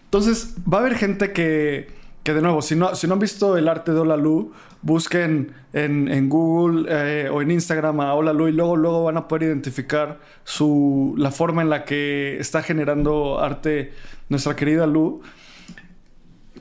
Entonces, 0.05 0.55
va 0.71 0.79
a 0.79 0.81
haber 0.83 0.95
gente 0.95 1.33
que 1.33 2.02
que 2.23 2.35
de 2.35 2.41
nuevo, 2.41 2.63
si 2.63 2.77
no, 2.77 2.95
si 2.95 3.07
no 3.07 3.15
han 3.15 3.19
visto 3.19 3.57
el 3.57 3.69
arte 3.69 3.93
de 3.93 3.99
Olalu, 4.01 4.53
busquen 4.83 5.55
en, 5.73 6.29
Google 6.29 6.87
eh, 6.89 7.29
o 7.29 7.43
en 7.43 7.51
Instagram 7.51 8.01
a 8.01 8.15
Olalu 8.15 8.49
y 8.49 8.53
luego, 8.53 8.77
luego 8.77 9.05
van 9.05 9.17
a 9.17 9.27
poder 9.27 9.45
identificar 9.45 10.21
su, 10.45 11.15
la 11.17 11.33
forma 11.33 11.63
en 11.63 11.71
la 11.71 11.85
que 11.85 12.39
está 12.39 12.63
generando 12.63 13.41
arte 13.41 13.93
nuestra 14.29 14.55
querida 14.55 14.87
Lu. 14.87 15.23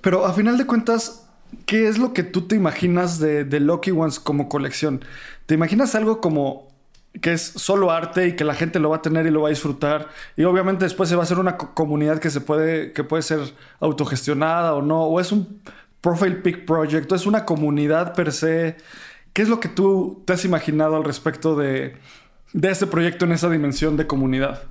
Pero 0.01 0.25
a 0.25 0.33
final 0.33 0.57
de 0.57 0.65
cuentas, 0.65 1.27
¿qué 1.67 1.87
es 1.87 1.99
lo 1.99 2.13
que 2.13 2.23
tú 2.23 2.47
te 2.47 2.55
imaginas 2.55 3.19
de, 3.19 3.43
de 3.43 3.59
Lucky 3.59 3.91
Ones 3.91 4.19
como 4.19 4.49
colección? 4.49 5.03
¿Te 5.45 5.53
imaginas 5.53 5.93
algo 5.93 6.21
como 6.21 6.70
que 7.19 7.33
es 7.33 7.41
solo 7.41 7.91
arte 7.91 8.27
y 8.27 8.35
que 8.35 8.43
la 8.43 8.53
gente 8.53 8.79
lo 8.79 8.89
va 8.89 8.97
a 8.97 9.01
tener 9.01 9.25
y 9.25 9.31
lo 9.31 9.41
va 9.41 9.49
a 9.49 9.49
disfrutar. 9.49 10.07
Y 10.37 10.45
obviamente 10.45 10.85
después 10.85 11.09
se 11.09 11.15
va 11.15 11.23
a 11.23 11.25
hacer 11.25 11.39
una 11.39 11.57
comunidad 11.57 12.19
que 12.19 12.29
se 12.29 12.39
puede, 12.39 12.93
que 12.93 13.03
puede 13.03 13.23
ser 13.23 13.39
autogestionada 13.79 14.73
o 14.75 14.81
no, 14.81 15.03
o 15.03 15.19
es 15.19 15.31
un 15.31 15.61
profile 15.99 16.35
pic 16.37 16.65
project, 16.65 17.11
o 17.11 17.15
es 17.15 17.25
una 17.25 17.45
comunidad 17.45 18.13
per 18.13 18.31
se. 18.31 18.77
¿Qué 19.33 19.41
es 19.41 19.49
lo 19.49 19.59
que 19.59 19.69
tú 19.69 20.23
te 20.25 20.33
has 20.33 20.45
imaginado 20.45 20.95
al 20.95 21.03
respecto 21.03 21.55
de, 21.55 21.97
de 22.53 22.69
este 22.69 22.87
proyecto 22.87 23.25
en 23.25 23.33
esa 23.33 23.49
dimensión 23.49 23.97
de 23.97 24.07
comunidad? 24.07 24.63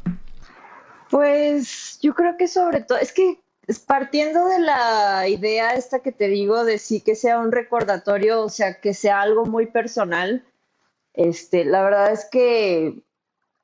Pues 1.10 1.98
yo 2.00 2.14
creo 2.14 2.36
que 2.36 2.48
sobre 2.48 2.82
todo, 2.82 2.98
es 2.98 3.12
que 3.12 3.40
partiendo 3.86 4.46
de 4.46 4.58
la 4.60 5.28
idea 5.28 5.74
esta 5.74 6.00
que 6.00 6.12
te 6.12 6.28
digo 6.28 6.64
de 6.64 6.78
sí 6.78 7.00
que 7.00 7.14
sea 7.14 7.38
un 7.38 7.52
recordatorio, 7.52 8.42
o 8.42 8.48
sea, 8.48 8.80
que 8.80 8.94
sea 8.94 9.20
algo 9.20 9.44
muy 9.44 9.66
personal, 9.66 10.44
este, 11.14 11.64
la 11.64 11.82
verdad 11.82 12.12
es 12.12 12.28
que 12.30 13.02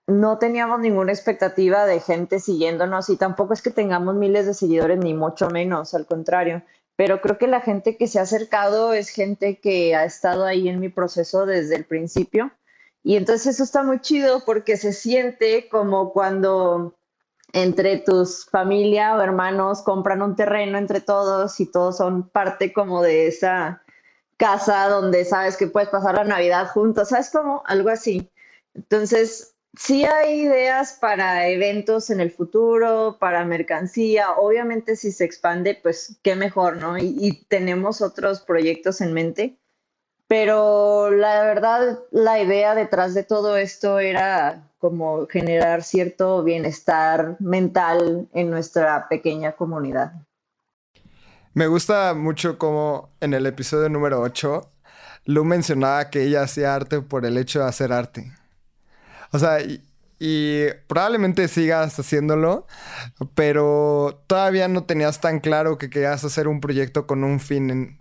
no 0.07 0.39
teníamos 0.39 0.81
ninguna 0.81 1.13
expectativa 1.13 1.85
de 1.85 2.01
gente 2.01 2.39
siguiéndonos 2.39 3.11
y 3.11 3.17
tampoco 3.17 3.53
es 3.53 3.63
que 3.63 3.71
tengamos 3.71 4.15
miles 4.15 4.47
de 4.47 4.55
seguidores, 4.55 4.99
ni 4.99 5.15
mucho 5.15 5.51
menos, 5.51 5.95
al 5.95 6.07
contrario. 6.07 6.63
Pero 6.97 7.21
creo 7.21 7.39
que 7.39 7.49
la 7.49 7.61
gente 7.61 7.97
que 7.97 8.07
se 8.07 8.19
ha 8.19 8.23
acercado 8.23 8.93
es 8.93 9.11
gente 9.11 9.59
que 9.59 9.95
ha 9.95 10.05
estado 10.05 10.45
ahí 10.45 10.69
en 10.69 10.81
mi 10.81 10.89
proceso 10.89 11.45
desde 11.45 11.77
el 11.77 11.85
principio. 11.85 12.53
Y 13.03 13.17
entonces 13.17 13.55
eso 13.55 13.65
está 13.65 13.83
muy 13.83 14.01
chido 14.01 14.45
porque 14.45 14.77
se 14.77 14.93
siente 14.93 15.69
como 15.69 16.13
cuando 16.13 16.97
entre 17.53 17.99
tus 17.99 18.47
familia 18.47 19.17
o 19.17 19.21
hermanos 19.21 19.83
compran 19.83 20.23
un 20.23 20.37
terreno 20.37 20.79
entre 20.79 21.01
todos 21.01 21.61
y 21.61 21.71
todos 21.71 21.99
son 21.99 22.29
parte 22.29 22.73
como 22.73 23.03
de 23.03 23.29
esa 23.29 23.83
casa 24.37 24.89
donde 24.89 25.25
sabes 25.25 25.57
que 25.57 25.67
puedes 25.67 25.89
pasar 25.89 26.15
la 26.17 26.25
Navidad 26.25 26.69
juntos, 26.69 27.09
¿sabes 27.09 27.31
cómo? 27.31 27.63
Algo 27.67 27.91
así. 27.91 28.31
Entonces, 28.75 29.57
sí 29.77 30.05
hay 30.05 30.41
ideas 30.43 30.95
para 31.01 31.49
eventos 31.49 32.11
en 32.11 32.21
el 32.21 32.31
futuro, 32.31 33.17
para 33.19 33.45
mercancía. 33.45 34.33
Obviamente, 34.33 34.97
si 34.97 35.13
se 35.13 35.25
expande, 35.25 35.79
pues 35.83 36.19
qué 36.23 36.37
mejor, 36.37 36.77
¿no? 36.77 36.99
Y, 36.99 37.45
tenemos 37.49 38.01
otros 38.03 38.41
proyectos 38.41 39.01
en 39.01 39.13
mente. 39.13 39.57
Pero 40.29 41.11
la 41.11 41.43
verdad, 41.43 42.01
la 42.11 42.41
idea 42.43 42.75
detrás 42.75 43.15
de 43.15 43.23
todo 43.23 43.57
esto 43.57 44.01
era 44.01 44.69
como 44.79 45.27
generar 45.29 45.85
cierto 45.85 46.43
bienestar 46.43 47.37
mental 47.39 48.29
en 48.33 48.51
nuestra 48.51 49.09
pequeña 49.09 49.53
comunidad. 49.53 50.13
Me 51.57 51.69
gusta 51.69 52.13
mucho 52.13 52.59
como 52.59 53.09
en 53.19 53.33
el 53.33 53.47
episodio 53.47 53.89
número 53.89 54.21
8, 54.21 54.71
Lu 55.25 55.43
mencionaba 55.43 56.11
que 56.11 56.25
ella 56.25 56.43
hacía 56.43 56.75
arte 56.75 57.01
por 57.01 57.25
el 57.25 57.39
hecho 57.39 57.61
de 57.61 57.65
hacer 57.65 57.95
arte. 57.95 58.31
O 59.33 59.39
sea, 59.39 59.61
y, 60.19 60.67
probablemente 60.87 61.49
sigas 61.49 61.99
haciéndolo, 61.99 62.67
pero 63.35 64.23
todavía 64.27 64.69
no 64.69 64.85
tenías 64.85 65.23
tan 65.23 65.41
claro 65.41 65.79
que 65.79 65.89
querías 65.89 66.25
hacer 66.25 66.47
un 66.47 66.61
proyecto 66.61 67.07
con 67.07 67.25
un 67.25 67.41
fin 67.41 67.71
en, 67.71 67.99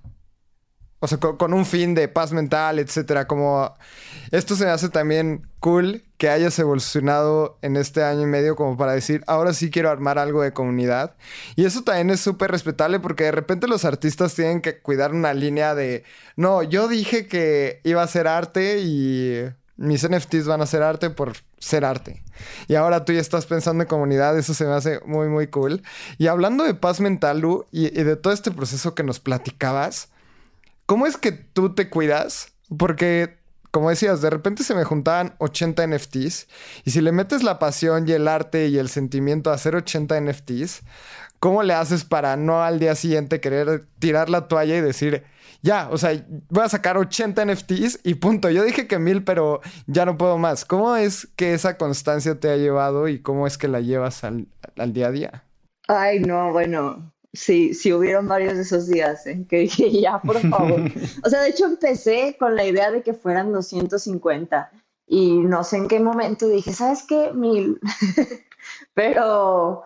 o 0.99 1.07
sea, 1.07 1.17
con, 1.19 1.53
un 1.53 1.65
fin 1.65 1.93
de 1.93 2.07
paz 2.07 2.31
mental, 2.31 2.79
etcétera. 2.79 3.27
Como 3.27 3.73
esto 4.31 4.55
se 4.55 4.65
me 4.65 4.71
hace 4.71 4.89
también 4.89 5.47
cool 5.59 6.03
que 6.17 6.29
hayas 6.29 6.57
evolucionado 6.57 7.57
en 7.61 7.75
este 7.75 8.03
año 8.03 8.21
y 8.21 8.27
medio 8.27 8.55
como 8.55 8.77
para 8.77 8.93
decir, 8.93 9.23
ahora 9.27 9.53
sí 9.53 9.69
quiero 9.69 9.89
armar 9.89 10.17
algo 10.17 10.41
de 10.41 10.53
comunidad. 10.53 11.15
Y 11.55 11.65
eso 11.65 11.83
también 11.83 12.09
es 12.09 12.21
súper 12.21 12.51
respetable 12.51 12.99
porque 12.99 13.25
de 13.25 13.31
repente 13.33 13.67
los 13.67 13.85
artistas 13.85 14.35
tienen 14.35 14.61
que 14.61 14.79
cuidar 14.79 15.13
una 15.13 15.33
línea 15.33 15.75
de, 15.75 16.03
no, 16.37 16.63
yo 16.63 16.87
dije 16.87 17.27
que 17.27 17.81
iba 17.83 18.01
a 18.01 18.07
ser 18.07 18.27
arte 18.27 18.79
y 18.79 19.43
mis 19.77 20.09
NFTs 20.09 20.47
van 20.47 20.61
a 20.61 20.65
ser 20.65 20.81
arte 20.81 21.09
por 21.09 21.33
ser 21.59 21.83
arte. 21.83 22.23
Y 22.67 22.75
ahora 22.75 23.03
tú 23.03 23.11
ya 23.11 23.19
estás 23.19 23.45
pensando 23.45 23.83
en 23.83 23.89
comunidad, 23.89 24.37
eso 24.37 24.53
se 24.53 24.65
me 24.65 24.71
hace 24.71 25.01
muy, 25.05 25.27
muy 25.27 25.47
cool. 25.47 25.83
Y 26.17 26.27
hablando 26.27 26.63
de 26.63 26.73
paz 26.73 27.01
mental, 27.01 27.41
Lu, 27.41 27.65
y 27.71 27.89
de 27.89 28.15
todo 28.15 28.33
este 28.33 28.51
proceso 28.51 28.95
que 28.95 29.03
nos 29.03 29.19
platicabas, 29.19 30.09
¿Cómo 30.85 31.07
es 31.07 31.17
que 31.17 31.31
tú 31.31 31.73
te 31.73 31.89
cuidas? 31.89 32.53
Porque, 32.77 33.37
como 33.71 33.89
decías, 33.89 34.21
de 34.21 34.29
repente 34.29 34.63
se 34.63 34.75
me 34.75 34.83
juntaban 34.83 35.35
80 35.39 35.87
NFTs 35.87 36.47
y 36.83 36.91
si 36.91 37.01
le 37.01 37.11
metes 37.11 37.43
la 37.43 37.59
pasión 37.59 38.07
y 38.07 38.11
el 38.11 38.27
arte 38.27 38.67
y 38.67 38.77
el 38.77 38.89
sentimiento 38.89 39.51
a 39.51 39.55
hacer 39.55 39.75
80 39.75 40.19
NFTs, 40.21 40.81
¿cómo 41.39 41.63
le 41.63 41.73
haces 41.73 42.03
para 42.03 42.37
no 42.37 42.63
al 42.63 42.79
día 42.79 42.95
siguiente 42.95 43.39
querer 43.39 43.85
tirar 43.99 44.29
la 44.29 44.47
toalla 44.47 44.77
y 44.77 44.81
decir, 44.81 45.23
ya, 45.65 45.89
o 45.89 45.97
sea, 45.97 46.11
voy 46.49 46.63
a 46.63 46.69
sacar 46.69 46.95
80 46.95 47.43
NFTs 47.43 48.01
y 48.03 48.13
punto. 48.15 48.51
Yo 48.51 48.63
dije 48.63 48.85
que 48.85 48.99
mil, 48.99 49.23
pero 49.23 49.61
ya 49.87 50.05
no 50.05 50.15
puedo 50.15 50.37
más. 50.37 50.63
¿Cómo 50.63 50.95
es 50.95 51.27
que 51.35 51.55
esa 51.55 51.75
constancia 51.75 52.39
te 52.39 52.51
ha 52.51 52.55
llevado 52.55 53.07
y 53.07 53.19
cómo 53.19 53.47
es 53.47 53.57
que 53.57 53.67
la 53.67 53.79
llevas 53.79 54.23
al, 54.23 54.47
día 54.93 55.07
a 55.07 55.11
día? 55.11 55.43
Ay, 55.87 56.19
no, 56.19 56.51
bueno, 56.51 57.11
Sí, 57.35 57.73
sí 57.73 57.91
hubieron 57.93 58.27
varios 58.27 58.55
de 58.55 58.61
esos 58.61 58.87
días 58.87 59.27
en 59.27 59.45
que 59.45 59.59
dije, 59.59 59.91
ya, 59.91 60.19
por 60.21 60.39
favor. 60.49 60.81
O 61.23 61.29
sea, 61.29 61.41
de 61.41 61.49
hecho 61.49 61.65
empecé 61.65 62.35
con 62.39 62.55
la 62.55 62.65
idea 62.65 62.91
de 62.91 63.03
que 63.03 63.13
fueran 63.13 63.51
250 63.51 64.71
y 65.07 65.31
no 65.39 65.63
sé 65.63 65.77
en 65.77 65.87
qué 65.87 65.99
momento 65.99 66.47
dije, 66.47 66.73
¿sabes 66.73 67.03
qué? 67.03 67.31
Mil. 67.33 67.79
Pero, 68.93 69.83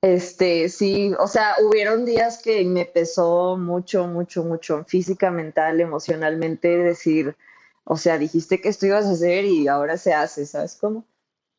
este, 0.00 0.68
sí, 0.68 1.12
o 1.18 1.26
sea, 1.26 1.56
hubieron 1.62 2.04
días 2.06 2.40
que 2.42 2.64
me 2.64 2.86
pesó 2.86 3.56
mucho, 3.58 4.06
mucho, 4.06 4.44
mucho, 4.44 4.84
física, 4.84 5.30
mental, 5.30 5.80
emocionalmente, 5.80 6.68
decir, 6.78 7.36
o 7.84 7.96
sea, 7.96 8.16
dijiste 8.16 8.60
que 8.60 8.70
esto 8.70 8.86
ibas 8.86 9.06
a 9.06 9.12
hacer 9.12 9.44
y 9.44 9.68
ahora 9.68 9.98
se 9.98 10.14
hace, 10.14 10.46
¿sabes 10.46 10.76
cómo? 10.80 11.04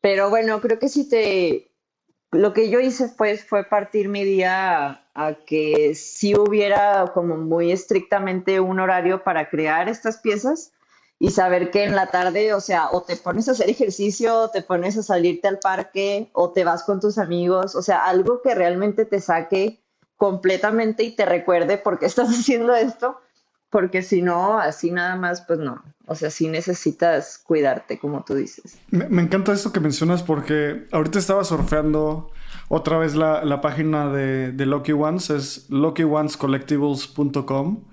Pero 0.00 0.30
bueno, 0.30 0.60
creo 0.60 0.78
que 0.78 0.88
si 0.88 1.08
te, 1.08 1.71
lo 2.32 2.54
que 2.54 2.70
yo 2.70 2.80
hice 2.80 3.10
pues 3.16 3.44
fue 3.44 3.64
partir 3.64 4.08
mi 4.08 4.24
día 4.24 5.04
a, 5.14 5.34
que 5.46 5.94
si 5.94 6.34
hubiera 6.34 7.12
como 7.12 7.36
muy 7.36 7.70
estrictamente 7.70 8.58
un 8.58 8.80
horario 8.80 9.22
para 9.22 9.50
crear 9.50 9.88
estas 9.88 10.18
piezas 10.18 10.72
y 11.18 11.30
saber 11.30 11.70
que 11.70 11.84
en 11.84 11.94
la 11.94 12.08
tarde, 12.08 12.54
o 12.54 12.60
sea, 12.60 12.88
o 12.90 13.02
te 13.02 13.16
pones 13.16 13.48
a 13.48 13.52
hacer 13.52 13.70
ejercicio, 13.70 14.34
o 14.40 14.50
te 14.50 14.62
pones 14.62 14.96
a 14.96 15.02
salirte 15.02 15.46
al 15.46 15.60
parque, 15.60 16.30
o 16.32 16.50
te 16.50 16.64
vas 16.64 16.82
con 16.82 17.00
tus 17.00 17.18
amigos, 17.18 17.76
o 17.76 17.82
sea, 17.82 18.06
algo 18.06 18.42
que 18.42 18.54
realmente 18.56 19.04
te 19.04 19.20
saque 19.20 19.80
completamente 20.16 21.04
y 21.04 21.14
te 21.14 21.24
recuerde 21.24 21.78
por 21.78 21.98
qué 21.98 22.06
estás 22.12 22.28
haciendo 22.28 22.74
esto, 22.74 23.20
porque 23.70 24.02
si 24.02 24.22
no, 24.22 24.58
así 24.58 24.90
nada 24.90 25.14
más, 25.16 25.42
pues 25.42 25.60
no. 25.60 25.82
O 26.06 26.14
sea, 26.14 26.30
sí 26.30 26.48
necesitas 26.48 27.38
cuidarte, 27.38 27.98
como 27.98 28.24
tú 28.24 28.34
dices. 28.34 28.78
Me, 28.90 29.22
encanta 29.22 29.52
esto 29.52 29.72
que 29.72 29.80
mencionas 29.80 30.22
porque 30.22 30.86
ahorita 30.90 31.18
estaba 31.18 31.44
surfeando 31.44 32.30
otra 32.68 32.98
vez 32.98 33.14
la, 33.14 33.60
página 33.60 34.10
de, 34.10 34.52
de, 34.52 34.66
Lucky 34.66 34.92
Ones, 34.92 35.30
es 35.30 35.70
luckyonescollectibles.com. 35.70 37.84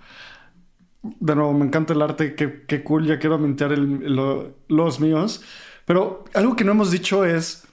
De 1.01 1.35
nuevo, 1.35 1.53
me 1.53 1.65
encanta 1.65 1.93
el 1.93 2.01
arte, 2.01 2.35
qué, 2.35 2.83
cool, 2.83 3.05
ya 3.05 3.19
quiero 3.19 3.37
mintear 3.37 3.77
los 3.77 4.99
míos. 4.99 5.41
Pero 5.85 6.25
algo 6.33 6.55
que 6.55 6.63
no 6.63 6.71
hemos 6.71 6.91
dicho 6.91 7.25
es, 7.25 7.63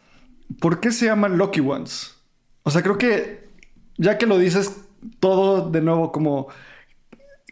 ¿por 0.60 0.80
qué 0.80 0.92
se 0.92 1.06
llaman 1.06 1.38
Lucky 1.38 1.60
Ones? 1.60 2.14
O 2.62 2.70
sea, 2.70 2.82
creo 2.82 2.98
que 2.98 3.46
ya 3.98 4.18
que 4.18 4.26
lo 4.26 4.38
dices 4.38 4.82
todo 5.20 5.70
de 5.70 5.80
nuevo 5.80 6.12
como, 6.12 6.48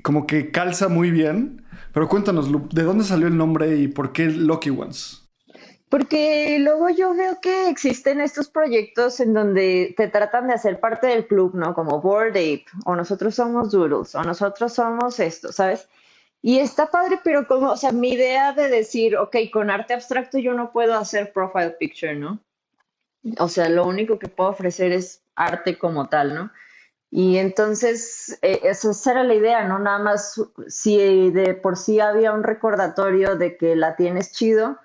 como 0.03 0.27
que 0.27 0.51
calza 0.51 0.89
muy 0.89 1.11
bien. 1.11 1.64
Pero 1.95 2.09
cuéntanos, 2.09 2.51
¿de 2.71 2.83
dónde 2.83 3.05
salió 3.05 3.29
el 3.29 3.37
nombre 3.37 3.77
y 3.77 3.87
por 3.87 4.13
qué 4.13 4.25
Lucky 4.25 4.71
Ones? 4.71 5.23
Porque 5.89 6.59
luego 6.59 6.91
yo 6.91 7.15
veo 7.15 7.41
que 7.41 7.69
existen 7.69 8.21
estos 8.21 8.49
proyectos 8.51 9.21
en 9.21 9.33
donde 9.33 9.95
te 9.97 10.09
tratan 10.09 10.49
de 10.49 10.55
hacer 10.55 10.81
parte 10.81 11.07
del 11.07 11.29
club, 11.29 11.55
¿no? 11.55 11.73
Como 11.73 12.01
Board 12.01 12.31
Ape, 12.31 12.65
o 12.85 12.97
nosotros 12.97 13.37
somos 13.37 13.71
Doodles, 13.71 14.13
o 14.17 14.25
nosotros 14.25 14.73
somos 14.73 15.21
esto, 15.21 15.53
¿sabes? 15.53 15.89
Y 16.43 16.59
está 16.59 16.91
padre, 16.91 17.21
pero 17.23 17.47
como, 17.47 17.71
o 17.71 17.77
sea, 17.77 17.93
mi 17.93 18.11
idea 18.11 18.53
de 18.53 18.69
decir, 18.69 19.17
ok, 19.17 19.37
con 19.53 19.71
arte 19.71 19.95
abstracto 19.95 20.39
yo 20.39 20.53
no 20.53 20.73
puedo 20.73 20.95
hacer 20.95 21.33
profile 21.33 21.77
picture, 21.79 22.17
¿no? 22.17 22.41
O 23.39 23.49
sea, 23.49 23.69
lo 23.69 23.87
único 23.87 24.19
que 24.19 24.27
puedo 24.27 24.51
ofrecer 24.51 24.91
es 24.91 25.23
arte 25.37 25.79
como 25.79 26.09
tal, 26.09 26.35
¿no? 26.35 26.51
Y 27.17 27.39
entonces, 27.39 28.37
eh, 28.43 28.59
esa 28.65 29.13
era 29.13 29.23
la 29.23 29.35
idea, 29.35 29.63
¿no? 29.69 29.79
Nada 29.79 30.01
más, 30.01 30.35
si 30.67 31.31
de 31.31 31.55
por 31.55 31.77
sí 31.77 32.01
había 32.01 32.33
un 32.33 32.43
recordatorio 32.43 33.37
de 33.37 33.57
que 33.57 33.77
la 33.77 33.95
tienes 33.95 34.33
chido, 34.33 34.79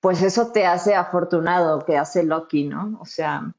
pues 0.00 0.20
eso 0.20 0.50
te 0.50 0.66
hace 0.66 0.96
afortunado, 0.96 1.84
que 1.84 1.96
hace 1.96 2.24
lucky, 2.24 2.64
¿no? 2.64 2.98
O 3.00 3.04
sea, 3.04 3.54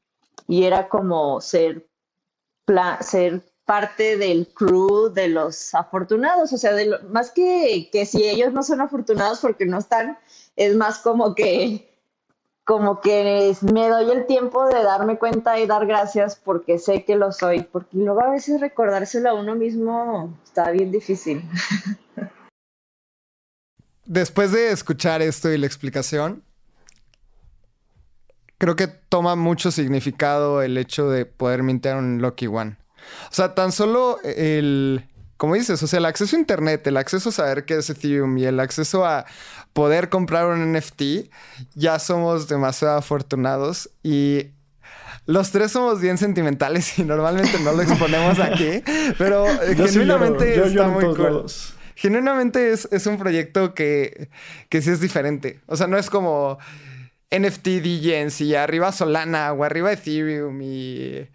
y 0.46 0.64
era 0.64 0.90
como 0.90 1.40
ser, 1.40 1.88
ser 3.00 3.50
parte 3.64 4.18
del 4.18 4.52
crew 4.52 5.08
de 5.08 5.28
los 5.28 5.74
afortunados, 5.74 6.52
o 6.52 6.58
sea, 6.58 6.74
de 6.74 6.98
más 7.08 7.30
que, 7.30 7.88
que 7.90 8.04
si 8.04 8.28
ellos 8.28 8.52
no 8.52 8.62
son 8.62 8.82
afortunados 8.82 9.40
porque 9.40 9.64
no 9.64 9.78
están, 9.78 10.18
es 10.54 10.76
más 10.76 10.98
como 10.98 11.34
que 11.34 11.87
como 12.68 13.00
que 13.00 13.56
me 13.72 13.88
doy 13.88 14.10
el 14.10 14.26
tiempo 14.26 14.66
de 14.68 14.82
darme 14.82 15.16
cuenta 15.16 15.58
y 15.58 15.66
dar 15.66 15.86
gracias 15.86 16.36
porque 16.36 16.78
sé 16.78 17.02
que 17.02 17.16
lo 17.16 17.32
soy, 17.32 17.62
porque 17.62 17.96
luego 17.96 18.22
a 18.22 18.28
veces 18.28 18.60
recordárselo 18.60 19.30
a 19.30 19.32
uno 19.32 19.54
mismo 19.54 20.38
está 20.44 20.70
bien 20.70 20.92
difícil. 20.92 21.42
Después 24.04 24.52
de 24.52 24.70
escuchar 24.70 25.22
esto 25.22 25.50
y 25.50 25.56
la 25.56 25.64
explicación, 25.64 26.42
creo 28.58 28.76
que 28.76 28.86
toma 28.86 29.34
mucho 29.34 29.70
significado 29.70 30.60
el 30.60 30.76
hecho 30.76 31.08
de 31.08 31.24
poder 31.24 31.62
mintear 31.62 31.96
un 31.96 32.20
Lucky 32.20 32.48
One. 32.48 32.76
O 33.30 33.34
sea, 33.34 33.54
tan 33.54 33.72
solo 33.72 34.18
el, 34.24 35.08
como 35.38 35.54
dices, 35.54 35.82
o 35.82 35.86
sea, 35.86 36.00
el 36.00 36.04
acceso 36.04 36.36
a 36.36 36.38
Internet, 36.38 36.86
el 36.86 36.98
acceso 36.98 37.30
a 37.30 37.32
saber 37.32 37.64
qué 37.64 37.78
es 37.78 37.88
Ethereum 37.88 38.36
y 38.36 38.44
el 38.44 38.60
acceso 38.60 39.06
a 39.06 39.24
poder 39.72 40.08
comprar 40.08 40.46
un 40.46 40.72
NFT, 40.72 41.30
ya 41.74 41.98
somos 41.98 42.48
demasiado 42.48 42.98
afortunados 42.98 43.90
y 44.02 44.46
los 45.26 45.50
tres 45.50 45.72
somos 45.72 46.00
bien 46.00 46.16
sentimentales 46.16 46.98
y 46.98 47.04
normalmente 47.04 47.58
no 47.60 47.72
lo 47.72 47.82
exponemos 47.82 48.38
aquí, 48.38 48.82
pero 49.18 49.46
genuinamente 49.76 50.66
está 50.66 50.88
muy 50.88 51.04
cool. 51.14 51.44
Genuinamente 51.94 52.72
es, 52.72 52.88
es, 52.92 53.06
un 53.06 53.18
proyecto 53.18 53.74
que, 53.74 54.30
que 54.68 54.80
sí 54.80 54.90
es 54.90 55.00
diferente. 55.00 55.60
O 55.66 55.76
sea, 55.76 55.88
no 55.88 55.98
es 55.98 56.08
como 56.10 56.58
NFT 57.30 57.66
DJs 57.82 58.40
y 58.42 58.54
arriba 58.54 58.92
Solana 58.92 59.52
o 59.52 59.64
arriba 59.64 59.92
Ethereum 59.92 60.62
y... 60.62 61.26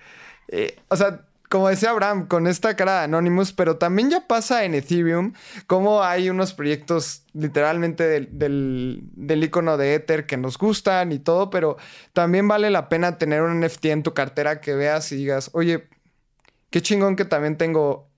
Eh, 0.48 0.76
o 0.88 0.96
sea, 0.96 1.26
como 1.54 1.70
decía 1.70 1.92
Abraham, 1.92 2.26
con 2.26 2.48
esta 2.48 2.76
cara 2.76 2.98
de 2.98 3.04
Anonymous, 3.04 3.54
pero 3.54 3.78
también 3.78 4.10
ya 4.10 4.26
pasa 4.26 4.66
en 4.66 4.74
Ethereum, 4.74 5.34
como 5.68 6.02
hay 6.02 6.32
unos 6.32 6.52
proyectos 6.52 7.28
literalmente 7.34 8.08
del, 8.08 9.02
del, 9.12 9.44
icono 9.44 9.78
de 9.78 9.94
Ether 9.94 10.26
que 10.26 10.36
nos 10.36 10.58
gustan 10.58 11.12
y 11.12 11.20
todo, 11.20 11.52
pero 11.52 11.78
también 12.12 12.48
vale 12.48 12.72
la 12.72 12.90
pena 12.90 13.20
tener 13.20 13.44
un 13.44 13.60
NFT 13.60 13.86
en 13.86 14.02
tu 14.02 14.16
cartera 14.16 14.62
que 14.62 14.74
veas 14.74 15.12
y 15.12 15.16
digas, 15.18 15.52
oye, 15.54 15.90
qué 16.72 16.82
chingón 16.82 17.16
que 17.16 17.24
también 17.24 17.56
tengo 17.56 18.10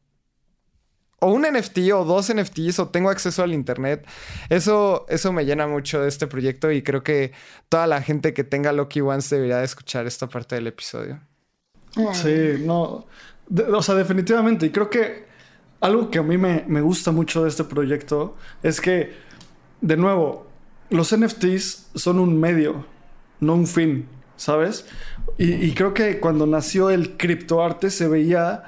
o 1.19 1.27
un 1.27 1.41
NFT 1.41 1.91
o 1.93 2.05
dos 2.05 2.33
NFTs 2.33 2.79
o 2.79 2.87
tengo 2.87 3.09
acceso 3.09 3.43
al 3.43 3.51
internet. 3.51 4.07
Eso, 4.49 5.05
eso 5.09 5.33
me 5.33 5.43
llena 5.43 5.67
mucho 5.67 6.01
de 6.01 6.07
este 6.07 6.27
proyecto 6.27 6.71
y 6.71 6.83
creo 6.83 7.03
que 7.03 7.33
toda 7.67 7.85
la 7.85 8.01
gente 8.01 8.33
que 8.33 8.45
tenga 8.45 8.71
Lucky 8.71 9.01
Ones 9.01 9.29
debería 9.29 9.57
de 9.57 9.65
escuchar 9.65 10.07
esta 10.07 10.29
parte 10.29 10.55
del 10.55 10.67
episodio. 10.67 11.19
Sí, 12.13 12.63
no. 12.65 13.05
o 13.73 13.81
sea, 13.81 13.95
definitivamente. 13.95 14.65
Y 14.65 14.69
creo 14.69 14.89
que 14.89 15.25
algo 15.79 16.09
que 16.09 16.19
a 16.19 16.23
mí 16.23 16.37
me, 16.37 16.81
gusta 16.81 17.11
mucho 17.11 17.43
de 17.43 17.49
este 17.49 17.63
proyecto 17.63 18.35
es 18.63 18.81
que, 18.81 19.13
de 19.81 19.97
nuevo, 19.97 20.47
los 20.89 21.15
NFTs 21.15 21.91
son 21.95 22.19
un 22.19 22.39
medio, 22.39 22.85
no 23.39 23.53
un 23.53 23.67
fin, 23.67 24.07
¿sabes? 24.35 24.85
Y, 25.37 25.73
creo 25.73 25.93
que 25.93 26.19
cuando 26.19 26.45
nació 26.45 26.89
el 26.89 27.17
criptoarte 27.17 27.89
se 27.89 28.07
veía 28.07 28.63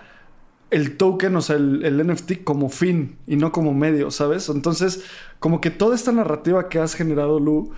el 0.69 0.97
token, 0.97 1.35
o 1.35 1.41
sea, 1.41 1.55
el, 1.55 2.05
NFT 2.05 2.43
como 2.43 2.69
fin 2.69 3.17
y 3.25 3.35
no 3.35 3.51
como 3.51 3.73
medio, 3.73 4.11
¿sabes? 4.11 4.49
Entonces, 4.49 5.03
como 5.39 5.61
que 5.61 5.71
toda 5.71 5.95
esta 5.95 6.11
narrativa 6.11 6.69
que 6.69 6.79
has 6.79 6.93
generado, 6.93 7.39
Lu, 7.39 7.71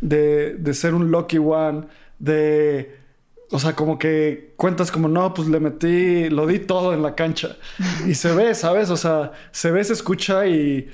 de, 0.00 0.54
de 0.54 0.74
ser 0.74 0.94
un 0.94 1.10
lucky 1.10 1.38
one, 1.38 1.86
de 2.18 2.95
o 3.50 3.58
sea, 3.58 3.74
como 3.74 3.98
que 3.98 4.54
cuentas 4.56 4.90
como, 4.90 5.08
no, 5.08 5.32
pues 5.32 5.48
le 5.48 5.60
metí, 5.60 6.28
lo 6.30 6.46
di 6.46 6.58
todo 6.58 6.92
en 6.92 7.02
la 7.02 7.14
cancha. 7.14 7.56
Y 8.06 8.14
se 8.14 8.32
ve, 8.34 8.54
¿sabes? 8.54 8.90
O 8.90 8.96
sea, 8.96 9.32
se 9.52 9.70
ve, 9.70 9.84
se 9.84 9.92
escucha 9.92 10.46
y 10.46 10.90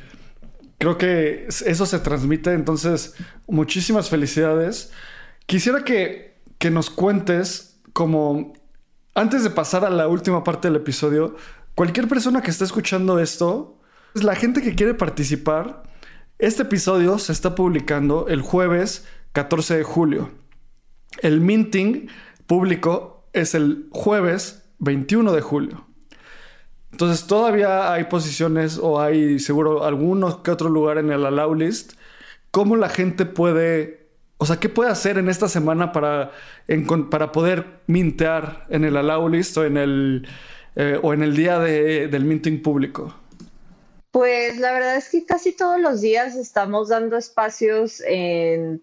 creo 0.78 0.98
que 0.98 1.46
eso 1.48 1.86
se 1.86 1.98
transmite. 1.98 2.52
Entonces, 2.52 3.14
muchísimas 3.46 4.10
felicidades. 4.10 4.92
Quisiera 5.46 5.84
que, 5.84 6.38
que 6.58 6.70
nos 6.70 6.90
cuentes 6.90 7.80
como, 7.92 8.52
antes 9.14 9.44
de 9.44 9.50
pasar 9.50 9.84
a 9.84 9.90
la 9.90 10.08
última 10.08 10.44
parte 10.44 10.68
del 10.68 10.76
episodio, 10.76 11.36
cualquier 11.74 12.06
persona 12.06 12.42
que 12.42 12.50
esté 12.50 12.64
escuchando 12.64 13.18
esto, 13.18 13.78
es 14.14 14.24
la 14.24 14.34
gente 14.34 14.60
que 14.60 14.74
quiere 14.74 14.92
participar. 14.92 15.84
Este 16.38 16.62
episodio 16.62 17.18
se 17.18 17.32
está 17.32 17.54
publicando 17.54 18.26
el 18.28 18.42
jueves 18.42 19.06
14 19.32 19.78
de 19.78 19.82
julio. 19.84 20.30
El 21.20 21.40
minting 21.40 22.08
público 22.52 23.24
es 23.32 23.54
el 23.54 23.86
jueves 23.92 24.62
21 24.80 25.32
de 25.32 25.40
julio. 25.40 25.86
Entonces 26.90 27.26
todavía 27.26 27.90
hay 27.94 28.04
posiciones 28.04 28.76
o 28.76 29.00
hay 29.00 29.38
seguro 29.38 29.86
alguno 29.86 30.42
que 30.42 30.50
otro 30.50 30.68
lugar 30.68 30.98
en 30.98 31.10
el 31.10 31.24
allow 31.24 31.54
list. 31.54 31.94
¿Cómo 32.50 32.76
la 32.76 32.90
gente 32.90 33.24
puede, 33.24 34.06
o 34.36 34.44
sea, 34.44 34.56
qué 34.56 34.68
puede 34.68 34.90
hacer 34.90 35.16
en 35.16 35.30
esta 35.30 35.48
semana 35.48 35.92
para, 35.92 36.32
para 37.10 37.32
poder 37.32 37.64
mintear 37.86 38.66
en 38.68 38.84
el 38.84 38.98
allow 38.98 39.30
list 39.30 39.56
o 39.56 39.64
en 39.64 39.78
el, 39.78 40.28
eh, 40.76 41.00
o 41.02 41.14
en 41.14 41.22
el 41.22 41.34
día 41.34 41.58
del 41.58 42.22
minting 42.26 42.60
público? 42.60 43.14
Pues 44.10 44.58
la 44.58 44.74
verdad 44.74 44.96
es 44.96 45.08
que 45.08 45.24
casi 45.24 45.52
todos 45.52 45.80
los 45.80 46.02
días 46.02 46.36
estamos 46.36 46.90
dando 46.90 47.16
espacios 47.16 48.02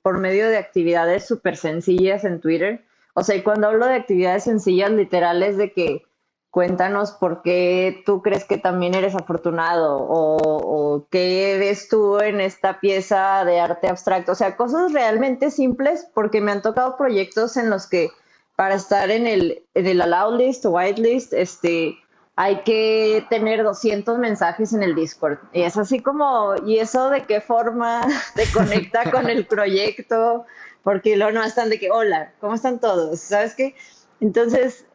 por 0.02 0.18
medio 0.18 0.50
de 0.50 0.58
actividades 0.58 1.28
súper 1.28 1.56
sencillas 1.56 2.24
en 2.24 2.42
Twitter. 2.42 2.89
O 3.20 3.24
sea, 3.26 3.36
y 3.36 3.44
cuando 3.44 3.68
hablo 3.68 3.86
de 3.86 3.96
actividades 3.96 4.46
sencillas, 4.46 4.92
literales 4.92 5.58
de 5.58 5.74
que 5.74 6.04
cuéntanos 6.52 7.12
por 7.12 7.42
qué 7.42 8.02
tú 8.06 8.22
crees 8.22 8.46
que 8.46 8.58
también 8.58 8.96
eres 8.96 9.14
afortunado 9.14 9.98
o, 10.00 11.06
qué 11.12 11.58
ves 11.60 11.90
tú 11.90 12.22
en 12.22 12.40
esta 12.40 12.80
pieza 12.80 13.44
de 13.44 13.60
arte 13.60 13.90
abstracto. 13.90 14.32
O 14.32 14.36
sea, 14.36 14.56
cosas 14.56 14.94
realmente 14.94 15.52
simples 15.52 16.08
porque 16.14 16.40
me 16.40 16.54
han 16.54 16.62
tocado 16.62 16.96
proyectos 16.96 17.58
en 17.58 17.70
los 17.70 17.88
que 17.88 18.10
para 18.56 18.76
estar 18.76 19.12
en 19.12 19.28
el, 19.28 19.66
en 19.74 19.88
el 19.88 20.02
allow 20.02 20.38
list 20.38 20.66
o 20.66 20.72
white 20.72 21.02
list, 21.02 21.34
este, 21.34 21.98
hay 22.38 22.62
que 22.64 23.26
tener 23.30 23.66
200 23.66 24.18
mensajes 24.18 24.72
en 24.72 24.82
el 24.82 24.96
Discord. 24.96 25.40
Y 25.52 25.64
es 25.64 25.76
así 25.76 26.00
como, 26.00 26.54
¿y 26.66 26.78
eso 26.78 27.10
de 27.10 27.24
qué 27.26 27.42
forma 27.42 28.00
te 28.36 28.46
conecta 28.54 29.12
con 29.12 29.30
el 29.30 29.46
proyecto? 29.46 30.46
Porque 30.84 31.18
luego 31.18 31.32
no 31.32 31.44
están 31.44 31.70
de 31.70 31.80
que, 31.80 31.92
hola, 31.92 32.34
¿cómo 32.40 32.54
están 32.54 32.80
todos? 32.80 33.20
¿Sabes 33.20 33.56
qué? 33.56 33.76
Entonces, 34.22 34.86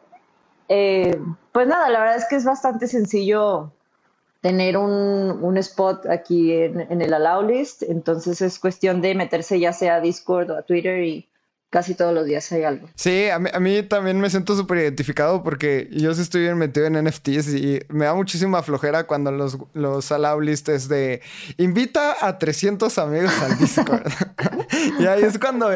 eh, 0.69 1.19
pues 1.51 1.67
nada, 1.67 1.89
la 1.89 1.99
verdad 1.99 2.17
es 2.17 2.25
que 2.29 2.35
es 2.35 2.45
bastante 2.45 2.87
sencillo 2.87 3.71
tener 4.41 4.77
un, 4.77 4.91
un 5.43 5.57
spot 5.57 6.05
aquí 6.07 6.53
en, 6.53 6.81
en, 6.81 7.01
el 7.01 7.13
allow 7.13 7.41
list, 7.41 7.81
entonces 7.83 8.41
es 8.41 8.59
cuestión 8.59 9.01
de 9.01 9.15
meterse 9.15 9.59
ya 9.59 9.73
sea 9.73 9.95
a 9.95 10.01
Discord 10.01 10.51
o 10.51 10.57
a 10.57 10.61
Twitter 10.61 11.03
y 11.03 11.27
casi 11.69 11.93
todos 11.93 12.13
los 12.13 12.25
días 12.25 12.49
hay 12.51 12.63
algo. 12.63 12.89
Sí, 12.95 13.27
a 13.29 13.39
mí, 13.39 13.83
también 13.83 14.19
me 14.21 14.29
siento 14.29 14.55
súper 14.55 14.77
identificado 14.77 15.43
porque 15.43 15.89
yo 15.91 16.13
sí 16.13 16.21
estoy 16.21 16.41
bien 16.41 16.57
metido 16.57 16.85
en 16.85 17.03
NFTs 17.03 17.53
y 17.53 17.81
me 17.89 18.05
da 18.05 18.13
muchísima 18.13 18.63
flojera 18.63 19.05
cuando 19.07 19.31
los, 19.31 19.57
los 19.73 20.11
allow 20.11 20.39
listes 20.39 20.87
de 20.87 21.21
invita 21.57 22.15
a 22.25 22.37
300 22.37 22.97
amigos 22.97 23.33
al 23.41 23.57
Discord. 23.57 24.07
y 24.99 25.05
ahí 25.05 25.23
es 25.23 25.37
cuando 25.37 25.69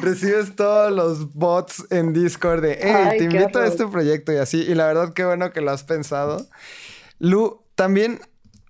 recibes 0.00 0.54
todos 0.54 0.92
los 0.92 1.34
bots 1.34 1.84
en 1.90 2.12
Discord 2.12 2.62
de, 2.62 2.78
hey, 2.80 3.18
te 3.18 3.24
invito 3.24 3.58
a 3.58 3.66
este 3.66 3.86
proyecto 3.86 4.32
y 4.32 4.36
así. 4.36 4.58
Y 4.62 4.74
la 4.74 4.86
verdad, 4.86 5.12
qué 5.14 5.24
bueno 5.24 5.52
que 5.52 5.60
lo 5.60 5.72
has 5.72 5.82
pensado. 5.82 6.46
Lu, 7.18 7.64
también 7.74 8.20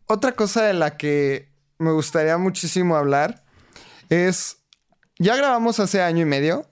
otra 0.06 0.32
cosa 0.32 0.64
de 0.64 0.72
la 0.72 0.96
que 0.96 1.50
me 1.78 1.92
gustaría 1.92 2.38
muchísimo 2.38 2.96
hablar 2.96 3.42
es 4.08 4.59
ya 5.20 5.36
grabamos 5.36 5.78
hace 5.78 6.00
año 6.00 6.22
y 6.22 6.24
medio. 6.24 6.64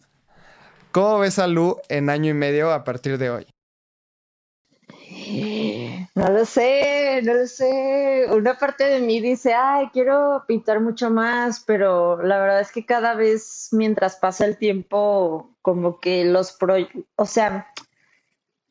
¿Cómo 0.90 1.18
ves 1.18 1.38
a 1.38 1.46
Lu 1.46 1.76
en 1.90 2.08
año 2.08 2.30
y 2.30 2.34
medio 2.34 2.72
a 2.72 2.82
partir 2.82 3.18
de 3.18 3.30
hoy? 3.30 3.46
No 6.14 6.30
lo 6.30 6.44
sé, 6.46 7.20
no 7.22 7.34
lo 7.34 7.46
sé. 7.46 8.26
Una 8.30 8.58
parte 8.58 8.84
de 8.84 9.00
mí 9.00 9.20
dice, 9.20 9.52
ay, 9.52 9.90
quiero 9.92 10.44
pintar 10.48 10.80
mucho 10.80 11.10
más, 11.10 11.62
pero 11.66 12.22
la 12.22 12.38
verdad 12.38 12.60
es 12.60 12.72
que 12.72 12.86
cada 12.86 13.14
vez 13.14 13.68
mientras 13.72 14.16
pasa 14.16 14.46
el 14.46 14.56
tiempo, 14.56 15.54
como 15.60 16.00
que 16.00 16.24
los 16.24 16.52
proyectos, 16.52 17.04
o 17.16 17.26
sea, 17.26 17.68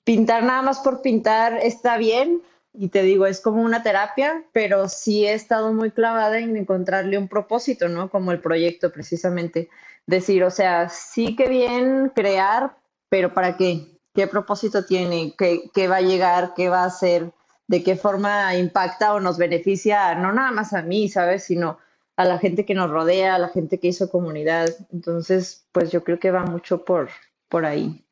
pintar 0.03 0.43
nada 0.43 0.63
más 0.63 0.79
por 0.79 1.03
pintar 1.03 1.53
está 1.61 1.97
bien, 1.97 2.41
y 2.77 2.89
te 2.89 3.01
digo, 3.01 3.25
es 3.25 3.41
como 3.41 3.61
una 3.61 3.81
terapia, 3.81 4.43
pero 4.53 4.87
sí 4.87 5.25
he 5.25 5.33
estado 5.33 5.73
muy 5.73 5.91
clavada 5.91 6.37
en 6.39 6.55
encontrarle 6.55 7.17
un 7.17 7.27
propósito, 7.27 7.89
¿no? 7.89 8.09
Como 8.09 8.31
el 8.31 8.39
proyecto, 8.39 8.91
precisamente. 8.91 9.69
Decir, 10.05 10.43
o 10.43 10.51
sea, 10.51 10.87
sí 10.89 11.35
que 11.35 11.49
bien 11.49 12.11
crear, 12.15 12.77
pero 13.09 13.33
¿para 13.33 13.57
qué? 13.57 13.99
¿Qué 14.13 14.27
propósito 14.27 14.85
tiene? 14.85 15.33
¿Qué, 15.37 15.69
qué 15.73 15.87
va 15.87 15.97
a 15.97 16.01
llegar? 16.01 16.53
¿Qué 16.55 16.69
va 16.69 16.83
a 16.83 16.87
hacer? 16.87 17.31
¿De 17.67 17.83
qué 17.83 17.95
forma 17.95 18.55
impacta 18.55 19.13
o 19.13 19.19
nos 19.19 19.37
beneficia, 19.37 20.15
no 20.15 20.31
nada 20.31 20.51
más 20.51 20.73
a 20.73 20.81
mí, 20.83 21.09
¿sabes? 21.09 21.43
Sino 21.43 21.79
a 22.15 22.25
la 22.25 22.39
gente 22.39 22.65
que 22.65 22.73
nos 22.73 22.89
rodea, 22.89 23.35
a 23.35 23.39
la 23.39 23.49
gente 23.49 23.79
que 23.79 23.87
hizo 23.89 24.09
comunidad. 24.09 24.69
Entonces, 24.91 25.67
pues 25.71 25.91
yo 25.91 26.03
creo 26.03 26.19
que 26.19 26.31
va 26.31 26.43
mucho 26.45 26.85
por, 26.85 27.09
por 27.49 27.65
ahí. 27.65 28.06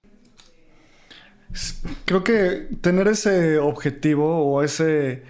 Creo 2.06 2.24
que 2.24 2.68
tener 2.82 3.08
ese 3.08 3.60
objetivo 3.60 4.46
o 4.46 4.64
ese, 4.64 5.24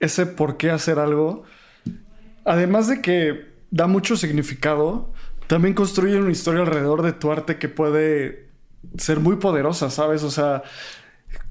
ese 0.00 0.26
por 0.26 0.56
qué 0.56 0.70
hacer 0.70 0.98
algo, 0.98 1.44
además 2.44 2.88
de 2.88 3.02
que 3.02 3.48
da 3.70 3.86
mucho 3.86 4.16
significado, 4.16 5.12
también 5.46 5.74
construye 5.74 6.18
una 6.18 6.30
historia 6.30 6.60
alrededor 6.60 7.02
de 7.02 7.12
tu 7.12 7.32
arte 7.32 7.58
que 7.58 7.68
puede 7.68 8.48
ser 8.96 9.20
muy 9.20 9.36
poderosa, 9.36 9.90
¿sabes? 9.90 10.22
O 10.22 10.30
sea, 10.30 10.62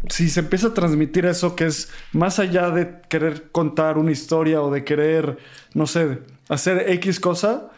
si 0.10 0.30
se 0.30 0.42
empieza 0.42 0.68
a 0.68 0.74
transmitir 0.74 1.26
eso 1.26 1.56
que 1.56 1.66
es 1.66 1.92
más 2.14 2.40
allá 2.40 2.70
de 2.72 3.02
querer 3.10 3.52
contar 3.52 3.98
una 3.98 4.12
historia 4.12 4.62
o 4.62 4.72
de 4.72 4.84
querer, 4.84 5.38
no 5.74 5.88
sé, 5.88 6.20
hacer 6.50 6.90
X 6.92 7.20
cosa, 7.20 7.70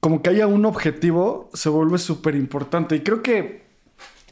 como 0.00 0.22
que 0.22 0.30
haya 0.30 0.46
un 0.46 0.64
objetivo, 0.64 1.50
se 1.52 1.68
vuelve 1.68 1.98
súper 1.98 2.36
importante. 2.36 2.96
Y 2.96 3.00
creo 3.00 3.22
que 3.22 3.65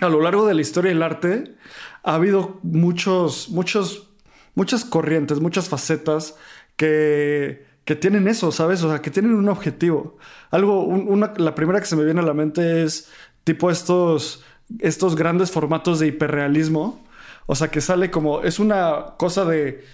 a 0.04 0.10
lo 0.10 0.20
largo 0.20 0.46
de 0.46 0.54
la 0.54 0.60
historia 0.60 0.90
del 0.90 1.02
arte 1.02 1.54
ha 2.02 2.14
habido 2.14 2.60
muchos, 2.62 3.48
muchos, 3.48 4.10
muchas 4.54 4.84
corrientes, 4.84 5.40
muchas 5.40 5.68
facetas 5.68 6.36
que, 6.76 7.66
que 7.84 7.96
tienen 7.96 8.28
eso, 8.28 8.52
¿sabes? 8.52 8.82
O 8.82 8.90
sea, 8.90 9.02
que 9.02 9.10
tienen 9.10 9.34
un 9.34 9.48
objetivo. 9.48 10.16
Algo, 10.50 10.84
una, 10.84 11.32
la 11.36 11.54
primera 11.54 11.80
que 11.80 11.86
se 11.86 11.96
me 11.96 12.04
viene 12.04 12.20
a 12.20 12.24
la 12.24 12.34
mente 12.34 12.82
es 12.82 13.08
tipo 13.44 13.70
estos, 13.70 14.42
estos 14.80 15.16
grandes 15.16 15.50
formatos 15.50 15.98
de 15.98 16.08
hiperrealismo. 16.08 17.04
O 17.46 17.54
sea, 17.54 17.68
que 17.68 17.80
sale 17.80 18.10
como, 18.10 18.42
es 18.42 18.58
una 18.58 19.14
cosa 19.18 19.44
de 19.44 19.84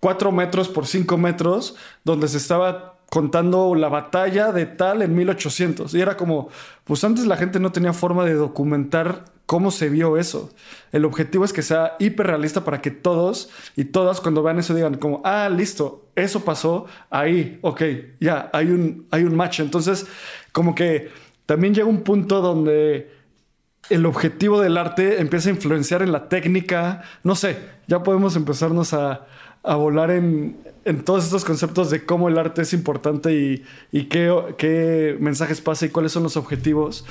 4 0.00 0.32
metros 0.32 0.68
por 0.68 0.86
5 0.86 1.16
metros, 1.16 1.76
donde 2.04 2.28
se 2.28 2.38
estaba 2.38 2.97
contando 3.10 3.74
la 3.74 3.88
batalla 3.88 4.52
de 4.52 4.66
tal 4.66 5.02
en 5.02 5.14
1800. 5.14 5.94
Y 5.94 6.00
era 6.00 6.16
como, 6.16 6.48
pues 6.84 7.02
antes 7.04 7.26
la 7.26 7.36
gente 7.36 7.60
no 7.60 7.72
tenía 7.72 7.92
forma 7.92 8.24
de 8.24 8.34
documentar 8.34 9.24
cómo 9.46 9.70
se 9.70 9.88
vio 9.88 10.18
eso. 10.18 10.50
El 10.92 11.06
objetivo 11.06 11.44
es 11.44 11.54
que 11.54 11.62
sea 11.62 11.96
hiperrealista 11.98 12.64
para 12.64 12.82
que 12.82 12.90
todos 12.90 13.48
y 13.76 13.86
todas 13.86 14.20
cuando 14.20 14.42
vean 14.42 14.58
eso 14.58 14.74
digan 14.74 14.98
como, 14.98 15.22
ah, 15.24 15.48
listo, 15.48 16.08
eso 16.16 16.44
pasó 16.44 16.84
ahí, 17.08 17.58
ok, 17.62 17.82
ya, 18.20 18.50
hay, 18.52 18.66
un, 18.66 19.06
hay 19.10 19.24
un 19.24 19.34
match. 19.34 19.60
Entonces, 19.60 20.06
como 20.52 20.74
que 20.74 21.10
también 21.46 21.72
llega 21.72 21.86
un 21.86 22.02
punto 22.02 22.42
donde 22.42 23.10
el 23.88 24.04
objetivo 24.04 24.60
del 24.60 24.76
arte 24.76 25.18
empieza 25.20 25.48
a 25.48 25.52
influenciar 25.52 26.02
en 26.02 26.12
la 26.12 26.28
técnica, 26.28 27.02
no 27.22 27.34
sé, 27.34 27.58
ya 27.86 28.02
podemos 28.02 28.36
empezarnos 28.36 28.92
a, 28.92 29.26
a 29.68 29.76
volar 29.76 30.10
en, 30.10 30.56
en, 30.84 31.04
todos 31.04 31.24
estos 31.24 31.44
conceptos 31.44 31.90
de 31.90 32.04
cómo 32.06 32.28
el 32.28 32.38
arte 32.38 32.62
es 32.62 32.72
importante 32.72 33.34
y, 33.34 33.62
y 33.92 34.04
qué, 34.04 34.34
qué 34.56 35.16
mensajes 35.20 35.60
pasa 35.60 35.86
y 35.86 35.90
cuáles 35.90 36.12
son 36.12 36.22
los 36.22 36.36
objetivos. 36.36 37.04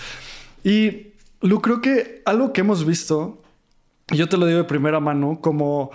Y 0.63 1.13
Lu, 1.41 1.61
creo 1.61 1.81
que 1.81 2.23
algo 2.25 2.53
que 2.53 2.61
hemos 2.61 2.85
visto, 2.85 3.41
yo 4.07 4.27
te 4.27 4.37
lo 4.37 4.47
digo 4.47 4.57
de 4.57 4.63
primera 4.63 4.99
mano, 4.99 5.39
como 5.39 5.91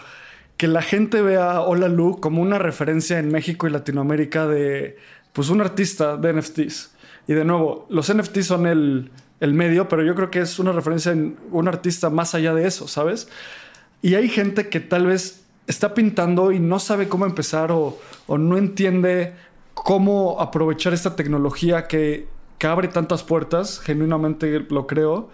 que 0.57 0.69
la 0.69 0.83
gente 0.83 1.21
vea 1.21 1.63
Hola 1.63 1.89
Lu 1.89 2.21
como 2.21 2.41
una 2.41 2.59
referencia 2.59 3.19
en 3.19 3.33
México 3.33 3.67
y 3.67 3.71
Latinoamérica 3.71 4.47
de 4.47 4.97
pues 5.33 5.49
un 5.49 5.61
artista 5.61 6.17
de 6.17 6.33
NFTs. 6.33 6.93
Y 7.27 7.35
de 7.35 7.45
nuevo, 7.45 7.87
los 7.91 8.13
NFTs 8.15 8.47
son 8.47 8.67
el, 8.67 9.11
el 9.41 9.55
medio, 9.55 9.89
pero 9.89 10.05
yo 10.05 10.15
creo 10.15 10.31
que 10.31 10.41
es 10.41 10.61
una 10.61 10.71
referencia 10.71 11.11
en 11.11 11.37
un 11.51 11.67
artista 11.67 12.11
más 12.11 12.37
allá 12.37 12.55
de 12.55 12.67
eso, 12.67 12.87
¿sabes? 12.87 13.29
Y 14.01 14.15
hay 14.15 14.29
gente 14.29 14.69
que 14.69 14.79
tal 14.79 15.07
vez 15.07 15.42
está 15.67 15.95
pintando 15.95 16.53
y 16.53 16.61
no 16.61 16.79
sabe 16.79 17.09
cómo 17.09 17.27
empezar 17.27 17.73
o, 17.73 17.99
o 18.27 18.39
no 18.39 18.57
entiende 18.57 19.35
cómo 19.75 20.41
aprovechar 20.41 20.93
esta 20.93 21.17
tecnología 21.17 21.87
que 21.89 22.27
que 22.63 22.69
abre 22.69 22.87
tantas 22.87 23.25
puertas, 23.25 23.81
genuinamente 23.81 24.61
lo 24.71 24.87
creo. 24.87 25.31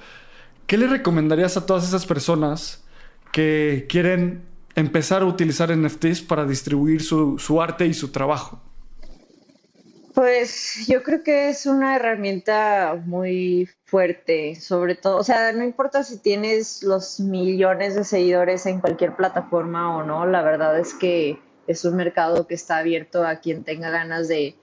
¿Qué 0.66 0.78
le 0.78 0.86
recomendarías 0.86 1.58
a 1.58 1.66
todas 1.66 1.86
esas 1.86 2.06
personas 2.06 2.86
que 3.32 3.84
quieren 3.86 4.46
empezar 4.74 5.20
a 5.20 5.26
utilizar 5.26 5.76
NFTs 5.76 6.22
para 6.22 6.46
distribuir 6.46 7.02
su, 7.02 7.38
su 7.38 7.60
arte 7.60 7.86
y 7.86 7.92
su 7.92 8.12
trabajo? 8.12 8.62
Pues 10.18 10.88
yo 10.88 11.04
creo 11.04 11.22
que 11.22 11.48
es 11.48 11.64
una 11.64 11.94
herramienta 11.94 13.00
muy 13.06 13.68
fuerte, 13.84 14.56
sobre 14.56 14.96
todo, 14.96 15.18
o 15.18 15.22
sea, 15.22 15.52
no 15.52 15.62
importa 15.62 16.02
si 16.02 16.18
tienes 16.18 16.82
los 16.82 17.20
millones 17.20 17.94
de 17.94 18.02
seguidores 18.02 18.66
en 18.66 18.80
cualquier 18.80 19.14
plataforma 19.14 19.96
o 19.96 20.02
no, 20.02 20.26
la 20.26 20.42
verdad 20.42 20.76
es 20.76 20.92
que 20.92 21.38
es 21.68 21.84
un 21.84 21.94
mercado 21.94 22.48
que 22.48 22.56
está 22.56 22.78
abierto 22.78 23.24
a 23.24 23.36
quien 23.36 23.62
tenga 23.62 23.90
ganas 23.90 24.26
de 24.26 24.56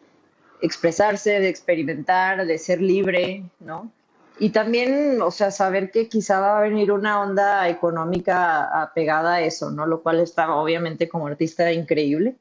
expresarse, 0.61 1.39
de 1.39 1.47
experimentar, 1.47 2.45
de 2.45 2.57
ser 2.57 2.81
libre, 2.81 3.45
¿no? 3.61 3.93
Y 4.37 4.49
también, 4.49 5.21
o 5.21 5.31
sea, 5.31 5.51
saber 5.51 5.89
que 5.89 6.09
quizá 6.09 6.41
va 6.41 6.57
a 6.57 6.61
venir 6.63 6.91
una 6.91 7.21
onda 7.21 7.69
económica 7.69 8.81
apegada 8.81 9.35
a 9.35 9.41
eso, 9.41 9.71
¿no? 9.71 9.85
Lo 9.85 10.03
cual 10.03 10.19
está 10.19 10.53
obviamente 10.53 11.07
como 11.07 11.27
artista 11.27 11.71
increíble. 11.71 12.35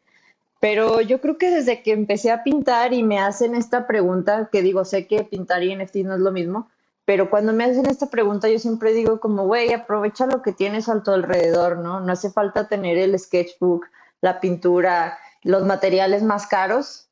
Pero 0.60 1.00
yo 1.00 1.20
creo 1.20 1.36
que 1.36 1.50
desde 1.50 1.82
que 1.82 1.92
empecé 1.92 2.30
a 2.30 2.42
pintar 2.42 2.92
y 2.92 3.02
me 3.02 3.18
hacen 3.18 3.54
esta 3.54 3.86
pregunta, 3.86 4.48
que 4.50 4.62
digo, 4.62 4.84
sé 4.84 5.06
que 5.06 5.24
pintar 5.24 5.62
y 5.62 5.74
NFT 5.76 5.96
no 5.96 6.14
es 6.14 6.20
lo 6.20 6.32
mismo, 6.32 6.68
pero 7.04 7.28
cuando 7.28 7.52
me 7.52 7.64
hacen 7.64 7.86
esta 7.86 8.08
pregunta 8.08 8.48
yo 8.48 8.58
siempre 8.58 8.92
digo 8.92 9.20
como, 9.20 9.46
güey, 9.46 9.72
aprovecha 9.72 10.26
lo 10.26 10.40
que 10.42 10.52
tienes 10.52 10.88
a 10.88 11.02
tu 11.02 11.10
alrededor, 11.10 11.78
¿no? 11.78 12.00
No 12.00 12.12
hace 12.12 12.30
falta 12.30 12.68
tener 12.68 12.96
el 12.96 13.18
sketchbook, 13.18 13.86
la 14.22 14.40
pintura, 14.40 15.18
los 15.42 15.64
materiales 15.64 16.22
más 16.22 16.46
caros, 16.46 17.08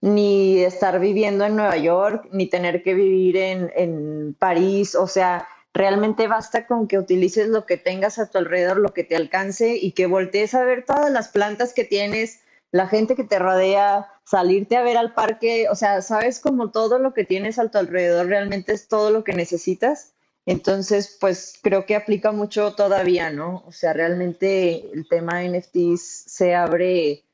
ni 0.00 0.60
estar 0.60 0.98
viviendo 0.98 1.44
en 1.44 1.56
Nueva 1.56 1.76
York, 1.76 2.28
ni 2.32 2.48
tener 2.48 2.82
que 2.82 2.94
vivir 2.94 3.36
en, 3.36 3.70
en, 3.76 4.34
París. 4.38 4.94
O 4.94 5.06
sea, 5.06 5.46
realmente 5.74 6.26
basta 6.26 6.66
con 6.66 6.88
que 6.88 6.98
utilices 6.98 7.48
lo 7.48 7.66
que 7.66 7.76
tengas 7.76 8.18
a 8.18 8.30
tu 8.30 8.38
alrededor, 8.38 8.78
lo 8.78 8.94
que 8.94 9.04
te 9.04 9.16
alcance 9.16 9.76
y 9.76 9.92
que 9.92 10.06
voltees 10.06 10.54
a 10.54 10.64
ver 10.64 10.86
todas 10.86 11.10
las 11.10 11.28
plantas 11.28 11.74
que 11.74 11.84
tienes, 11.84 12.40
la 12.72 12.86
gente 12.86 13.16
que 13.16 13.24
te 13.24 13.38
rodea, 13.38 14.08
salirte 14.24 14.76
a 14.76 14.82
ver 14.82 14.96
al 14.96 15.14
parque. 15.14 15.68
O 15.70 15.74
sea, 15.74 16.02
sabes 16.02 16.38
como 16.40 16.70
todo 16.70 16.98
lo 16.98 17.12
que 17.14 17.24
tienes 17.24 17.58
a 17.58 17.68
tu 17.68 17.78
alrededor 17.78 18.26
realmente 18.26 18.72
es 18.72 18.88
todo 18.88 19.10
lo 19.10 19.24
que 19.24 19.32
necesitas. 19.32 20.12
Entonces, 20.46 21.16
pues 21.20 21.58
creo 21.62 21.84
que 21.84 21.96
aplica 21.96 22.32
mucho 22.32 22.74
todavía, 22.74 23.30
¿no? 23.30 23.62
O 23.66 23.72
sea, 23.72 23.92
realmente 23.92 24.90
el 24.92 25.06
tema 25.08 25.42
NFTs 25.42 26.24
se 26.26 26.54
abre 26.54 27.24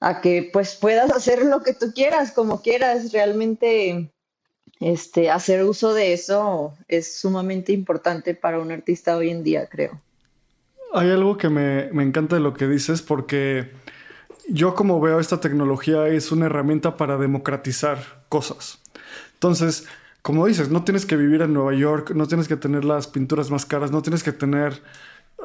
a 0.00 0.20
que 0.20 0.50
pues 0.52 0.74
puedas 0.74 1.10
hacer 1.10 1.44
lo 1.44 1.62
que 1.62 1.72
tú 1.72 1.92
quieras, 1.94 2.32
como 2.32 2.60
quieras, 2.60 3.12
realmente 3.12 4.10
este, 4.80 5.30
hacer 5.30 5.64
uso 5.64 5.94
de 5.94 6.12
eso 6.12 6.74
es 6.88 7.18
sumamente 7.18 7.72
importante 7.72 8.34
para 8.34 8.58
un 8.58 8.70
artista 8.70 9.16
hoy 9.16 9.30
en 9.30 9.42
día, 9.42 9.68
creo. 9.68 10.00
Hay 10.92 11.10
algo 11.10 11.36
que 11.36 11.48
me, 11.48 11.90
me 11.92 12.02
encanta 12.02 12.36
de 12.36 12.42
lo 12.42 12.54
que 12.54 12.68
dices 12.68 13.02
porque 13.02 13.70
yo 14.48 14.74
como 14.74 15.00
veo 15.00 15.20
esta 15.20 15.40
tecnología 15.40 16.08
es 16.08 16.32
una 16.32 16.46
herramienta 16.46 16.96
para 16.96 17.16
democratizar 17.16 18.24
cosas. 18.28 18.80
Entonces, 19.34 19.86
como 20.22 20.46
dices, 20.46 20.70
no 20.70 20.84
tienes 20.84 21.06
que 21.06 21.16
vivir 21.16 21.42
en 21.42 21.52
Nueva 21.52 21.74
York, 21.74 22.12
no 22.14 22.26
tienes 22.26 22.48
que 22.48 22.56
tener 22.56 22.84
las 22.84 23.06
pinturas 23.06 23.50
más 23.50 23.66
caras, 23.66 23.90
no 23.90 24.02
tienes 24.02 24.22
que 24.22 24.32
tener 24.32 24.82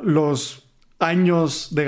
los 0.01 0.65
años 0.99 1.69
de 1.71 1.85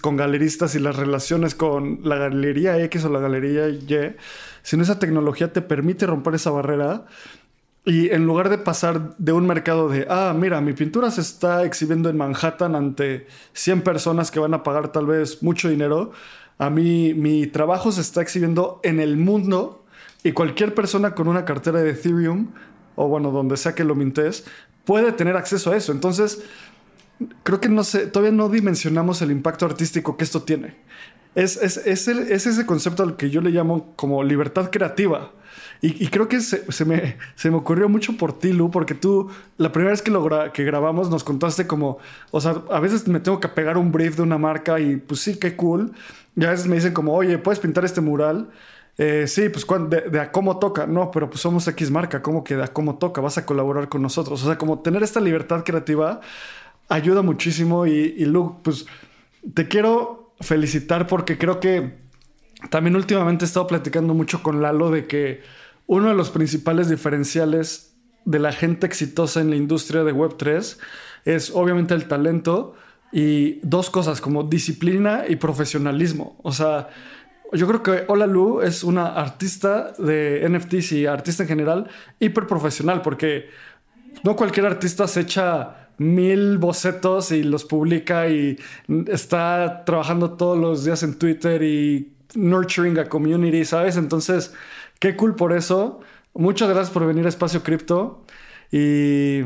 con 0.00 0.16
galeristas 0.16 0.74
y 0.74 0.78
las 0.78 0.96
relaciones 0.96 1.54
con 1.54 2.00
la 2.02 2.16
galería 2.16 2.78
X 2.84 3.04
o 3.04 3.08
la 3.08 3.18
galería 3.18 3.68
Y, 3.68 4.16
sino 4.62 4.82
esa 4.82 4.98
tecnología 4.98 5.52
te 5.52 5.62
permite 5.62 6.06
romper 6.06 6.34
esa 6.34 6.50
barrera 6.50 7.06
y 7.84 8.10
en 8.10 8.26
lugar 8.26 8.50
de 8.50 8.58
pasar 8.58 9.16
de 9.16 9.32
un 9.32 9.46
mercado 9.46 9.88
de, 9.88 10.06
ah, 10.10 10.34
mira, 10.36 10.60
mi 10.60 10.74
pintura 10.74 11.10
se 11.10 11.22
está 11.22 11.64
exhibiendo 11.64 12.10
en 12.10 12.18
Manhattan 12.18 12.74
ante 12.76 13.26
100 13.54 13.82
personas 13.82 14.30
que 14.30 14.38
van 14.38 14.52
a 14.52 14.62
pagar 14.62 14.92
tal 14.92 15.06
vez 15.06 15.42
mucho 15.42 15.70
dinero, 15.70 16.12
a 16.60 16.68
mí 16.68 17.14
mi 17.14 17.46
trabajo 17.46 17.90
se 17.90 18.02
está 18.02 18.20
exhibiendo 18.20 18.80
en 18.82 19.00
el 19.00 19.16
mundo 19.16 19.82
y 20.22 20.32
cualquier 20.32 20.74
persona 20.74 21.14
con 21.14 21.26
una 21.26 21.46
cartera 21.46 21.80
de 21.80 21.92
Ethereum 21.92 22.48
o 22.96 23.08
bueno, 23.08 23.30
donde 23.30 23.56
sea 23.56 23.74
que 23.74 23.82
lo 23.82 23.94
mintes, 23.94 24.44
puede 24.84 25.12
tener 25.12 25.38
acceso 25.38 25.72
a 25.72 25.76
eso. 25.76 25.90
Entonces, 25.90 26.42
creo 27.44 27.62
que 27.62 27.70
no 27.70 27.82
sé, 27.82 28.06
todavía 28.08 28.36
no 28.36 28.50
dimensionamos 28.50 29.22
el 29.22 29.30
impacto 29.30 29.64
artístico 29.64 30.18
que 30.18 30.24
esto 30.24 30.42
tiene. 30.42 30.76
Es, 31.34 31.56
es, 31.56 31.78
es, 31.78 32.08
ese 32.08 32.66
concepto 32.66 33.02
al 33.02 33.16
que 33.16 33.30
yo 33.30 33.40
le 33.40 33.50
llamo 33.50 33.94
como 33.96 34.22
libertad 34.22 34.68
creativa. 34.70 35.32
Y, 35.82 36.08
creo 36.08 36.28
que 36.28 36.40
se, 36.40 36.84
me, 36.84 37.16
se, 37.34 37.50
me, 37.50 37.56
ocurrió 37.56 37.88
mucho 37.88 38.18
por 38.18 38.38
ti, 38.38 38.52
Lu, 38.52 38.70
porque 38.70 38.94
tú, 38.94 39.30
la 39.56 39.72
primera 39.72 39.92
vez 39.92 40.02
que, 40.02 40.10
lo 40.10 40.28
que 40.52 40.62
grabamos, 40.62 41.08
nos 41.08 41.24
contaste 41.24 41.66
como, 41.66 41.96
o 42.30 42.40
sea, 42.42 42.62
a 42.70 42.80
veces 42.80 43.08
me 43.08 43.18
tengo 43.18 43.40
que 43.40 43.48
pegar 43.48 43.78
un 43.78 43.90
brief 43.90 44.14
de 44.16 44.22
una 44.22 44.36
marca 44.36 44.78
y 44.78 44.96
pues 44.96 45.20
sí, 45.20 45.38
qué 45.38 45.56
cool. 45.56 45.92
Y 46.36 46.44
a 46.44 46.50
veces 46.50 46.66
me 46.66 46.76
dicen 46.76 46.92
como, 46.92 47.14
oye, 47.14 47.38
¿puedes 47.38 47.60
pintar 47.60 47.86
este 47.86 48.02
mural? 48.02 48.50
Eh, 48.98 49.26
sí, 49.26 49.48
pues 49.48 49.66
de, 49.88 50.02
de, 50.02 50.20
a 50.20 50.30
cómo 50.30 50.58
toca. 50.58 50.86
No, 50.86 51.10
pero 51.10 51.30
pues 51.30 51.40
somos 51.40 51.66
X 51.66 51.90
marca, 51.90 52.20
¿cómo 52.20 52.44
que 52.44 52.56
de 52.56 52.64
a 52.64 52.68
cómo 52.68 52.98
toca? 52.98 53.22
Vas 53.22 53.38
a 53.38 53.46
colaborar 53.46 53.88
con 53.88 54.02
nosotros. 54.02 54.42
O 54.42 54.46
sea, 54.46 54.58
como 54.58 54.80
tener 54.80 55.02
esta 55.02 55.20
libertad 55.20 55.64
creativa 55.64 56.20
ayuda 56.90 57.22
muchísimo 57.22 57.86
y, 57.86 58.14
y 58.18 58.26
Luke, 58.26 58.60
pues 58.62 58.84
te 59.54 59.66
quiero 59.66 60.34
felicitar 60.40 61.06
porque 61.06 61.38
creo 61.38 61.58
que 61.58 61.98
también 62.68 62.96
últimamente 62.96 63.44
he 63.44 63.48
estado 63.48 63.66
platicando 63.66 64.12
mucho 64.12 64.42
con 64.42 64.60
Lalo 64.60 64.90
de 64.90 65.06
que 65.06 65.40
uno 65.90 66.10
de 66.10 66.14
los 66.14 66.30
principales 66.30 66.88
diferenciales 66.88 67.96
de 68.24 68.38
la 68.38 68.52
gente 68.52 68.86
exitosa 68.86 69.40
en 69.40 69.50
la 69.50 69.56
industria 69.56 70.04
de 70.04 70.14
Web3 70.14 70.78
es 71.24 71.50
obviamente 71.52 71.94
el 71.94 72.06
talento 72.06 72.76
y 73.10 73.58
dos 73.66 73.90
cosas 73.90 74.20
como 74.20 74.44
disciplina 74.44 75.24
y 75.28 75.34
profesionalismo. 75.34 76.38
O 76.44 76.52
sea, 76.52 76.90
yo 77.52 77.66
creo 77.66 77.82
que 77.82 78.04
Hola 78.06 78.28
Lu 78.28 78.60
es 78.60 78.84
una 78.84 79.08
artista 79.08 79.92
de 79.98 80.48
NFTs 80.48 80.92
y 80.92 81.06
artista 81.06 81.42
en 81.42 81.48
general 81.48 81.90
hiper 82.20 82.46
profesional 82.46 83.02
porque 83.02 83.50
no 84.22 84.36
cualquier 84.36 84.66
artista 84.66 85.08
se 85.08 85.22
echa 85.22 85.88
mil 85.98 86.58
bocetos 86.58 87.32
y 87.32 87.42
los 87.42 87.64
publica 87.64 88.28
y 88.28 88.56
está 89.08 89.82
trabajando 89.84 90.34
todos 90.34 90.56
los 90.56 90.84
días 90.84 91.02
en 91.02 91.18
Twitter 91.18 91.60
y 91.64 92.12
nurturing 92.36 92.96
a 92.96 93.08
community, 93.08 93.64
¿sabes? 93.64 93.96
Entonces, 93.96 94.54
qué 95.00 95.16
cool 95.16 95.34
por 95.34 95.52
eso. 95.52 96.00
Muchas 96.32 96.68
gracias 96.68 96.90
por 96.90 97.04
venir 97.04 97.26
a 97.26 97.28
Espacio 97.28 97.64
Cripto 97.64 98.24
y 98.70 99.42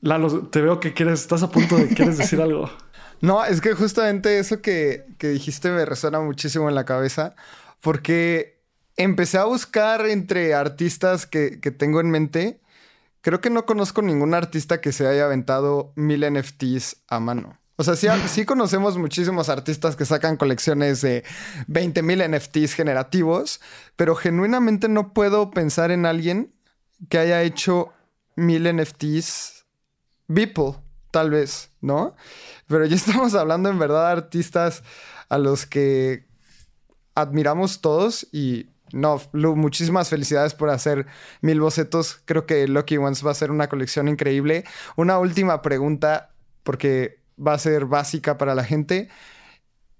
Lalo, 0.00 0.46
te 0.48 0.60
veo 0.60 0.80
que 0.80 0.92
quieres, 0.92 1.22
estás 1.22 1.42
a 1.42 1.50
punto 1.50 1.76
de 1.76 1.88
quieres 1.88 2.18
decir 2.18 2.40
algo. 2.40 2.70
No, 3.20 3.42
es 3.42 3.62
que 3.62 3.72
justamente 3.72 4.38
eso 4.38 4.60
que, 4.60 5.06
que 5.16 5.28
dijiste 5.28 5.70
me 5.70 5.86
resuena 5.86 6.20
muchísimo 6.20 6.68
en 6.68 6.74
la 6.74 6.84
cabeza 6.84 7.34
porque 7.80 8.60
empecé 8.98 9.38
a 9.38 9.44
buscar 9.44 10.04
entre 10.06 10.52
artistas 10.52 11.24
que, 11.24 11.58
que 11.58 11.70
tengo 11.70 12.00
en 12.00 12.10
mente. 12.10 12.60
Creo 13.22 13.40
que 13.40 13.48
no 13.48 13.64
conozco 13.64 14.02
ningún 14.02 14.34
artista 14.34 14.82
que 14.82 14.92
se 14.92 15.06
haya 15.06 15.24
aventado 15.24 15.94
mil 15.96 16.30
NFTs 16.30 17.04
a 17.08 17.18
mano. 17.18 17.58
O 17.76 17.82
sea, 17.82 17.96
sí, 17.96 18.06
sí, 18.28 18.44
conocemos 18.44 18.96
muchísimos 18.98 19.48
artistas 19.48 19.96
que 19.96 20.04
sacan 20.04 20.36
colecciones 20.36 21.00
de 21.00 21.24
20 21.66 22.02
mil 22.02 22.22
NFTs 22.30 22.74
generativos, 22.74 23.60
pero 23.96 24.14
genuinamente 24.14 24.88
no 24.88 25.12
puedo 25.12 25.50
pensar 25.50 25.90
en 25.90 26.06
alguien 26.06 26.54
que 27.08 27.18
haya 27.18 27.42
hecho 27.42 27.92
mil 28.36 28.72
NFTs 28.76 29.66
Beeple, 30.28 30.76
tal 31.10 31.30
vez, 31.30 31.70
¿no? 31.80 32.14
Pero 32.68 32.84
ya 32.86 32.94
estamos 32.96 33.34
hablando 33.34 33.68
en 33.68 33.78
verdad 33.78 34.06
de 34.06 34.12
artistas 34.12 34.82
a 35.28 35.38
los 35.38 35.66
que 35.66 36.26
admiramos 37.14 37.80
todos 37.80 38.26
y 38.32 38.70
no, 38.92 39.20
Lu, 39.32 39.56
muchísimas 39.56 40.08
felicidades 40.08 40.54
por 40.54 40.70
hacer 40.70 41.06
mil 41.40 41.60
bocetos. 41.60 42.20
Creo 42.24 42.46
que 42.46 42.68
Lucky 42.68 42.96
Ones 42.98 43.26
va 43.26 43.32
a 43.32 43.34
ser 43.34 43.50
una 43.50 43.68
colección 43.68 44.06
increíble. 44.06 44.64
Una 44.94 45.18
última 45.18 45.62
pregunta, 45.62 46.30
porque 46.62 47.23
va 47.38 47.54
a 47.54 47.58
ser 47.58 47.86
básica 47.86 48.38
para 48.38 48.54
la 48.54 48.64
gente. 48.64 49.08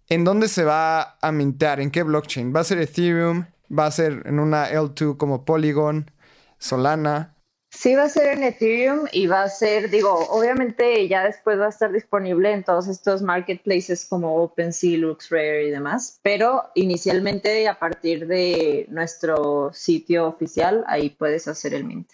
¿En 0.09 0.25
dónde 0.25 0.49
se 0.49 0.65
va 0.65 1.17
a 1.21 1.33
mintear? 1.33 1.81
¿En 1.81 1.91
qué 1.91 2.03
blockchain? 2.03 2.55
¿Va 2.55 2.61
a 2.61 2.65
ser 2.65 2.79
Ethereum? 2.79 3.47
¿Va 3.77 3.87
a 3.87 3.91
ser 3.91 4.23
en 4.27 4.39
una 4.39 4.71
L2 4.71 5.17
como 5.17 5.45
Polygon? 5.45 6.11
¿Solana? 6.59 7.35
Sí, 7.71 7.97
va 7.97 8.05
a 8.05 8.09
ser 8.09 8.39
en 8.39 8.45
Ethereum 8.45 9.07
y 9.13 9.27
va 9.27 9.43
a 9.43 9.49
ser, 9.49 9.91
digo, 9.91 10.15
obviamente 10.31 11.09
ya 11.09 11.25
después 11.25 11.59
va 11.59 11.67
a 11.67 11.71
estar 11.71 11.93
disponible 11.93 12.53
en 12.53 12.63
todos 12.63 12.87
estos 12.87 13.21
marketplaces 13.21 14.07
como 14.07 14.37
OpenSea, 14.37 14.99
LuxRare 14.99 15.67
y 15.67 15.71
demás, 15.71 16.21
pero 16.23 16.63
inicialmente 16.77 17.67
a 17.67 17.79
partir 17.79 18.29
de 18.29 18.87
nuestro 18.91 19.73
sitio 19.73 20.29
oficial, 20.29 20.85
ahí 20.87 21.11
puedes 21.11 21.49
hacer 21.49 21.75
el 21.75 21.85
mint. 21.85 22.09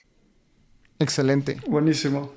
Excelente. 0.99 1.59
Buenísimo. 1.69 2.33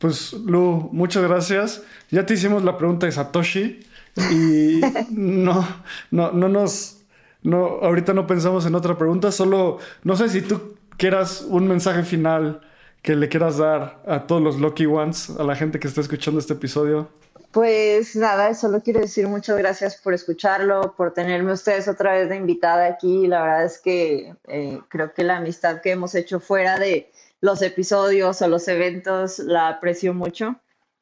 Pues 0.00 0.32
Lu, 0.32 0.88
muchas 0.92 1.22
gracias. 1.22 1.82
Ya 2.10 2.24
te 2.24 2.34
hicimos 2.34 2.64
la 2.64 2.78
pregunta 2.78 3.04
de 3.04 3.12
Satoshi 3.12 3.86
y 4.30 4.80
no, 5.10 5.66
no, 6.10 6.32
no 6.32 6.48
nos, 6.48 7.02
no, 7.42 7.78
ahorita 7.82 8.14
no 8.14 8.26
pensamos 8.26 8.64
en 8.64 8.74
otra 8.74 8.96
pregunta, 8.96 9.30
solo 9.30 9.78
no 10.02 10.16
sé 10.16 10.30
si 10.30 10.40
tú 10.40 10.74
quieras 10.96 11.42
un 11.42 11.68
mensaje 11.68 12.02
final 12.02 12.62
que 13.02 13.14
le 13.14 13.28
quieras 13.28 13.58
dar 13.58 14.02
a 14.06 14.26
todos 14.26 14.42
los 14.42 14.58
Lucky 14.58 14.86
Ones, 14.86 15.30
a 15.38 15.44
la 15.44 15.54
gente 15.54 15.78
que 15.78 15.88
está 15.88 16.00
escuchando 16.00 16.40
este 16.40 16.54
episodio. 16.54 17.08
Pues 17.52 18.16
nada, 18.16 18.54
solo 18.54 18.80
quiero 18.80 19.00
decir 19.00 19.28
muchas 19.28 19.58
gracias 19.58 19.96
por 19.96 20.14
escucharlo, 20.14 20.94
por 20.96 21.12
tenerme 21.12 21.52
ustedes 21.52 21.88
otra 21.88 22.12
vez 22.12 22.28
de 22.28 22.36
invitada 22.36 22.86
aquí. 22.86 23.26
La 23.26 23.42
verdad 23.42 23.64
es 23.64 23.78
que 23.78 24.34
eh, 24.46 24.80
creo 24.88 25.12
que 25.12 25.24
la 25.24 25.38
amistad 25.38 25.80
que 25.82 25.90
hemos 25.90 26.14
hecho 26.14 26.40
fuera 26.40 26.78
de 26.78 27.10
los 27.40 27.62
episodios 27.62 28.42
o 28.42 28.48
los 28.48 28.68
eventos 28.68 29.38
la 29.38 29.68
aprecio 29.68 30.14
mucho. 30.14 30.56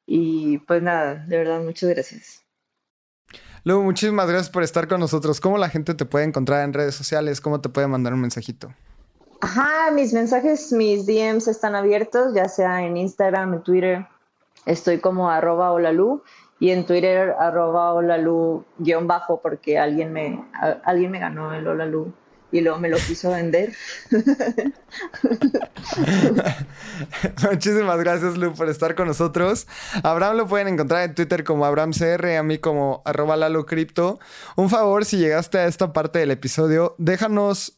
Y 0.06 0.58
pues 0.58 0.82
nada, 0.82 1.16
de 1.26 1.36
verdad, 1.36 1.60
muchas 1.60 1.90
gracias. 1.90 2.42
Luego, 3.64 3.82
muchísimas 3.82 4.28
gracias 4.28 4.48
por 4.48 4.62
estar 4.62 4.88
con 4.88 5.00
nosotros. 5.00 5.40
¿Cómo 5.40 5.58
la 5.58 5.68
gente 5.68 5.94
te 5.94 6.04
puede 6.04 6.24
encontrar 6.24 6.64
en 6.64 6.72
redes 6.72 6.94
sociales? 6.94 7.40
¿Cómo 7.40 7.60
te 7.60 7.68
puede 7.68 7.86
mandar 7.86 8.14
un 8.14 8.20
mensajito? 8.20 8.72
Ajá, 9.40 9.90
mis 9.92 10.12
mensajes, 10.12 10.72
mis 10.72 11.06
DMs 11.06 11.46
están 11.48 11.74
abiertos, 11.74 12.34
ya 12.34 12.48
sea 12.48 12.82
en 12.82 12.96
Instagram, 12.96 13.54
en 13.54 13.62
Twitter. 13.62 14.06
Estoy 14.66 14.98
como 14.98 15.30
arroba 15.30 15.72
olalu 15.72 16.22
y 16.58 16.70
en 16.70 16.86
Twitter 16.86 17.34
arroba 17.38 17.92
olalu 17.94 18.64
guion 18.78 19.06
bajo 19.06 19.40
porque 19.40 19.78
alguien 19.78 20.12
me, 20.12 20.44
alguien 20.84 21.10
me 21.10 21.20
ganó 21.20 21.54
el 21.54 21.68
olalu 21.68 22.12
y 22.50 22.60
luego 22.60 22.78
me 22.78 22.88
lo 22.88 22.96
quiso 22.96 23.30
vender. 23.30 23.74
Muchísimas 27.50 27.98
gracias, 27.98 28.38
Lu, 28.38 28.54
por 28.54 28.68
estar 28.68 28.94
con 28.94 29.06
nosotros. 29.08 29.66
Abraham 30.02 30.36
lo 30.38 30.46
pueden 30.46 30.68
encontrar 30.68 31.02
en 31.04 31.14
Twitter 31.14 31.44
como 31.44 31.64
AbrahamCR, 31.66 32.36
a 32.38 32.42
mí 32.42 32.58
como 32.58 33.02
arroba 33.04 33.36
Lalo 33.36 33.66
Crypto. 33.66 34.18
Un 34.56 34.70
favor, 34.70 35.04
si 35.04 35.18
llegaste 35.18 35.58
a 35.58 35.66
esta 35.66 35.92
parte 35.92 36.18
del 36.20 36.30
episodio, 36.30 36.94
déjanos 36.98 37.76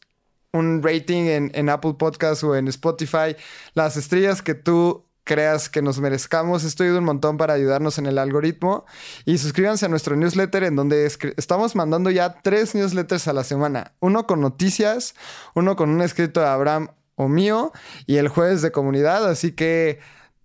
un 0.53 0.83
rating 0.83 1.25
en, 1.25 1.51
en 1.55 1.68
Apple 1.68 1.95
Podcast 1.99 2.43
o 2.45 2.57
en 2.57 2.68
Spotify, 2.68 3.37
las 3.75 3.97
estrellas 3.97 4.43
que 4.43 4.55
tú 4.55 5.09
creas 5.25 5.68
que 5.68 5.83
nos 5.83 6.01
merezcamos. 6.01 6.64
Esto 6.64 6.85
ayuda 6.85 6.99
un 6.99 7.05
montón 7.05 7.37
para 7.37 7.55
ayudarnos 7.55 7.99
en 7.99 8.07
el 8.07 8.18
algoritmo. 8.18 8.85
Y 9.25 9.39
suscríbanse 9.39 9.87
a 9.87 9.89
nuestro 9.89 10.16
newsletter 10.16 10.64
en 10.64 10.77
donde 10.77 11.07
estamos 11.37 11.77
mandando 11.77 12.11
ya 12.11 12.41
tres 12.43 12.75
newsletters 12.75 13.29
a 13.29 13.33
la 13.33 13.45
semana. 13.45 13.93
Uno 14.01 14.27
con 14.27 14.41
noticias, 14.41 15.14
uno 15.55 15.77
con 15.77 15.91
un 15.91 16.03
escrito 16.03 16.41
de 16.41 16.47
Abraham 16.47 16.89
o 17.14 17.29
mío 17.29 17.73
y 18.07 18.16
el 18.16 18.29
jueves 18.29 18.62
de 18.62 18.73
comunidad. 18.73 19.29
Así 19.29 19.53
que 19.53 20.01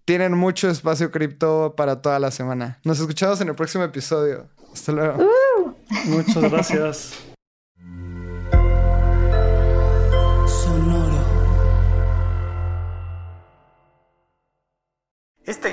tienen 0.06 0.34
mucho 0.34 0.70
espacio 0.70 1.12
cripto 1.12 1.74
para 1.76 2.02
toda 2.02 2.20
la 2.20 2.32
semana. 2.32 2.80
Nos 2.84 3.00
escuchamos 3.00 3.42
en 3.42 3.50
el 3.50 3.56
próximo 3.56 3.84
episodio. 3.84 4.48
Hasta 4.72 4.92
luego. 4.92 5.24
Uh. 5.24 5.74
Muchas 6.06 6.52
gracias. 6.52 7.25